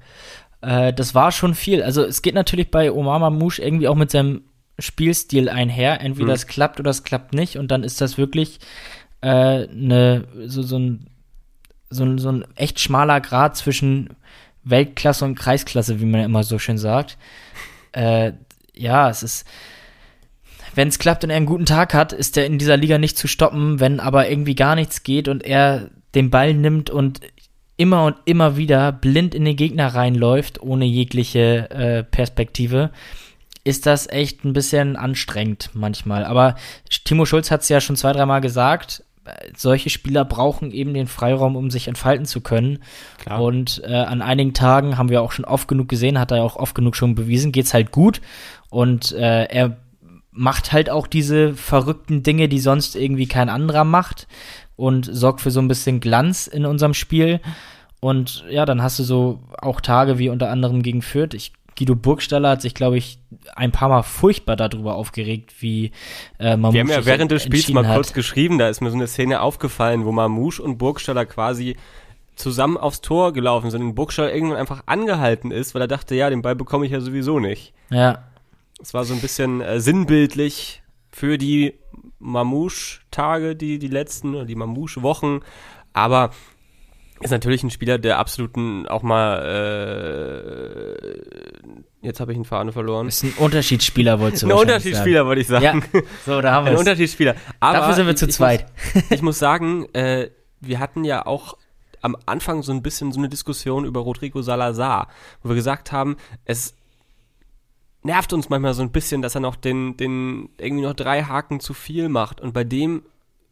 Äh, 0.61 0.93
das 0.93 1.15
war 1.15 1.33
schon 1.33 1.55
viel. 1.55 1.83
Also 1.83 2.05
es 2.05 2.23
geht 2.23 2.35
natürlich 2.35 2.71
bei 2.71 2.93
Omar 2.93 3.19
Mamouche 3.19 3.61
irgendwie 3.63 3.89
auch 3.89 3.97
mit 3.97 4.11
seinem 4.11 4.43
Spielstil 4.79 5.49
einher. 5.49 6.01
Entweder 6.01 6.29
Mhm. 6.29 6.35
es 6.35 6.47
klappt 6.47 6.79
oder 6.79 6.91
es 6.91 7.03
klappt 7.03 7.35
nicht. 7.35 7.57
Und 7.57 7.71
dann 7.73 7.83
ist 7.83 8.01
das 8.01 8.19
wirklich 8.19 8.61
äh, 9.23 9.67
ne, 9.67 10.27
so, 10.47 10.63
so, 10.63 10.79
ein, 10.79 11.07
so, 11.91 12.19
so 12.19 12.31
ein 12.31 12.45
echt 12.55 12.81
schmaler 12.81 13.21
Grad 13.21 13.57
zwischen 13.57 14.11
Weltklasse 14.65 15.25
und 15.25 15.35
Kreisklasse, 15.35 16.01
wie 16.01 16.07
man 16.07 16.21
immer 16.21 16.45
so 16.45 16.59
schön 16.59 16.79
sagt. 16.79 17.17
Äh, 17.93 18.33
ja, 18.75 19.09
es 19.11 19.23
ist 19.23 19.47
wenn 20.79 20.87
es 20.87 21.01
klappt 21.01 21.25
und 21.25 21.31
er 21.31 21.37
einen 21.37 21.47
guten 21.47 21.67
Tag 21.67 21.93
hat, 21.93 22.13
ist 22.13 22.37
er 22.37 22.47
in 22.47 22.57
dieser 22.57 22.77
Liga 22.77 22.99
nicht 22.99 23.19
zu 23.19 23.27
stoppen. 23.27 23.81
Wenn 23.81 23.99
aber 23.99 24.31
irgendwie 24.31 24.55
gar 24.55 24.77
nichts 24.77 25.03
geht 25.03 25.27
und 25.27 25.45
er 25.45 25.91
den 26.15 26.31
Ball 26.31 26.55
nimmt 26.55 26.89
und 26.89 27.21
immer 27.77 28.05
und 28.05 28.17
immer 28.27 28.57
wieder 28.57 28.93
blind 28.93 29.35
in 29.35 29.45
den 29.45 29.57
Gegner 29.57 29.89
reinläuft, 29.89 30.63
ohne 30.63 30.85
jegliche 30.85 31.69
äh, 31.71 32.05
Perspektive, 32.05 32.91
ist 33.65 33.87
das 33.87 34.09
echt 34.09 34.45
ein 34.45 34.53
bisschen 34.53 34.95
anstrengend 34.95 35.71
manchmal. 35.75 36.25
Aber 36.25 36.55
Timo 37.05 37.25
Schulz 37.25 37.51
hat 37.51 37.63
es 37.63 37.69
ja 37.69 37.81
schon 37.81 37.97
zwei, 37.97 38.13
dreimal 38.13 38.41
gesagt, 38.41 39.03
solche 39.57 39.91
Spieler 39.91 40.25
brauchen 40.25 40.71
eben 40.71 40.95
den 40.95 41.07
Freiraum, 41.07 41.57
um 41.57 41.71
sich 41.71 41.89
entfalten 41.89 42.27
zu 42.27 42.41
können. 42.41 42.79
Klar. 43.19 43.43
Und 43.43 43.83
äh, 43.85 43.95
an 43.95 44.23
einigen 44.23 44.55
Tagen 44.55 44.99
haben 44.99 45.09
wir 45.09 45.23
auch 45.23 45.33
schon 45.33 45.45
oft 45.45 45.69
genug 45.69 45.89
gesehen, 45.89 46.19
hat 46.19 46.31
er 46.31 46.43
auch 46.43 46.57
oft 46.57 46.75
genug 46.75 46.97
schon 46.97 47.15
bewiesen, 47.15 47.53
geht's 47.53 47.75
halt 47.75 47.91
gut. 47.91 48.21
Und 48.71 49.13
äh, 49.13 49.45
er 49.45 49.77
macht 50.31 50.73
halt 50.73 50.89
auch 50.89 51.07
diese 51.07 51.55
verrückten 51.55 52.23
Dinge, 52.23 52.49
die 52.49 52.61
sonst 52.61 52.95
irgendwie 52.95 53.27
kein 53.27 53.49
anderer 53.49 53.85
macht 53.85 54.29
und 54.77 55.09
sorgt 55.11 55.41
für 55.41 55.51
so 55.51 55.61
ein 55.61 55.69
bisschen 55.69 56.01
Glanz 56.01 56.47
in 56.47 56.65
unserem 56.65 56.95
Spiel. 56.95 57.41
Und 58.01 58.45
ja, 58.49 58.65
dann 58.65 58.81
hast 58.81 58.99
du 59.01 59.03
so 59.03 59.41
auch 59.61 59.81
Tage 59.81 60.19
wie 60.19 60.29
unter 60.29 60.51
anderem 60.51 60.83
gegen 60.83 61.03
Fürth. 61.03 61.35
Ich, 61.35 61.53
Guido 61.79 61.95
Burgstaller 61.95 62.51
hat 62.51 62.63
sich, 62.63 62.75
glaube 62.75 62.99
ich, 62.99 63.21
ein 63.55 63.71
paar 63.71 63.89
Mal 63.89 64.03
furchtbar 64.03 64.57
darüber 64.57 64.97
aufgeregt, 64.97 65.55
wie 65.61 65.93
äh, 66.41 66.57
Mamouche 66.57 66.75
Wir 66.75 66.81
haben 66.81 66.91
ja 66.91 67.07
während 67.07 67.31
des 67.31 67.45
Spiels 67.45 67.69
mal 67.71 67.87
hat. 67.87 67.95
kurz 67.95 68.13
geschrieben, 68.13 68.59
da 68.59 68.69
ist 68.69 68.81
mir 68.81 68.91
so 68.91 68.97
eine 68.97 69.07
Szene 69.07 69.41
aufgefallen, 69.41 70.05
wo 70.05 70.11
Mamouche 70.11 70.61
und 70.61 70.79
Burgstaller 70.79 71.25
quasi 71.25 71.77
zusammen 72.35 72.77
aufs 72.77 73.01
Tor 73.01 73.33
gelaufen 73.33 73.71
sind 73.71 73.83
und 73.83 73.95
Burgstaller 73.95 74.33
irgendwann 74.35 74.59
einfach 74.59 74.83
angehalten 74.87 75.51
ist, 75.53 75.75
weil 75.75 75.83
er 75.83 75.89
dachte, 75.89 76.15
ja, 76.17 76.31
den 76.31 76.43
Ball 76.43 76.57
bekomme 76.57 76.85
ich 76.87 76.93
ja 76.93 77.01
sowieso 77.01 77.39
nicht. 77.39 77.73
Ja, 77.91 78.25
Es 78.81 78.93
war 78.93 79.05
so 79.05 79.15
ein 79.15 79.21
bisschen 79.21 79.61
äh, 79.61 79.81
sinnbildlich 79.81 80.83
für 81.11 81.39
die 81.39 81.75
Mamouche-Tage, 82.19 83.55
die, 83.57 83.79
die 83.79 83.89
letzten, 83.89 84.35
oder 84.35 84.45
die 84.45 84.55
Mamouche-Wochen, 84.57 85.41
aber 85.93 86.31
ist 87.21 87.31
natürlich 87.31 87.63
ein 87.63 87.71
Spieler, 87.71 87.99
der 87.99 88.19
absoluten 88.19 88.87
auch 88.89 89.03
mal, 89.03 89.39
äh, 91.03 92.07
jetzt 92.07 92.21
habe 92.21 92.33
ich 92.33 92.37
einen 92.37 92.45
Faden 92.45 92.73
verloren. 92.73 93.09
ist 93.09 93.23
ein 93.25 93.33
Unterschiedsspieler, 93.39 94.21
wolltest 94.21 94.43
du 94.43 94.47
Ein 94.47 94.53
Unterschiedsspieler, 94.53 95.27
wollte 95.27 95.41
ich 95.41 95.47
sagen. 95.49 95.85
Ja, 95.93 96.01
so, 96.25 96.41
da 96.41 96.53
haben 96.53 96.67
wir 96.67 96.73
Ein. 96.73 96.79
Unterschiedsspieler. 96.79 97.35
Aber 97.61 97.79
Dafür 97.79 97.95
sind 97.95 98.07
wir 98.07 98.13
ich- 98.13 98.19
zu 98.19 98.27
ich 98.27 98.35
zweit. 98.35 98.67
Muss, 98.95 99.05
ich 99.11 99.23
muss 99.23 99.39
sagen, 99.39 99.87
äh, 99.95 100.31
wir 100.61 100.79
hatten 100.81 101.05
ja 101.05 101.27
auch 101.27 101.57
am 102.01 102.17
Anfang 102.27 102.63
so 102.63 102.73
ein 102.73 102.83
bisschen 102.83 103.11
so 103.13 103.19
eine 103.19 103.29
Diskussion 103.29 103.85
über 103.85 104.01
Rodrigo 104.01 104.41
Salazar, 104.43 105.09
wo 105.43 105.49
wir 105.49 105.57
gesagt 105.57 105.91
haben, 105.93 106.17
es 106.45 106.75
nervt 108.05 108.33
uns 108.33 108.49
manchmal 108.49 108.75
so 108.75 108.83
ein 108.83 108.93
bisschen, 108.93 109.21
dass 109.23 109.35
er 109.35 109.41
noch 109.41 109.57
den, 109.57 109.97
den 109.97 110.51
irgendwie 110.59 110.85
noch 110.85 110.95
drei 110.95 111.25
Haken 111.25 111.59
zu 111.59 111.75
viel 111.75 112.09
macht. 112.09 112.41
Und 112.41 112.53
bei 112.55 112.63
dem 112.65 113.03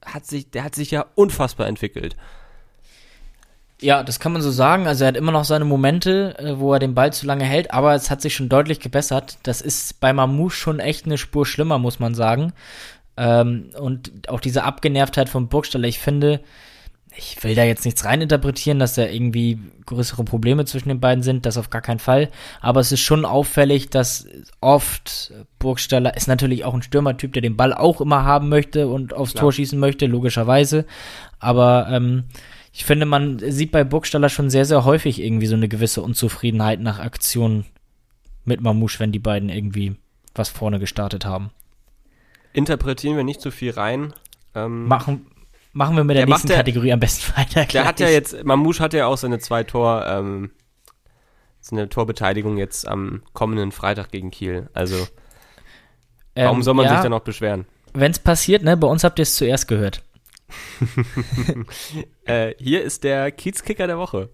hat 0.05 0.24
sich, 0.26 0.50
der 0.50 0.62
hat 0.62 0.76
sich 0.76 0.92
ja 0.92 1.07
unfassbar 1.16 1.66
entwickelt. 1.66 2.16
Ja, 3.81 4.03
das 4.03 4.21
kann 4.21 4.33
man 4.33 4.41
so 4.41 4.51
sagen. 4.51 4.87
Also 4.87 5.05
er 5.05 5.09
hat 5.09 5.17
immer 5.17 5.33
noch 5.33 5.45
seine 5.45 5.67
Momente, 5.67 6.35
äh, 6.39 6.59
wo 6.59 6.73
er 6.73 6.79
den 6.79 6.95
Ball 6.95 7.12
zu 7.12 7.27
lange 7.27 7.45
hält, 7.45 7.73
aber 7.73 7.95
es 7.95 8.11
hat 8.11 8.23
sich 8.23 8.35
schon 8.35 8.49
deutlich 8.49 8.81
gebessert. 8.81 9.39
Das 9.43 9.61
ist 9.61 10.01
bei 10.01 10.12
Mamouche 10.12 10.57
schon 10.57 10.81
echt 10.81 11.05
eine 11.05 11.18
Spur 11.18 11.45
schlimmer, 11.45 11.79
muss 11.79 11.99
man 11.99 12.14
sagen. 12.14 12.53
Ähm, 13.18 13.70
und 13.79 14.29
auch 14.29 14.41
diese 14.41 14.64
Abgenervtheit 14.64 15.29
von 15.29 15.49
Burgstaller, 15.49 15.89
ich 15.89 15.99
finde, 15.99 16.41
ich 17.18 17.43
will 17.43 17.55
da 17.55 17.64
jetzt 17.64 17.85
nichts 17.85 18.05
reininterpretieren, 18.05 18.79
dass 18.79 18.95
da 18.95 19.07
irgendwie 19.07 19.59
größere 19.87 20.24
Probleme 20.24 20.64
zwischen 20.64 20.89
den 20.89 21.01
beiden 21.01 21.22
sind, 21.22 21.47
das 21.47 21.57
auf 21.59 21.70
gar 21.70 21.81
keinen 21.81 21.99
Fall. 21.99 22.31
Aber 22.61 22.81
es 22.81 22.93
ist 22.93 23.01
schon 23.01 23.24
auffällig, 23.24 23.91
dass 23.91 24.27
oft 24.61 25.33
Burgstaller 25.59 26.16
ist 26.16 26.29
natürlich 26.29 26.64
auch 26.64 26.74
ein 26.74 26.83
Stürmertyp, 26.83 27.33
der 27.33 27.43
den 27.43 27.57
Ball 27.57 27.72
auch 27.72 28.01
immer 28.01 28.24
haben 28.24 28.49
möchte 28.49 28.89
und 28.89 29.14
aufs 29.14 29.33
Klar. 29.33 29.43
Tor 29.43 29.53
schießen 29.53 29.79
möchte, 29.79 30.07
logischerweise. 30.07 30.87
Aber 31.39 31.89
ähm, 31.91 32.24
ich 32.77 32.85
finde, 32.85 33.07
man 33.07 33.39
sieht 33.39 33.72
bei 33.72 33.85
Burgstaller 33.85 34.29
schon 34.29 34.51
sehr, 34.51 34.66
sehr 34.66 34.85
häufig 34.85 35.18
irgendwie 35.22 35.47
so 35.47 35.55
eine 35.57 35.66
gewisse 35.66 36.03
Unzufriedenheit 36.03 36.79
nach 36.79 36.99
Aktionen 36.99 37.64
mit 38.45 38.61
Mamouche, 38.61 39.01
wenn 39.01 39.12
die 39.12 39.18
beiden 39.18 39.49
irgendwie 39.49 39.97
was 40.35 40.51
vorne 40.51 40.79
gestartet 40.79 41.24
haben. 41.24 41.51
Interpretieren 42.53 43.16
wir 43.16 43.24
nicht 43.24 43.41
zu 43.41 43.51
viel 43.51 43.70
rein. 43.72 44.12
Ähm, 44.55 44.87
Machen, 44.89 45.27
machen 45.72 45.97
wir 45.97 46.05
mit 46.05 46.16
der, 46.16 46.27
Der 46.27 46.35
nächsten 46.35 46.49
ja- 46.51 46.57
Kategorie 46.59 46.93
am 46.93 47.01
besten 47.01 47.33
weiter. 47.39 47.64
Der 47.64 47.87
hat 47.87 47.99
ja 47.99 48.09
jetzt, 48.11 48.45
Mamouche 48.45 48.83
hat 48.83 48.93
ja 48.93 49.07
auch 49.07 49.16
seine 49.16 49.39
zwei 49.39 49.64
Tor, 49.64 50.05
ähm, 50.07 50.51
seine 51.62 51.89
Torbeteiligung 51.89 52.59
jetzt 52.59 52.87
am 52.87 53.22
kommenden 53.33 53.72
Freitag 53.72 54.11
gegen 54.11 54.31
Kiel. 54.31 54.68
Also, 54.74 54.97
warum 56.35 56.62
soll 56.62 56.74
man 56.74 56.85
Ähm, 56.85 56.91
ja, 56.93 56.97
sich 56.99 57.05
da 57.05 57.09
noch 57.09 57.20
beschweren? 57.20 57.64
Wenn 57.95 58.11
es 58.12 58.18
passiert, 58.18 58.62
ne, 58.62 58.77
bei 58.77 58.87
uns 58.87 59.03
habt 59.03 59.18
ihr 59.18 59.22
es 59.22 59.35
zuerst 59.35 59.66
gehört. 59.66 60.03
Äh, 62.24 62.55
hier 62.59 62.82
ist 62.82 63.05
der 63.05 63.30
Kiezkicker 63.30 63.86
der 63.86 63.99
Woche. 63.99 64.30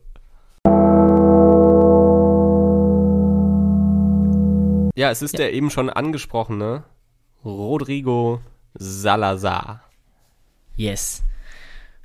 Ja, 4.95 5.11
es 5.11 5.23
ist 5.23 5.39
der 5.39 5.53
eben 5.53 5.71
schon 5.71 5.91
angesprochene 5.91 6.85
Rodrigo 7.45 8.41
Salazar. 8.75 9.83
Yes. 10.77 11.23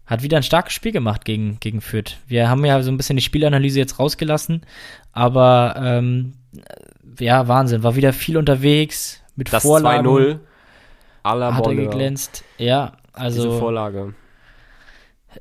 Hat 0.05 0.24
wieder 0.24 0.38
ein 0.38 0.43
starkes 0.43 0.74
Spiel 0.74 0.91
gemacht 0.91 1.26
gegen, 1.26 1.60
gegen 1.60 1.82
Fürth. 1.82 2.18
Wir 2.28 2.49
haben 2.49 2.64
ja 2.66 2.82
so 2.82 2.91
ein 2.91 2.97
bisschen 2.97 3.18
die 3.18 3.22
Spielanalyse 3.22 3.80
jetzt 3.80 3.99
rausgelassen, 3.99 4.66
aber 5.12 5.76
ähm, 5.78 6.34
ja, 7.20 7.47
Wahnsinn. 7.47 7.84
War 7.84 7.95
wieder 7.95 8.14
viel 8.14 8.38
unterwegs 8.38 9.22
mit 9.36 9.51
Das 9.51 9.64
Vorlagen. 9.64 10.08
2-0 10.08 10.39
à 11.24 11.36
la 11.36 11.53
Hat 11.53 11.68
er 11.68 11.76
geglänzt. 11.76 12.43
Ja, 12.58 12.93
Diese 13.18 13.41
also 13.41 13.59
Vorlage. 13.59 14.13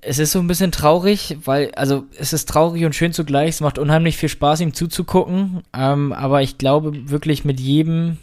es 0.02 0.18
ist 0.18 0.32
so 0.32 0.38
ein 0.38 0.46
bisschen 0.46 0.72
traurig, 0.72 1.38
weil, 1.44 1.72
also 1.74 2.04
es 2.18 2.32
ist 2.32 2.48
traurig 2.48 2.84
und 2.84 2.94
schön 2.94 3.12
zugleich. 3.12 3.50
Es 3.50 3.60
macht 3.60 3.78
unheimlich 3.78 4.16
viel 4.16 4.28
Spaß, 4.28 4.60
ihm 4.60 4.74
zuzugucken. 4.74 5.62
Ähm, 5.72 6.12
aber 6.12 6.42
ich 6.42 6.58
glaube 6.58 7.10
wirklich 7.10 7.44
mit 7.44 7.60
jedem 7.60 8.18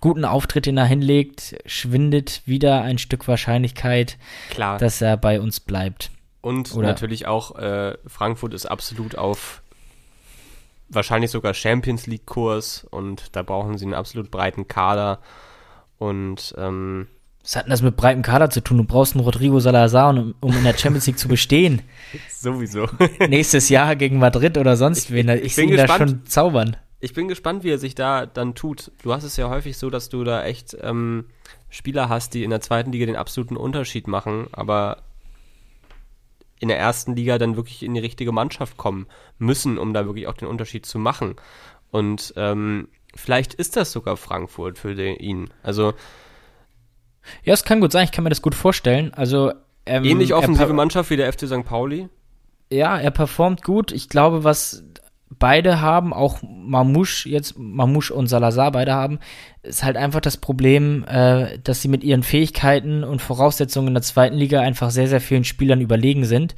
guten 0.00 0.24
Auftritt, 0.24 0.66
den 0.66 0.78
er 0.78 0.86
hinlegt, 0.86 1.56
schwindet 1.66 2.42
wieder 2.46 2.82
ein 2.82 2.98
Stück 2.98 3.28
Wahrscheinlichkeit, 3.28 4.16
Klar. 4.50 4.78
dass 4.78 5.00
er 5.00 5.16
bei 5.16 5.40
uns 5.40 5.60
bleibt. 5.60 6.10
Und 6.40 6.74
Oder- 6.74 6.88
natürlich 6.88 7.26
auch, 7.26 7.56
äh, 7.56 7.98
Frankfurt 8.06 8.54
ist 8.54 8.66
absolut 8.66 9.16
auf 9.16 9.62
wahrscheinlich 10.88 11.30
sogar 11.30 11.54
Champions 11.54 12.06
League 12.06 12.26
Kurs 12.26 12.86
und 12.90 13.36
da 13.36 13.42
brauchen 13.42 13.78
sie 13.78 13.84
einen 13.84 13.94
absolut 13.94 14.30
breiten 14.30 14.66
Kader. 14.66 15.20
Und 15.98 16.54
ähm, 16.56 17.06
Was 17.50 17.56
hat 17.56 17.64
denn 17.64 17.70
das 17.70 17.82
mit 17.82 17.96
breitem 17.96 18.22
Kader 18.22 18.48
zu 18.48 18.60
tun? 18.62 18.76
Du 18.76 18.84
brauchst 18.84 19.16
einen 19.16 19.24
Rodrigo 19.24 19.58
Salazar, 19.58 20.10
um, 20.10 20.36
um 20.38 20.56
in 20.56 20.62
der 20.62 20.78
Champions 20.78 21.08
League 21.08 21.18
zu 21.18 21.26
bestehen. 21.26 21.82
sowieso. 22.30 22.88
Nächstes 23.28 23.68
Jahr 23.68 23.96
gegen 23.96 24.20
Madrid 24.20 24.56
oder 24.56 24.76
sonst 24.76 25.10
wen. 25.10 25.28
Ich, 25.30 25.42
ich 25.42 25.54
sehe 25.56 25.64
bin 25.64 25.74
ihn 25.74 25.76
da 25.78 25.86
gespannt. 25.86 26.10
schon 26.10 26.26
zaubern. 26.26 26.76
Ich 27.00 27.12
bin 27.12 27.26
gespannt, 27.26 27.64
wie 27.64 27.72
er 27.72 27.78
sich 27.78 27.96
da 27.96 28.24
dann 28.24 28.54
tut. 28.54 28.92
Du 29.02 29.12
hast 29.12 29.24
es 29.24 29.36
ja 29.36 29.48
häufig 29.48 29.76
so, 29.78 29.90
dass 29.90 30.08
du 30.08 30.22
da 30.22 30.44
echt 30.44 30.76
ähm, 30.80 31.24
Spieler 31.70 32.08
hast, 32.08 32.34
die 32.34 32.44
in 32.44 32.50
der 32.50 32.60
zweiten 32.60 32.92
Liga 32.92 33.06
den 33.06 33.16
absoluten 33.16 33.56
Unterschied 33.56 34.06
machen, 34.06 34.46
aber 34.52 35.02
in 36.60 36.68
der 36.68 36.78
ersten 36.78 37.16
Liga 37.16 37.36
dann 37.38 37.56
wirklich 37.56 37.82
in 37.82 37.94
die 37.94 38.00
richtige 38.00 38.30
Mannschaft 38.30 38.76
kommen 38.76 39.08
müssen, 39.38 39.76
um 39.76 39.92
da 39.92 40.06
wirklich 40.06 40.28
auch 40.28 40.34
den 40.34 40.46
Unterschied 40.46 40.86
zu 40.86 41.00
machen. 41.00 41.34
Und 41.90 42.32
ähm, 42.36 42.86
vielleicht 43.16 43.54
ist 43.54 43.74
das 43.74 43.90
sogar 43.90 44.16
Frankfurt 44.16 44.78
für 44.78 44.94
den, 44.94 45.16
ihn. 45.16 45.50
Also 45.64 45.94
Ja, 47.44 47.54
es 47.54 47.64
kann 47.64 47.80
gut 47.80 47.92
sein. 47.92 48.04
Ich 48.04 48.12
kann 48.12 48.24
mir 48.24 48.30
das 48.30 48.42
gut 48.42 48.54
vorstellen. 48.54 49.12
Also 49.14 49.52
ähm, 49.86 50.04
ähnlich 50.04 50.34
offensive 50.34 50.72
Mannschaft 50.72 51.10
wie 51.10 51.16
der 51.16 51.32
FC 51.32 51.46
St. 51.46 51.64
Pauli. 51.64 52.08
Ja, 52.70 52.98
er 52.98 53.10
performt 53.10 53.62
gut. 53.62 53.92
Ich 53.92 54.08
glaube, 54.08 54.44
was 54.44 54.84
beide 55.38 55.80
haben, 55.80 56.12
auch 56.12 56.38
Mamouche 56.42 57.28
jetzt, 57.28 57.58
Mamouche 57.58 58.12
und 58.12 58.26
Salazar 58.26 58.72
beide 58.72 58.92
haben, 58.92 59.18
ist 59.62 59.82
halt 59.82 59.96
einfach 59.96 60.20
das 60.20 60.36
Problem, 60.36 61.04
äh, 61.04 61.58
dass 61.62 61.82
sie 61.82 61.88
mit 61.88 62.04
ihren 62.04 62.22
Fähigkeiten 62.22 63.04
und 63.04 63.22
Voraussetzungen 63.22 63.88
in 63.88 63.94
der 63.94 64.02
zweiten 64.02 64.36
Liga 64.36 64.60
einfach 64.60 64.90
sehr, 64.90 65.08
sehr 65.08 65.20
vielen 65.20 65.44
Spielern 65.44 65.80
überlegen 65.80 66.24
sind. 66.24 66.54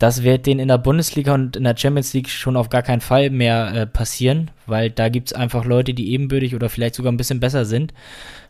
Das 0.00 0.22
wird 0.22 0.46
denen 0.46 0.60
in 0.60 0.68
der 0.68 0.78
Bundesliga 0.78 1.34
und 1.34 1.56
in 1.56 1.64
der 1.64 1.76
Champions 1.76 2.14
League 2.14 2.30
schon 2.30 2.56
auf 2.56 2.70
gar 2.70 2.80
keinen 2.80 3.02
Fall 3.02 3.28
mehr 3.28 3.74
äh, 3.74 3.86
passieren, 3.86 4.50
weil 4.66 4.88
da 4.88 5.10
gibt's 5.10 5.34
einfach 5.34 5.66
Leute, 5.66 5.92
die 5.92 6.12
ebenbürtig 6.12 6.54
oder 6.54 6.70
vielleicht 6.70 6.94
sogar 6.94 7.12
ein 7.12 7.18
bisschen 7.18 7.38
besser 7.38 7.66
sind. 7.66 7.92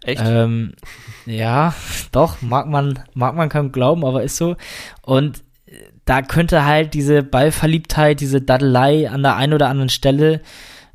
Echt? 0.04 0.22
Ähm, 0.24 0.74
ja, 1.26 1.74
doch, 2.12 2.40
mag 2.40 2.68
man, 2.68 3.00
mag 3.14 3.34
man 3.34 3.48
kaum 3.48 3.72
glauben, 3.72 4.06
aber 4.06 4.22
ist 4.22 4.36
so. 4.36 4.54
Und 5.02 5.42
äh, 5.66 5.72
da 6.04 6.22
könnte 6.22 6.64
halt 6.64 6.94
diese 6.94 7.24
Ballverliebtheit, 7.24 8.20
diese 8.20 8.40
Daddelei 8.40 9.10
an 9.10 9.24
der 9.24 9.34
einen 9.34 9.54
oder 9.54 9.68
anderen 9.68 9.88
Stelle 9.88 10.42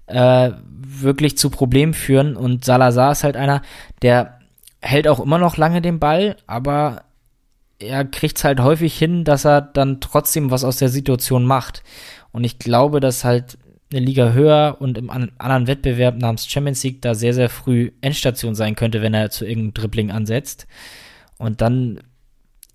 äh, 0.08 0.52
wirklich 0.62 1.38
zu 1.38 1.50
Problemen 1.50 1.94
führen. 1.94 2.38
Und 2.38 2.64
Salazar 2.64 3.12
ist 3.12 3.26
halt 3.26 3.36
einer, 3.36 3.62
der 4.02 4.40
hält 4.82 5.10
auch 5.10 5.20
immer 5.20 5.38
noch 5.38 5.58
lange 5.58 5.82
den 5.82 6.00
Ball, 6.00 6.38
aber 6.48 7.02
er 7.80 8.06
kriegt 8.06 8.38
es 8.38 8.44
halt 8.44 8.60
häufig 8.60 8.98
hin, 8.98 9.24
dass 9.24 9.46
er 9.46 9.62
dann 9.62 10.00
trotzdem 10.02 10.52
was 10.52 10.64
aus 10.64 10.78
der 10.78 10.90
Situation 10.90 11.46
macht. 11.46 11.84
Und 12.32 12.44
ich 12.44 12.60
glaube, 12.60 13.00
dass 13.00 13.24
halt 13.24 13.58
eine 13.92 14.04
Liga 14.04 14.32
höher 14.32 14.78
und 14.80 14.98
im 14.98 15.10
an 15.10 15.32
anderen 15.38 15.68
Wettbewerb 15.68 16.18
namens 16.18 16.48
Champions 16.48 16.84
League 16.84 17.02
da 17.02 17.14
sehr, 17.14 17.34
sehr 17.34 17.50
früh 17.50 17.92
Endstation 18.02 18.56
sein 18.56 18.76
könnte, 18.76 19.02
wenn 19.02 19.14
er 19.14 19.30
zu 19.30 19.46
irgendeinem 19.46 19.74
Dribbling 19.74 20.12
ansetzt. 20.12 20.68
Und 21.38 21.62
dann 21.62 22.02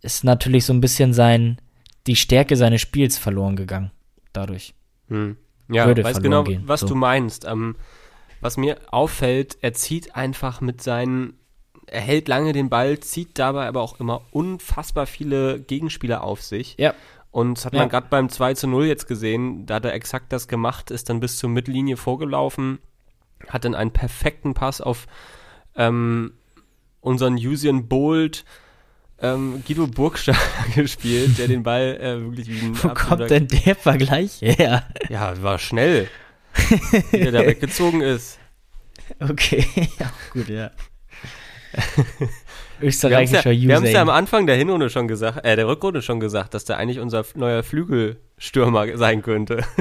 ist 0.03 0.25
natürlich 0.25 0.65
so 0.65 0.73
ein 0.73 0.81
bisschen 0.81 1.13
sein, 1.13 1.59
die 2.07 2.17
Stärke 2.17 2.57
seines 2.57 2.81
Spiels 2.81 3.19
verloren 3.19 3.57
gegangen. 3.57 3.91
Dadurch. 4.33 4.75
Hm. 5.09 5.37
Ja, 5.69 5.87
würde 5.87 6.05
weiß 6.05 6.21
genau, 6.23 6.45
gehen, 6.45 6.63
was 6.67 6.81
so. 6.81 6.89
du 6.89 6.95
meinst. 6.95 7.45
Ähm, 7.45 7.77
was 8.41 8.57
mir 8.57 8.79
auffällt, 8.91 9.59
er 9.61 9.75
zieht 9.75 10.17
einfach 10.17 10.61
mit 10.61 10.83
seinen, 10.83 11.35
er 11.91 12.01
hält 12.01 12.29
lange 12.29 12.53
den 12.53 12.69
Ball, 12.71 13.01
zieht 13.01 13.39
dabei 13.39 13.67
aber 13.67 13.81
auch 13.83 13.99
immer 14.01 14.23
unfassbar 14.31 15.07
viele 15.07 15.61
Gegenspieler 15.61 16.23
auf 16.25 16.43
sich. 16.43 16.75
Ja. 16.79 16.95
Und 17.33 17.59
das 17.59 17.65
hat 17.67 17.75
Ja. 17.75 17.81
man 17.81 17.89
gerade 17.89 18.07
beim 18.11 18.29
2 18.29 18.55
zu 18.55 18.67
0 18.67 18.87
jetzt 18.87 19.07
gesehen, 19.07 19.67
da 19.67 19.77
hat 19.77 19.85
er 19.85 19.93
exakt 19.95 20.33
das 20.33 20.49
gemacht, 20.49 20.91
ist 20.91 21.09
dann 21.09 21.21
bis 21.21 21.39
zur 21.39 21.49
Mittellinie 21.51 21.97
vorgelaufen, 21.97 22.79
hat 23.49 23.65
dann 23.65 23.75
einen 23.75 23.93
perfekten 23.93 24.55
Pass 24.55 24.81
auf 24.81 25.07
ähm, 25.77 26.33
unseren 27.01 27.35
Usain 27.35 27.87
Bolt 27.89 28.45
ähm, 29.23 29.63
Guido 29.67 29.87
Burgstaller 29.87 30.39
gespielt, 30.75 31.39
der 31.39 31.47
den 31.49 31.63
Ball 31.63 31.99
äh, 32.01 32.21
wirklich 32.21 32.49
wie 32.49 32.67
ein 32.67 32.83
Wo 32.83 32.89
kommt 32.89 33.31
denn 33.31 33.47
der 33.49 33.75
Vergleich 33.77 34.41
her? 34.41 34.85
ja, 35.09 35.41
war 35.43 35.59
schnell. 35.59 36.09
wie 37.13 37.19
der 37.21 37.33
da 37.33 37.41
weggezogen 37.47 38.01
ist. 38.01 38.39
Okay, 39.21 39.65
ja, 40.01 40.11
gut, 40.33 40.49
ja. 40.49 40.71
Wir 42.81 42.89
Österreichischer 42.89 43.51
haben 43.51 43.85
es 43.85 43.93
ja, 43.93 44.03
am. 44.03 44.09
Anfang 44.09 44.47
der 44.47 44.57
Hinrunde 44.57 44.89
schon 44.91 45.07
gesagt, 45.07 45.45
äh, 45.45 45.55
der 45.55 45.69
Rückrunde 45.69 46.03
schon 46.03 46.19
gesagt, 46.19 46.55
dass 46.55 46.65
der 46.65 46.79
eigentlich 46.79 46.99
unser 46.99 47.25
neuer 47.35 47.63
Flügelstürmer 47.63 48.97
sein 48.97 49.23
könnte. 49.23 49.65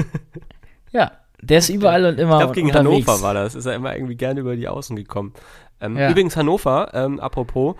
Ja, 0.92 1.12
der 1.40 1.58
ist 1.58 1.68
überall 1.68 2.04
und 2.04 2.18
immer 2.18 2.32
Ich 2.32 2.38
glaube, 2.40 2.54
gegen 2.54 2.66
unterwegs. 2.66 3.06
Hannover 3.06 3.22
war 3.22 3.32
das. 3.32 3.54
Ist 3.54 3.64
er 3.64 3.76
immer 3.76 3.94
irgendwie 3.94 4.16
gerne 4.16 4.40
über 4.40 4.56
die 4.56 4.66
Außen 4.66 4.96
gekommen. 4.96 5.34
Ähm, 5.80 5.96
Ja. 5.96 6.10
Übrigens 6.10 6.36
Hannover, 6.36 6.90
ähm, 6.94 7.20
apropos, 7.20 7.76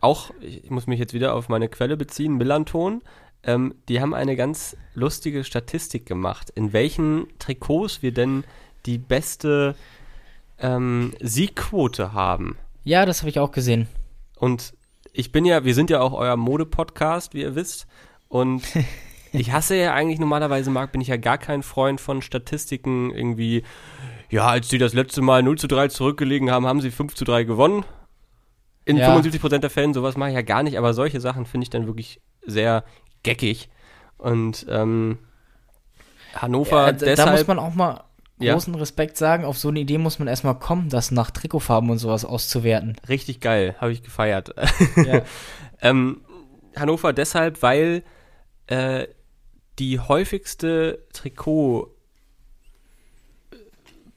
auch, 0.00 0.30
ich 0.40 0.70
muss 0.70 0.86
mich 0.86 1.00
jetzt 1.00 1.12
wieder 1.12 1.34
auf 1.34 1.48
meine 1.48 1.68
Quelle 1.68 1.96
beziehen, 1.96 2.36
Millanton, 2.36 3.02
ähm, 3.42 3.74
die 3.88 4.00
haben 4.00 4.14
eine 4.14 4.36
ganz 4.36 4.76
lustige 4.94 5.44
Statistik 5.44 6.06
gemacht, 6.06 6.50
in 6.54 6.72
welchen 6.72 7.26
Trikots 7.40 8.02
wir 8.02 8.12
denn 8.12 8.44
die 8.86 8.98
beste 8.98 9.74
ähm, 10.58 11.12
Siegquote 11.20 12.12
haben. 12.12 12.56
Ja, 12.86 13.04
das 13.04 13.20
habe 13.20 13.30
ich 13.30 13.40
auch 13.40 13.50
gesehen. 13.50 13.88
Und 14.36 14.74
ich 15.12 15.32
bin 15.32 15.44
ja, 15.44 15.64
wir 15.64 15.74
sind 15.74 15.90
ja 15.90 16.00
auch 16.00 16.12
euer 16.12 16.36
Mode-Podcast, 16.36 17.34
wie 17.34 17.40
ihr 17.42 17.56
wisst. 17.56 17.88
Und 18.28 18.62
ich 19.32 19.50
hasse 19.50 19.74
ja 19.74 19.92
eigentlich 19.92 20.20
normalerweise, 20.20 20.70
Marc, 20.70 20.92
bin 20.92 21.00
ich 21.00 21.08
ja 21.08 21.16
gar 21.16 21.36
kein 21.36 21.64
Freund 21.64 22.00
von 22.00 22.22
Statistiken 22.22 23.10
irgendwie. 23.12 23.64
Ja, 24.30 24.46
als 24.46 24.68
die 24.68 24.78
das 24.78 24.92
letzte 24.94 25.20
Mal 25.20 25.42
0 25.42 25.58
zu 25.58 25.66
3 25.66 25.88
zurückgelegen 25.88 26.48
haben, 26.50 26.64
haben 26.66 26.80
sie 26.80 26.92
5 26.92 27.14
zu 27.16 27.24
3 27.24 27.42
gewonnen. 27.42 27.84
In 28.84 28.96
Ja. 28.98 29.16
75% 29.16 29.58
der 29.58 29.70
Fällen, 29.70 29.92
sowas 29.92 30.16
mache 30.16 30.28
ich 30.30 30.34
ja 30.36 30.42
gar 30.42 30.62
nicht, 30.62 30.78
aber 30.78 30.94
solche 30.94 31.20
Sachen 31.20 31.44
finde 31.44 31.64
ich 31.64 31.70
dann 31.70 31.86
wirklich 31.86 32.20
sehr 32.46 32.84
geckig. 33.24 33.68
Und 34.16 34.64
ähm, 34.70 35.18
Hannover 36.34 36.86
Ja, 36.86 36.92
da- 36.92 36.98
deshalb. 37.06 37.30
da 37.30 37.32
muss 37.32 37.46
man 37.48 37.58
auch 37.58 37.74
mal 37.74 38.04
Ja. 38.38 38.52
großen 38.52 38.74
Respekt 38.74 39.16
sagen. 39.16 39.44
Auf 39.44 39.58
so 39.58 39.68
eine 39.68 39.80
Idee 39.80 39.98
muss 39.98 40.18
man 40.18 40.28
erstmal 40.28 40.58
kommen, 40.58 40.88
das 40.88 41.10
nach 41.10 41.30
Trikotfarben 41.30 41.88
und 41.90 41.98
sowas 41.98 42.24
auszuwerten. 42.24 42.96
Richtig 43.08 43.40
geil, 43.40 43.74
habe 43.80 43.92
ich 43.92 44.02
gefeiert. 44.02 44.54
Ja. 44.96 45.22
ähm, 45.80 46.20
Hannover 46.76 47.12
deshalb, 47.12 47.62
weil 47.62 48.02
äh, 48.66 49.06
die 49.78 49.98
häufigste 50.00 51.06
Trikot 51.12 51.94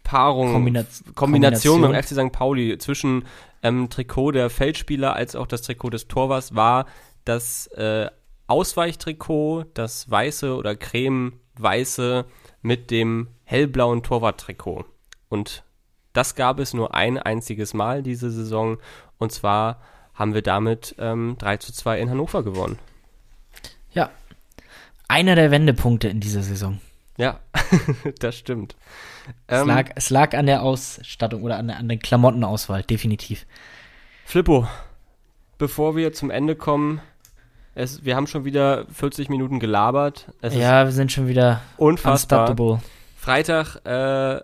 Paarung, 0.04 0.54
Kombina- 0.54 0.86
Kombination 1.14 1.82
beim 1.82 1.92
Kombination. 1.92 1.94
FC 1.94 2.28
St. 2.30 2.32
Pauli 2.32 2.78
zwischen 2.80 3.26
ähm, 3.62 3.90
Trikot 3.90 4.32
der 4.32 4.50
Feldspieler 4.50 5.14
als 5.16 5.36
auch 5.36 5.46
das 5.48 5.62
Trikot 5.62 5.92
des 5.92 6.08
Torwarts 6.08 6.56
war 6.56 6.88
das 7.26 7.68
äh, 7.68 8.10
Ausweichtrikot, 8.48 9.66
das 9.76 10.10
weiße 10.10 10.56
oder 10.56 10.76
creme-weiße 10.76 12.26
mit 12.62 12.92
dem 12.92 13.28
hellblauen 13.44 14.04
Torwarttrikot. 14.04 14.86
Und 15.30 15.64
das 16.14 16.36
gab 16.36 16.60
es 16.60 16.74
nur 16.74 16.94
ein 16.94 17.18
einziges 17.18 17.74
Mal 17.74 18.04
diese 18.04 18.32
Saison. 18.32 18.78
Und 19.18 19.32
zwar 19.32 19.82
haben 20.14 20.34
wir 20.34 20.42
damit 20.42 20.96
ähm, 21.00 21.36
3 21.40 21.58
zu 21.58 21.72
2 21.74 22.00
in 22.00 22.10
Hannover 22.10 22.44
gewonnen. 22.44 22.80
ja. 23.94 24.10
Einer 25.08 25.34
der 25.34 25.50
Wendepunkte 25.50 26.08
in 26.08 26.20
dieser 26.20 26.44
Saison. 26.44 26.80
Ja, 27.18 27.40
das 28.20 28.38
stimmt. 28.38 28.76
Es, 29.48 29.62
Ähm, 29.62 29.68
lag, 29.68 29.90
es 29.96 30.12
lag 30.12 30.36
an 30.38 30.46
der 30.46 30.62
Ausstattung 30.62 31.42
oder 31.42 31.58
an 31.58 31.68
der, 31.68 31.78
an 31.78 31.90
der 31.90 31.98
Klamottenauswahl, 31.98 32.84
definitiv. 32.84 33.48
Flippo, 34.26 34.68
bevor 35.58 35.96
wir 35.96 36.14
zum 36.14 36.30
Ende 36.30 36.56
kommen, 36.56 37.02
es, 37.80 38.04
wir 38.04 38.16
haben 38.16 38.28
schon 38.28 38.44
wieder 38.44 38.86
40 38.92 39.30
Minuten 39.30 39.60
gelabert. 39.60 40.28
Es 40.42 40.54
ja, 40.54 40.84
wir 40.84 40.92
sind 40.92 41.12
schon 41.12 41.28
wieder 41.28 41.62
unfassbar. 41.78 42.82
Freitag 43.16 43.78
äh, 43.86 44.42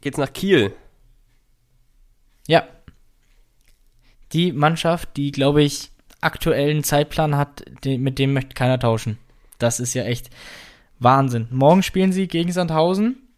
geht's 0.00 0.18
nach 0.18 0.32
Kiel. 0.32 0.72
Ja. 2.48 2.64
Die 4.32 4.52
Mannschaft, 4.52 5.16
die, 5.16 5.30
glaube 5.30 5.62
ich, 5.62 5.90
aktuellen 6.20 6.82
Zeitplan 6.82 7.36
hat, 7.36 7.64
den, 7.84 8.02
mit 8.02 8.18
dem 8.18 8.32
möchte 8.32 8.54
keiner 8.54 8.78
tauschen. 8.78 9.18
Das 9.58 9.78
ist 9.78 9.94
ja 9.94 10.02
echt 10.02 10.30
Wahnsinn. 10.98 11.46
Morgen 11.50 11.82
spielen 11.82 12.12
sie 12.12 12.26
gegen 12.26 12.50
Sandhausen, 12.50 13.28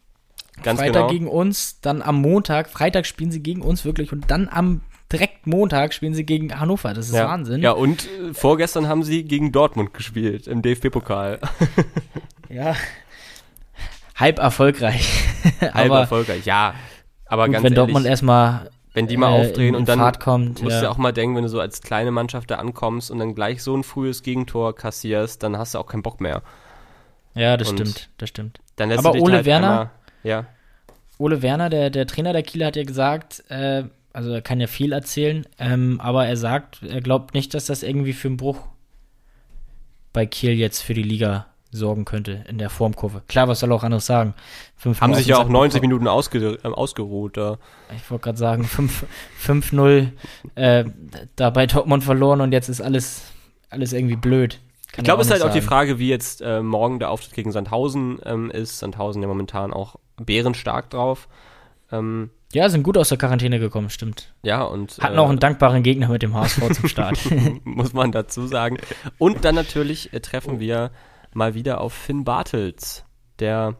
Ganz 0.63 0.81
Freitag 0.81 0.95
genau. 0.95 1.09
gegen 1.09 1.29
uns, 1.29 1.81
dann 1.81 2.01
am 2.01 2.21
Montag, 2.21 2.71
Freitag 2.71 3.07
spielen 3.07 3.33
sie 3.33 3.43
gegen 3.43 3.61
uns 3.61 3.85
wirklich 3.85 4.13
und 4.13 4.31
dann 4.31 4.49
am 4.49 4.81
direkt 5.13 5.47
Montag 5.47 5.95
spielen 5.95 6.15
sie 6.15 6.25
gegen 6.25 6.59
Hannover. 6.59 6.95
Das 6.95 7.09
ist 7.09 7.15
ja. 7.15 7.27
Wahnsinn. 7.29 7.61
Ja, 7.63 7.73
und 7.73 8.05
äh, 8.07 8.35
vorgestern 8.35 8.89
haben 8.89 9.03
sie 9.03 9.25
gegen 9.25 9.53
Dortmund 9.53 9.95
gespielt 9.95 10.47
im 10.47 10.63
DFB-Pokal. 10.63 11.41
ja. 12.49 12.75
Halb 14.17 14.39
erfolgreich. 14.39 15.09
Halb 15.61 15.75
Aber 15.75 16.01
erfolgreich, 16.01 16.45
ja. 16.47 16.75
Aber 17.27 17.47
gut, 17.47 17.55
ganz 17.55 17.65
wenn 17.65 17.73
ehrlich, 17.73 17.77
Dortmund 17.77 18.07
erstmal 18.07 18.71
wenn 18.95 19.07
die 19.07 19.17
mal 19.17 19.33
äh, 19.33 19.41
aufdrehen 19.47 19.75
und 19.75 19.89
dann 19.89 19.99
Fahrt 19.99 20.21
kommt, 20.21 20.63
musst 20.63 20.81
du 20.81 20.85
ja. 20.85 20.91
auch 20.91 20.99
mal 20.99 21.13
denken, 21.13 21.37
wenn 21.37 21.45
du 21.45 21.49
so 21.49 21.61
als 21.61 21.81
kleine 21.81 22.11
Mannschaft 22.11 22.51
da 22.51 22.57
ankommst 22.57 23.11
und 23.11 23.19
dann 23.19 23.35
gleich 23.35 23.63
so 23.63 23.75
ein 23.75 23.85
frühes 23.85 24.23
Gegentor 24.23 24.75
kassierst, 24.75 25.43
dann 25.43 25.57
hast 25.57 25.75
du 25.75 25.79
auch 25.79 25.87
keinen 25.87 26.03
Bock 26.03 26.21
mehr. 26.21 26.43
ja, 27.35 27.57
das 27.57 27.71
und- 27.71 27.79
stimmt, 27.79 28.11
das 28.19 28.29
stimmt. 28.29 28.61
Dann 28.77 28.91
lässt 28.91 28.99
Aber 29.01 29.11
du 29.11 29.15
dich 29.15 29.23
Ole 29.25 29.37
halt 29.37 29.47
Werner- 29.47 29.71
Einmal, 29.71 29.91
ja, 30.25 30.47
Ole 31.19 31.41
Werner, 31.43 31.71
der, 31.71 31.91
der 31.91 32.07
Trainer 32.07 32.33
der 32.33 32.43
Kieler, 32.43 32.67
hat 32.67 32.77
ja 32.77 32.85
gesagt, 32.85 33.45
äh, 33.49 33.85
also 34.13 34.31
er 34.31 34.43
kann 34.43 34.61
ja 34.61 34.67
viel 34.67 34.93
erzählen, 34.93 35.47
ähm, 35.59 36.01
aber 36.01 36.27
er 36.27 36.37
sagt, 36.37 36.83
er 36.83 37.01
glaubt 37.01 37.35
nicht, 37.35 37.55
dass 37.55 37.67
das 37.67 37.83
irgendwie 37.83 38.13
für 38.13 38.29
einen 38.29 38.37
Bruch 38.37 38.69
bei 40.13 40.27
Kiel 40.27 40.53
jetzt 40.53 40.83
für 40.83 40.95
die 40.95 41.03
Liga 41.03 41.47
sorgen 41.71 42.05
könnte 42.05 42.45
in 42.49 42.59
der 42.59 42.69
Formkurve. 42.69 43.23
Klar, 43.29 43.49
was 43.49 43.61
soll 43.61 43.73
er 43.73 43.77
auch 43.77 43.83
anderes 43.83 44.05
sagen? 44.05 44.35
Fünf 44.77 45.01
haben 45.01 45.15
sich 45.15 45.27
ja 45.27 45.37
auch 45.37 45.45
Sack 45.45 45.51
90 45.51 45.81
bekommen. 45.81 45.89
Minuten 45.89 46.09
ausge, 46.09 46.59
äh, 46.63 46.69
ausgeruht. 46.69 47.39
Da. 47.39 47.59
Ich 47.97 48.11
wollte 48.11 48.25
gerade 48.25 48.39
sagen, 48.39 48.65
fünf- 48.65 49.07
5-0 49.43 50.09
äh, 50.55 50.85
da 51.37 51.49
bei 51.49 51.67
Dortmund 51.67 52.05
verloren 52.05 52.43
und 52.43 52.53
jetzt 52.53 52.69
ist 52.69 52.83
alles, 52.83 53.23
alles 53.71 53.95
irgendwie 53.95 54.17
blöd. 54.17 54.61
Kann 54.93 55.03
Ich 55.03 55.05
glaube, 55.05 55.23
es 55.23 55.29
ist 55.29 55.31
halt 55.33 55.41
nicht 55.41 55.49
auch 55.49 55.55
die 55.55 55.61
sagen. 55.61 55.69
Frage, 55.69 55.99
wie 55.99 56.11
jetzt 56.11 56.43
äh, 56.43 56.61
morgen 56.61 56.99
der 56.99 57.09
Auftritt 57.11 57.33
gegen 57.33 57.53
Sandhausen 57.53 58.19
ähm, 58.27 58.51
ist. 58.51 58.79
Sandhausen 58.79 59.23
ja 59.23 59.29
momentan 59.29 59.73
auch 59.73 59.97
bärenstark 60.23 60.91
drauf. 60.91 61.27
Ähm, 61.91 62.29
Ja, 62.53 62.69
sind 62.69 62.83
gut 62.83 62.99
aus 62.99 63.09
der 63.09 63.19
Quarantäne 63.19 63.59
gekommen, 63.59 63.89
stimmt. 63.89 64.35
ja, 64.43 64.63
und 64.63 64.99
Hatten 64.99 65.17
äh, 65.17 65.19
auch 65.19 65.31
einen 65.31 65.39
dankbaren 65.39 65.83
Gegner 65.83 66.09
mit 66.09 66.23
dem 66.23 66.35
HSV 66.35 66.73
zum 66.73 66.89
Start. 66.89 67.19
muss 67.65 67.93
man 67.95 68.13
dazu 68.13 68.47
sagen. 68.47 68.79
Und 69.19 69.45
dann 69.45 69.55
natürlich 69.55 70.13
äh, 70.13 70.21
treffen 70.21 70.61
wir 70.61 70.91
mal 71.33 71.55
wieder 71.55 71.81
auf 71.81 71.95
Finn 71.95 72.25
Bartels, 72.25 73.05
der 73.39 73.77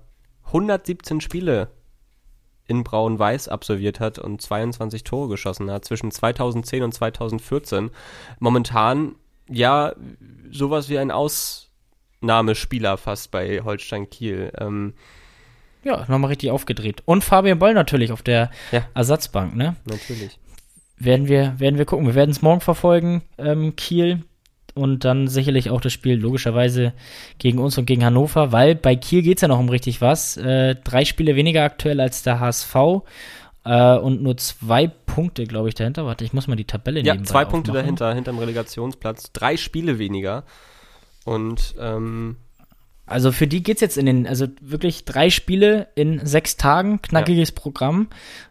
117 0.47 1.21
Spiele 1.21 1.69
in 2.67 2.85
Braun-Weiß 2.85 3.49
absolviert 3.49 4.01
hat 4.01 4.19
und 4.19 4.41
22 4.41 5.05
Tore 5.05 5.29
geschossen 5.29 5.71
hat 5.71 5.85
zwischen 5.85 6.11
2010 6.11 6.83
und 6.83 6.93
2014. 6.93 7.91
Momentan 8.39 9.17
ja 9.49 9.95
sowas 10.51 10.89
wie 10.89 10.99
ein 10.99 11.11
Ausnahmespieler 11.11 12.97
fast 12.97 13.31
bei 13.31 13.61
Holstein 13.63 14.09
Kiel. 14.09 14.53
Ähm, 14.59 14.95
ja, 15.85 16.05
nochmal 16.09 16.29
richtig 16.31 16.51
aufgedreht. 16.51 17.03
Und 17.05 17.25
Fabian 17.25 17.59
Boll 17.59 17.75
natürlich 17.75 18.13
auf 18.13 18.23
der 18.23 18.51
Ja. 18.71 18.85
Ersatzbank, 18.95 19.57
ne? 19.57 19.77
natürlich. 19.85 20.39
werden 20.97 21.27
wir, 21.29 21.59
werden 21.59 21.79
wir 21.79 21.85
gucken. 21.85 22.07
Wir 22.07 22.15
werden 22.15 22.31
es 22.31 22.43
morgen 22.43 22.61
verfolgen, 22.61 23.23
ähm, 23.39 23.75
Kiel. 23.77 24.23
Und 24.75 25.05
dann 25.05 25.29
sicherlich 25.29 25.69
auch 25.69 25.83
das 25.83 25.93
Spiel 25.93 26.15
logischerweise 26.19 26.95
gegen 27.39 27.59
uns 27.59 27.77
und 27.77 27.85
gegen 27.85 28.07
Hannover, 28.07 28.53
weil 28.53 28.75
bei 28.75 28.97
Kiel 28.97 29.21
geht 29.21 29.37
es 29.37 29.43
ja 29.43 29.49
noch 29.49 29.59
um 29.59 29.69
richtig 29.69 30.01
was. 30.01 30.39
Äh, 30.39 30.77
drei 30.77 31.05
Spiele 31.05 31.37
weniger 31.37 31.63
aktuell 31.63 32.01
als 32.01 32.23
der 32.23 32.41
HSV 32.41 32.75
äh, 33.67 33.97
und 33.99 34.23
nur 34.23 34.39
zwei 34.39 34.87
Punkte, 34.87 35.45
glaube 35.45 35.69
ich, 35.69 35.75
dahinter. 35.75 36.07
Warte, 36.07 36.25
ich 36.25 36.33
muss 36.33 36.47
mal 36.47 36.57
die 36.57 36.65
Tabelle 36.65 37.01
Ja, 37.01 37.13
nebenbei 37.13 37.31
zwei 37.31 37.45
Punkte 37.45 37.73
aufmachen. 37.73 37.85
dahinter, 37.97 38.15
hinterm 38.15 38.39
Relegationsplatz. 38.39 39.33
Drei 39.33 39.59
Spiele 39.59 39.99
weniger. 39.99 40.45
Und 41.27 41.75
ähm, 41.79 42.37
Also 43.07 43.33
für 43.33 43.47
die 43.47 43.63
geht's 43.63 43.81
jetzt 43.81 43.99
in 43.99 44.07
den, 44.07 44.27
also 44.27 44.47
wirklich 44.61 45.05
drei 45.05 45.29
Spiele 45.31 45.89
in 45.95 46.25
sechs 46.25 46.57
Tagen, 46.57 47.03
knackiges 47.03 47.53
Programm. 47.53 48.09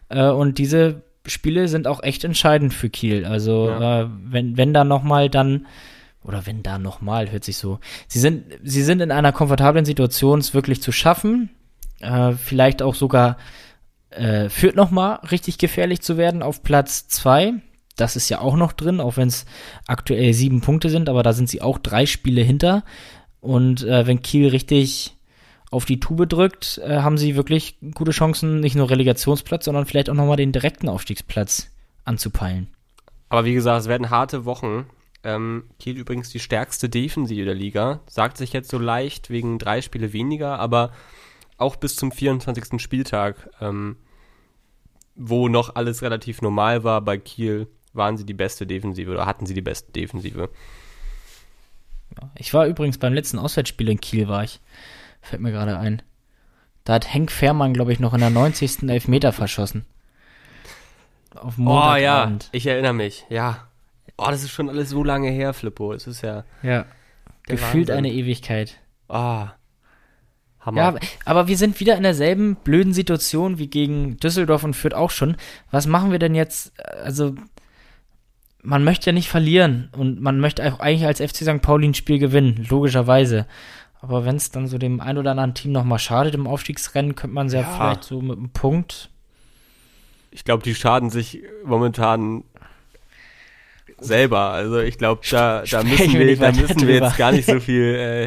Äh, 0.08 0.28
und 0.28 0.58
diese 0.58 1.02
Spiele 1.26 1.68
sind 1.68 1.86
auch 1.86 2.02
echt 2.02 2.24
entscheidend 2.24 2.74
für 2.74 2.90
Kiel. 2.90 3.24
Also 3.24 3.68
Ja. 3.68 4.02
äh, 4.02 4.08
wenn, 4.24 4.56
wenn 4.56 4.74
da 4.74 4.84
nochmal 4.84 5.30
dann, 5.30 5.66
oder 6.22 6.46
wenn 6.46 6.62
da 6.62 6.78
nochmal, 6.78 7.30
hört 7.32 7.44
sich 7.44 7.56
so. 7.56 7.78
Sie 8.06 8.20
sind, 8.20 8.44
sie 8.62 8.82
sind 8.82 9.00
in 9.00 9.10
einer 9.10 9.32
komfortablen 9.32 9.84
Situation, 9.84 10.38
es 10.38 10.54
wirklich 10.54 10.82
zu 10.82 10.92
schaffen. 10.92 11.50
Äh, 12.00 12.32
vielleicht 12.32 12.82
auch 12.82 12.94
sogar 12.94 13.38
äh, 14.10 14.48
führt 14.48 14.76
nochmal 14.76 15.16
richtig 15.30 15.58
gefährlich 15.58 16.02
zu 16.02 16.16
werden 16.16 16.42
auf 16.42 16.62
Platz 16.62 17.08
zwei. 17.08 17.54
Das 17.96 18.16
ist 18.16 18.28
ja 18.28 18.40
auch 18.40 18.56
noch 18.56 18.72
drin, 18.72 19.00
auch 19.00 19.16
wenn 19.16 19.28
es 19.28 19.46
aktuell 19.86 20.32
sieben 20.34 20.60
Punkte 20.60 20.90
sind, 20.90 21.08
aber 21.08 21.22
da 21.22 21.32
sind 21.32 21.48
sie 21.48 21.62
auch 21.62 21.78
drei 21.78 22.06
Spiele 22.06 22.42
hinter. 22.42 22.84
Und 23.42 23.82
äh, 23.82 24.06
wenn 24.06 24.22
Kiel 24.22 24.48
richtig 24.48 25.16
auf 25.72 25.84
die 25.84 25.98
Tube 25.98 26.28
drückt, 26.28 26.78
äh, 26.78 27.00
haben 27.00 27.18
sie 27.18 27.34
wirklich 27.34 27.76
gute 27.94 28.12
Chancen, 28.12 28.60
nicht 28.60 28.76
nur 28.76 28.88
Relegationsplatz, 28.88 29.64
sondern 29.64 29.84
vielleicht 29.84 30.08
auch 30.08 30.14
nochmal 30.14 30.36
den 30.36 30.52
direkten 30.52 30.88
Aufstiegsplatz 30.88 31.70
anzupeilen. 32.04 32.68
Aber 33.28 33.44
wie 33.44 33.54
gesagt, 33.54 33.80
es 33.80 33.88
werden 33.88 34.10
harte 34.10 34.44
Wochen. 34.44 34.86
Ähm, 35.24 35.64
Kiel 35.80 35.98
übrigens 35.98 36.30
die 36.30 36.38
stärkste 36.38 36.88
Defensive 36.88 37.44
der 37.44 37.54
Liga. 37.54 38.00
Sagt 38.06 38.36
sich 38.36 38.52
jetzt 38.52 38.70
so 38.70 38.78
leicht 38.78 39.28
wegen 39.28 39.58
drei 39.58 39.82
Spiele 39.82 40.12
weniger, 40.12 40.60
aber 40.60 40.92
auch 41.56 41.74
bis 41.74 41.96
zum 41.96 42.12
24. 42.12 42.80
Spieltag, 42.80 43.50
ähm, 43.60 43.96
wo 45.16 45.48
noch 45.48 45.74
alles 45.74 46.02
relativ 46.02 46.42
normal 46.42 46.84
war 46.84 47.00
bei 47.00 47.18
Kiel, 47.18 47.66
waren 47.92 48.16
sie 48.16 48.24
die 48.24 48.34
beste 48.34 48.68
Defensive 48.68 49.10
oder 49.10 49.26
hatten 49.26 49.46
sie 49.46 49.54
die 49.54 49.62
beste 49.62 49.90
Defensive. 49.90 50.48
Ich 52.36 52.52
war 52.54 52.66
übrigens 52.66 52.98
beim 52.98 53.12
letzten 53.14 53.38
Auswärtsspiel 53.38 53.88
in 53.88 54.00
Kiel, 54.00 54.28
war 54.28 54.44
ich. 54.44 54.60
Fällt 55.20 55.42
mir 55.42 55.52
gerade 55.52 55.78
ein. 55.78 56.02
Da 56.84 56.94
hat 56.94 57.12
Henk 57.12 57.30
Fährmann, 57.30 57.74
glaube 57.74 57.92
ich, 57.92 58.00
noch 58.00 58.12
in 58.14 58.20
der 58.20 58.30
90. 58.30 58.88
Elfmeter 58.88 59.32
verschossen. 59.32 59.84
Auf 61.34 61.54
Oh 61.58 61.62
ja, 61.62 61.64
Montagabend. 61.64 62.48
ich 62.52 62.66
erinnere 62.66 62.92
mich, 62.92 63.24
ja. 63.30 63.68
Oh, 64.18 64.26
das 64.28 64.42
ist 64.42 64.50
schon 64.50 64.68
alles 64.68 64.90
so 64.90 65.02
lange 65.02 65.30
her, 65.30 65.54
Flippo. 65.54 65.92
Es 65.92 66.06
ist 66.06 66.22
ja 66.22 66.44
ja. 66.62 66.84
Gefühlt 67.46 67.88
Wahnsinn. 67.88 68.04
eine 68.04 68.12
Ewigkeit. 68.12 68.78
Oh, 69.08 69.46
Hammer. 70.60 70.76
Ja, 70.80 70.88
aber- 70.88 71.00
aber 71.24 71.48
wir 71.48 71.56
sind 71.56 71.80
wieder 71.80 71.96
in 71.96 72.02
derselben 72.04 72.56
blöden 72.56 72.92
Situation 72.92 73.58
wie 73.58 73.66
gegen 73.68 74.16
Düsseldorf 74.18 74.62
und 74.62 74.74
Fürth 74.74 74.94
auch 74.94 75.10
schon. 75.10 75.36
Was 75.70 75.86
machen 75.86 76.12
wir 76.12 76.18
denn 76.20 76.34
jetzt? 76.34 76.72
Also, 76.80 77.34
man 78.62 78.84
möchte 78.84 79.06
ja 79.06 79.12
nicht 79.12 79.28
verlieren 79.28 79.90
und 79.96 80.20
man 80.20 80.38
möchte 80.40 80.72
auch 80.72 80.80
eigentlich 80.80 81.06
als 81.06 81.20
FC 81.20 81.38
St. 81.38 81.62
Pauli 81.62 81.88
ein 81.88 81.94
Spiel 81.94 82.18
gewinnen, 82.18 82.66
logischerweise. 82.68 83.46
Aber 84.00 84.24
wenn 84.24 84.36
es 84.36 84.50
dann 84.50 84.66
so 84.66 84.78
dem 84.78 85.00
ein 85.00 85.18
oder 85.18 85.32
anderen 85.32 85.54
Team 85.54 85.72
nochmal 85.72 85.98
schadet 85.98 86.34
im 86.34 86.46
Aufstiegsrennen, 86.46 87.14
könnte 87.14 87.34
man 87.34 87.48
es 87.48 87.52
ja, 87.52 87.62
vielleicht 87.62 88.04
so 88.04 88.20
mit 88.20 88.38
einem 88.38 88.50
Punkt. 88.50 89.10
Ich 90.30 90.44
glaube, 90.44 90.62
die 90.62 90.74
schaden 90.74 91.10
sich 91.10 91.42
momentan 91.64 92.44
selber. 93.98 94.50
Also 94.50 94.78
ich 94.78 94.98
glaube, 94.98 95.22
da, 95.30 95.62
da 95.62 95.82
müssen 95.82 96.14
wir 96.14 96.36
da 96.36 96.52
müssen 96.52 96.86
wir 96.86 96.94
jetzt 96.94 97.16
gar 97.16 97.32
nicht 97.32 97.46
so 97.46 97.60
viel 97.60 97.82
äh, 97.82 98.24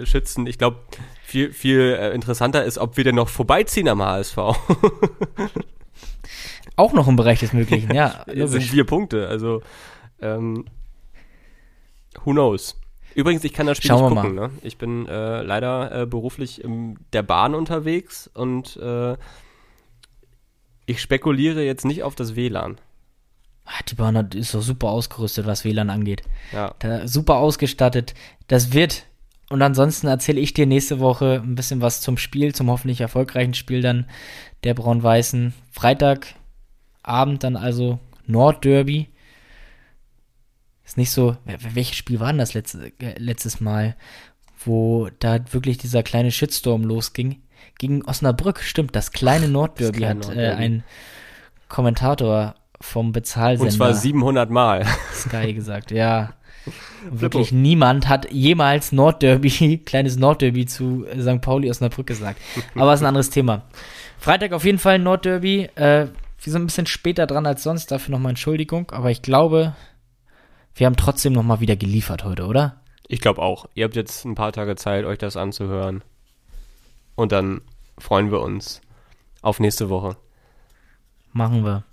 äh, 0.00 0.06
schützen. 0.06 0.46
Ich 0.46 0.58
glaube, 0.58 0.78
viel, 1.22 1.52
viel 1.52 1.96
äh, 1.98 2.14
interessanter 2.14 2.64
ist, 2.64 2.78
ob 2.78 2.96
wir 2.96 3.04
denn 3.04 3.14
noch 3.14 3.28
vorbeiziehen 3.28 3.88
am 3.88 4.02
HSV. 4.02 4.36
Auch 6.76 6.92
noch 6.92 7.06
im 7.08 7.16
Bereich 7.16 7.40
des 7.40 7.52
Möglichen, 7.52 7.94
ja. 7.94 8.24
Es 8.26 8.50
sind 8.50 8.62
vier 8.62 8.84
Punkte. 8.84 9.28
Also 9.28 9.62
ähm, 10.20 10.64
who 12.24 12.32
knows? 12.32 12.78
Übrigens, 13.14 13.44
ich 13.44 13.52
kann 13.52 13.66
das 13.66 13.76
Spiel 13.78 13.90
Schauen 13.90 14.12
nicht 14.12 14.22
gucken. 14.22 14.34
Ne? 14.34 14.50
Ich 14.62 14.76
bin 14.76 15.06
äh, 15.06 15.42
leider 15.42 16.02
äh, 16.02 16.06
beruflich 16.06 16.62
in 16.64 16.98
der 17.12 17.22
Bahn 17.22 17.54
unterwegs 17.54 18.28
und 18.34 18.76
äh, 18.76 19.16
ich 20.86 21.00
spekuliere 21.00 21.62
jetzt 21.62 21.84
nicht 21.84 22.02
auf 22.02 22.14
das 22.14 22.34
WLAN. 22.36 22.78
Ah, 23.66 23.80
Die 23.88 23.94
Bahn 23.94 24.16
hat- 24.18 24.34
ist 24.34 24.52
doch 24.54 24.62
super 24.62 24.88
ausgerüstet, 24.88 25.46
was 25.46 25.64
WLAN 25.64 25.90
angeht. 25.90 26.22
Ja. 26.52 26.74
Da, 26.80 27.06
super 27.08 27.36
ausgestattet. 27.36 28.14
Das 28.48 28.72
wird. 28.72 29.06
Und 29.48 29.62
ansonsten 29.62 30.06
erzähle 30.08 30.40
ich 30.40 30.52
dir 30.52 30.66
nächste 30.66 30.98
Woche 31.00 31.40
ein 31.44 31.54
bisschen 31.54 31.80
was 31.80 32.00
zum 32.00 32.18
Spiel, 32.18 32.54
zum 32.54 32.68
hoffentlich 32.70 33.00
erfolgreichen 33.00 33.54
Spiel 33.54 33.80
dann 33.80 34.06
der 34.64 34.74
Braun-Weißen. 34.74 35.54
Freitagabend 37.04 37.44
dann 37.44 37.56
also 37.56 37.98
Nordderby. 38.26 39.08
Ist 40.84 40.96
nicht 40.96 41.10
so. 41.10 41.36
wel- 41.46 41.58
Welches 41.74 41.96
Spiel 41.96 42.20
war 42.20 42.28
denn 42.28 42.38
das 42.38 42.54
letzte, 42.54 42.92
äh, 43.00 43.18
letztes 43.18 43.60
Mal? 43.60 43.96
wo 44.66 45.10
da 45.18 45.40
wirklich 45.52 45.76
dieser 45.76 46.02
kleine 46.02 46.30
Shitstorm 46.30 46.84
losging. 46.84 47.42
Gegen 47.78 48.02
Osnabrück, 48.06 48.60
stimmt, 48.60 48.96
das 48.96 49.12
kleine 49.12 49.46
Nordderby 49.46 49.98
kleine 49.98 50.26
hat 50.26 50.34
äh, 50.34 50.52
ein 50.52 50.84
Kommentator 51.68 52.54
vom 52.80 53.12
Bezahlsender 53.12 53.70
Und 53.70 53.76
zwar 53.76 53.92
700 53.92 54.48
Mal. 54.48 54.86
Sky 55.12 55.52
gesagt, 55.52 55.90
ja. 55.90 56.32
Wirklich 57.10 57.52
niemand 57.52 58.08
hat 58.08 58.32
jemals 58.32 58.90
Nordderby, 58.92 59.82
kleines 59.84 60.16
Nordderby 60.16 60.64
zu 60.64 61.04
äh, 61.08 61.20
St. 61.20 61.42
Pauli 61.42 61.68
Osnabrück 61.68 62.06
gesagt. 62.06 62.40
Aber 62.74 62.94
ist 62.94 63.02
ein 63.02 63.06
anderes 63.06 63.28
Thema. 63.28 63.62
Freitag 64.18 64.52
auf 64.54 64.64
jeden 64.64 64.78
Fall 64.78 64.98
Nordderby. 64.98 65.68
Äh, 65.74 66.06
wir 66.44 66.52
sind 66.52 66.62
ein 66.62 66.66
bisschen 66.66 66.86
später 66.86 67.26
dran 67.26 67.46
als 67.46 67.62
sonst, 67.62 67.90
dafür 67.90 68.12
nochmal 68.12 68.30
Entschuldigung. 68.30 68.90
Aber 68.90 69.10
ich 69.10 69.22
glaube, 69.22 69.74
wir 70.74 70.86
haben 70.86 70.96
trotzdem 70.96 71.32
nochmal 71.32 71.60
wieder 71.60 71.76
geliefert 71.76 72.24
heute, 72.24 72.46
oder? 72.46 72.80
Ich 73.08 73.20
glaube 73.20 73.42
auch. 73.42 73.66
Ihr 73.74 73.84
habt 73.84 73.96
jetzt 73.96 74.24
ein 74.24 74.34
paar 74.34 74.52
Tage 74.52 74.76
Zeit, 74.76 75.04
euch 75.04 75.18
das 75.18 75.36
anzuhören. 75.36 76.02
Und 77.14 77.32
dann 77.32 77.60
freuen 77.98 78.30
wir 78.30 78.40
uns 78.40 78.80
auf 79.42 79.60
nächste 79.60 79.88
Woche. 79.88 80.16
Machen 81.32 81.64
wir. 81.64 81.84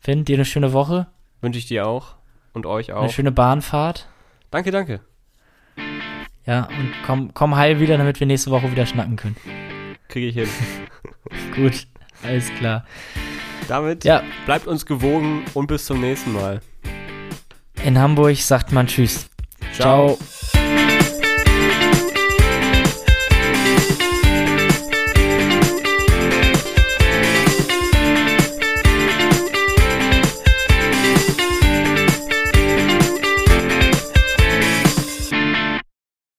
Finn, 0.00 0.24
dir 0.24 0.36
eine 0.36 0.44
schöne 0.44 0.72
Woche, 0.72 1.06
Wünsche 1.40 1.58
ich 1.58 1.66
dir 1.66 1.86
auch 1.86 2.14
und 2.52 2.66
euch 2.66 2.90
eine 2.92 3.00
auch. 3.00 3.10
schöne 3.12 3.30
Bahnfahrt. 3.30 4.08
Danke, 4.50 4.70
danke. 4.70 5.00
Ja, 6.46 6.64
und 6.64 6.92
komm, 7.06 7.34
komm 7.34 7.56
heil 7.56 7.78
wieder, 7.78 7.98
damit 7.98 8.18
wir 8.18 8.26
nächste 8.26 8.50
Woche 8.50 8.70
wieder 8.70 8.86
schnacken 8.86 9.16
können. 9.16 9.36
Kriege 10.08 10.26
ich 10.28 10.34
hin. 10.34 10.48
Gut, 11.54 11.86
alles 12.24 12.48
klar. 12.58 12.84
Damit 13.66 14.04
Ja, 14.04 14.22
bleibt 14.46 14.66
uns 14.66 14.86
gewogen 14.86 15.44
und 15.54 15.66
bis 15.66 15.84
zum 15.86 16.00
nächsten 16.00 16.32
Mal. 16.32 16.60
in 17.84 17.98
Hamburg 17.98 18.36
sagt 18.36 18.72
man 18.72 18.86
Tschüss. 18.86 19.28
Ciao. 19.74 20.18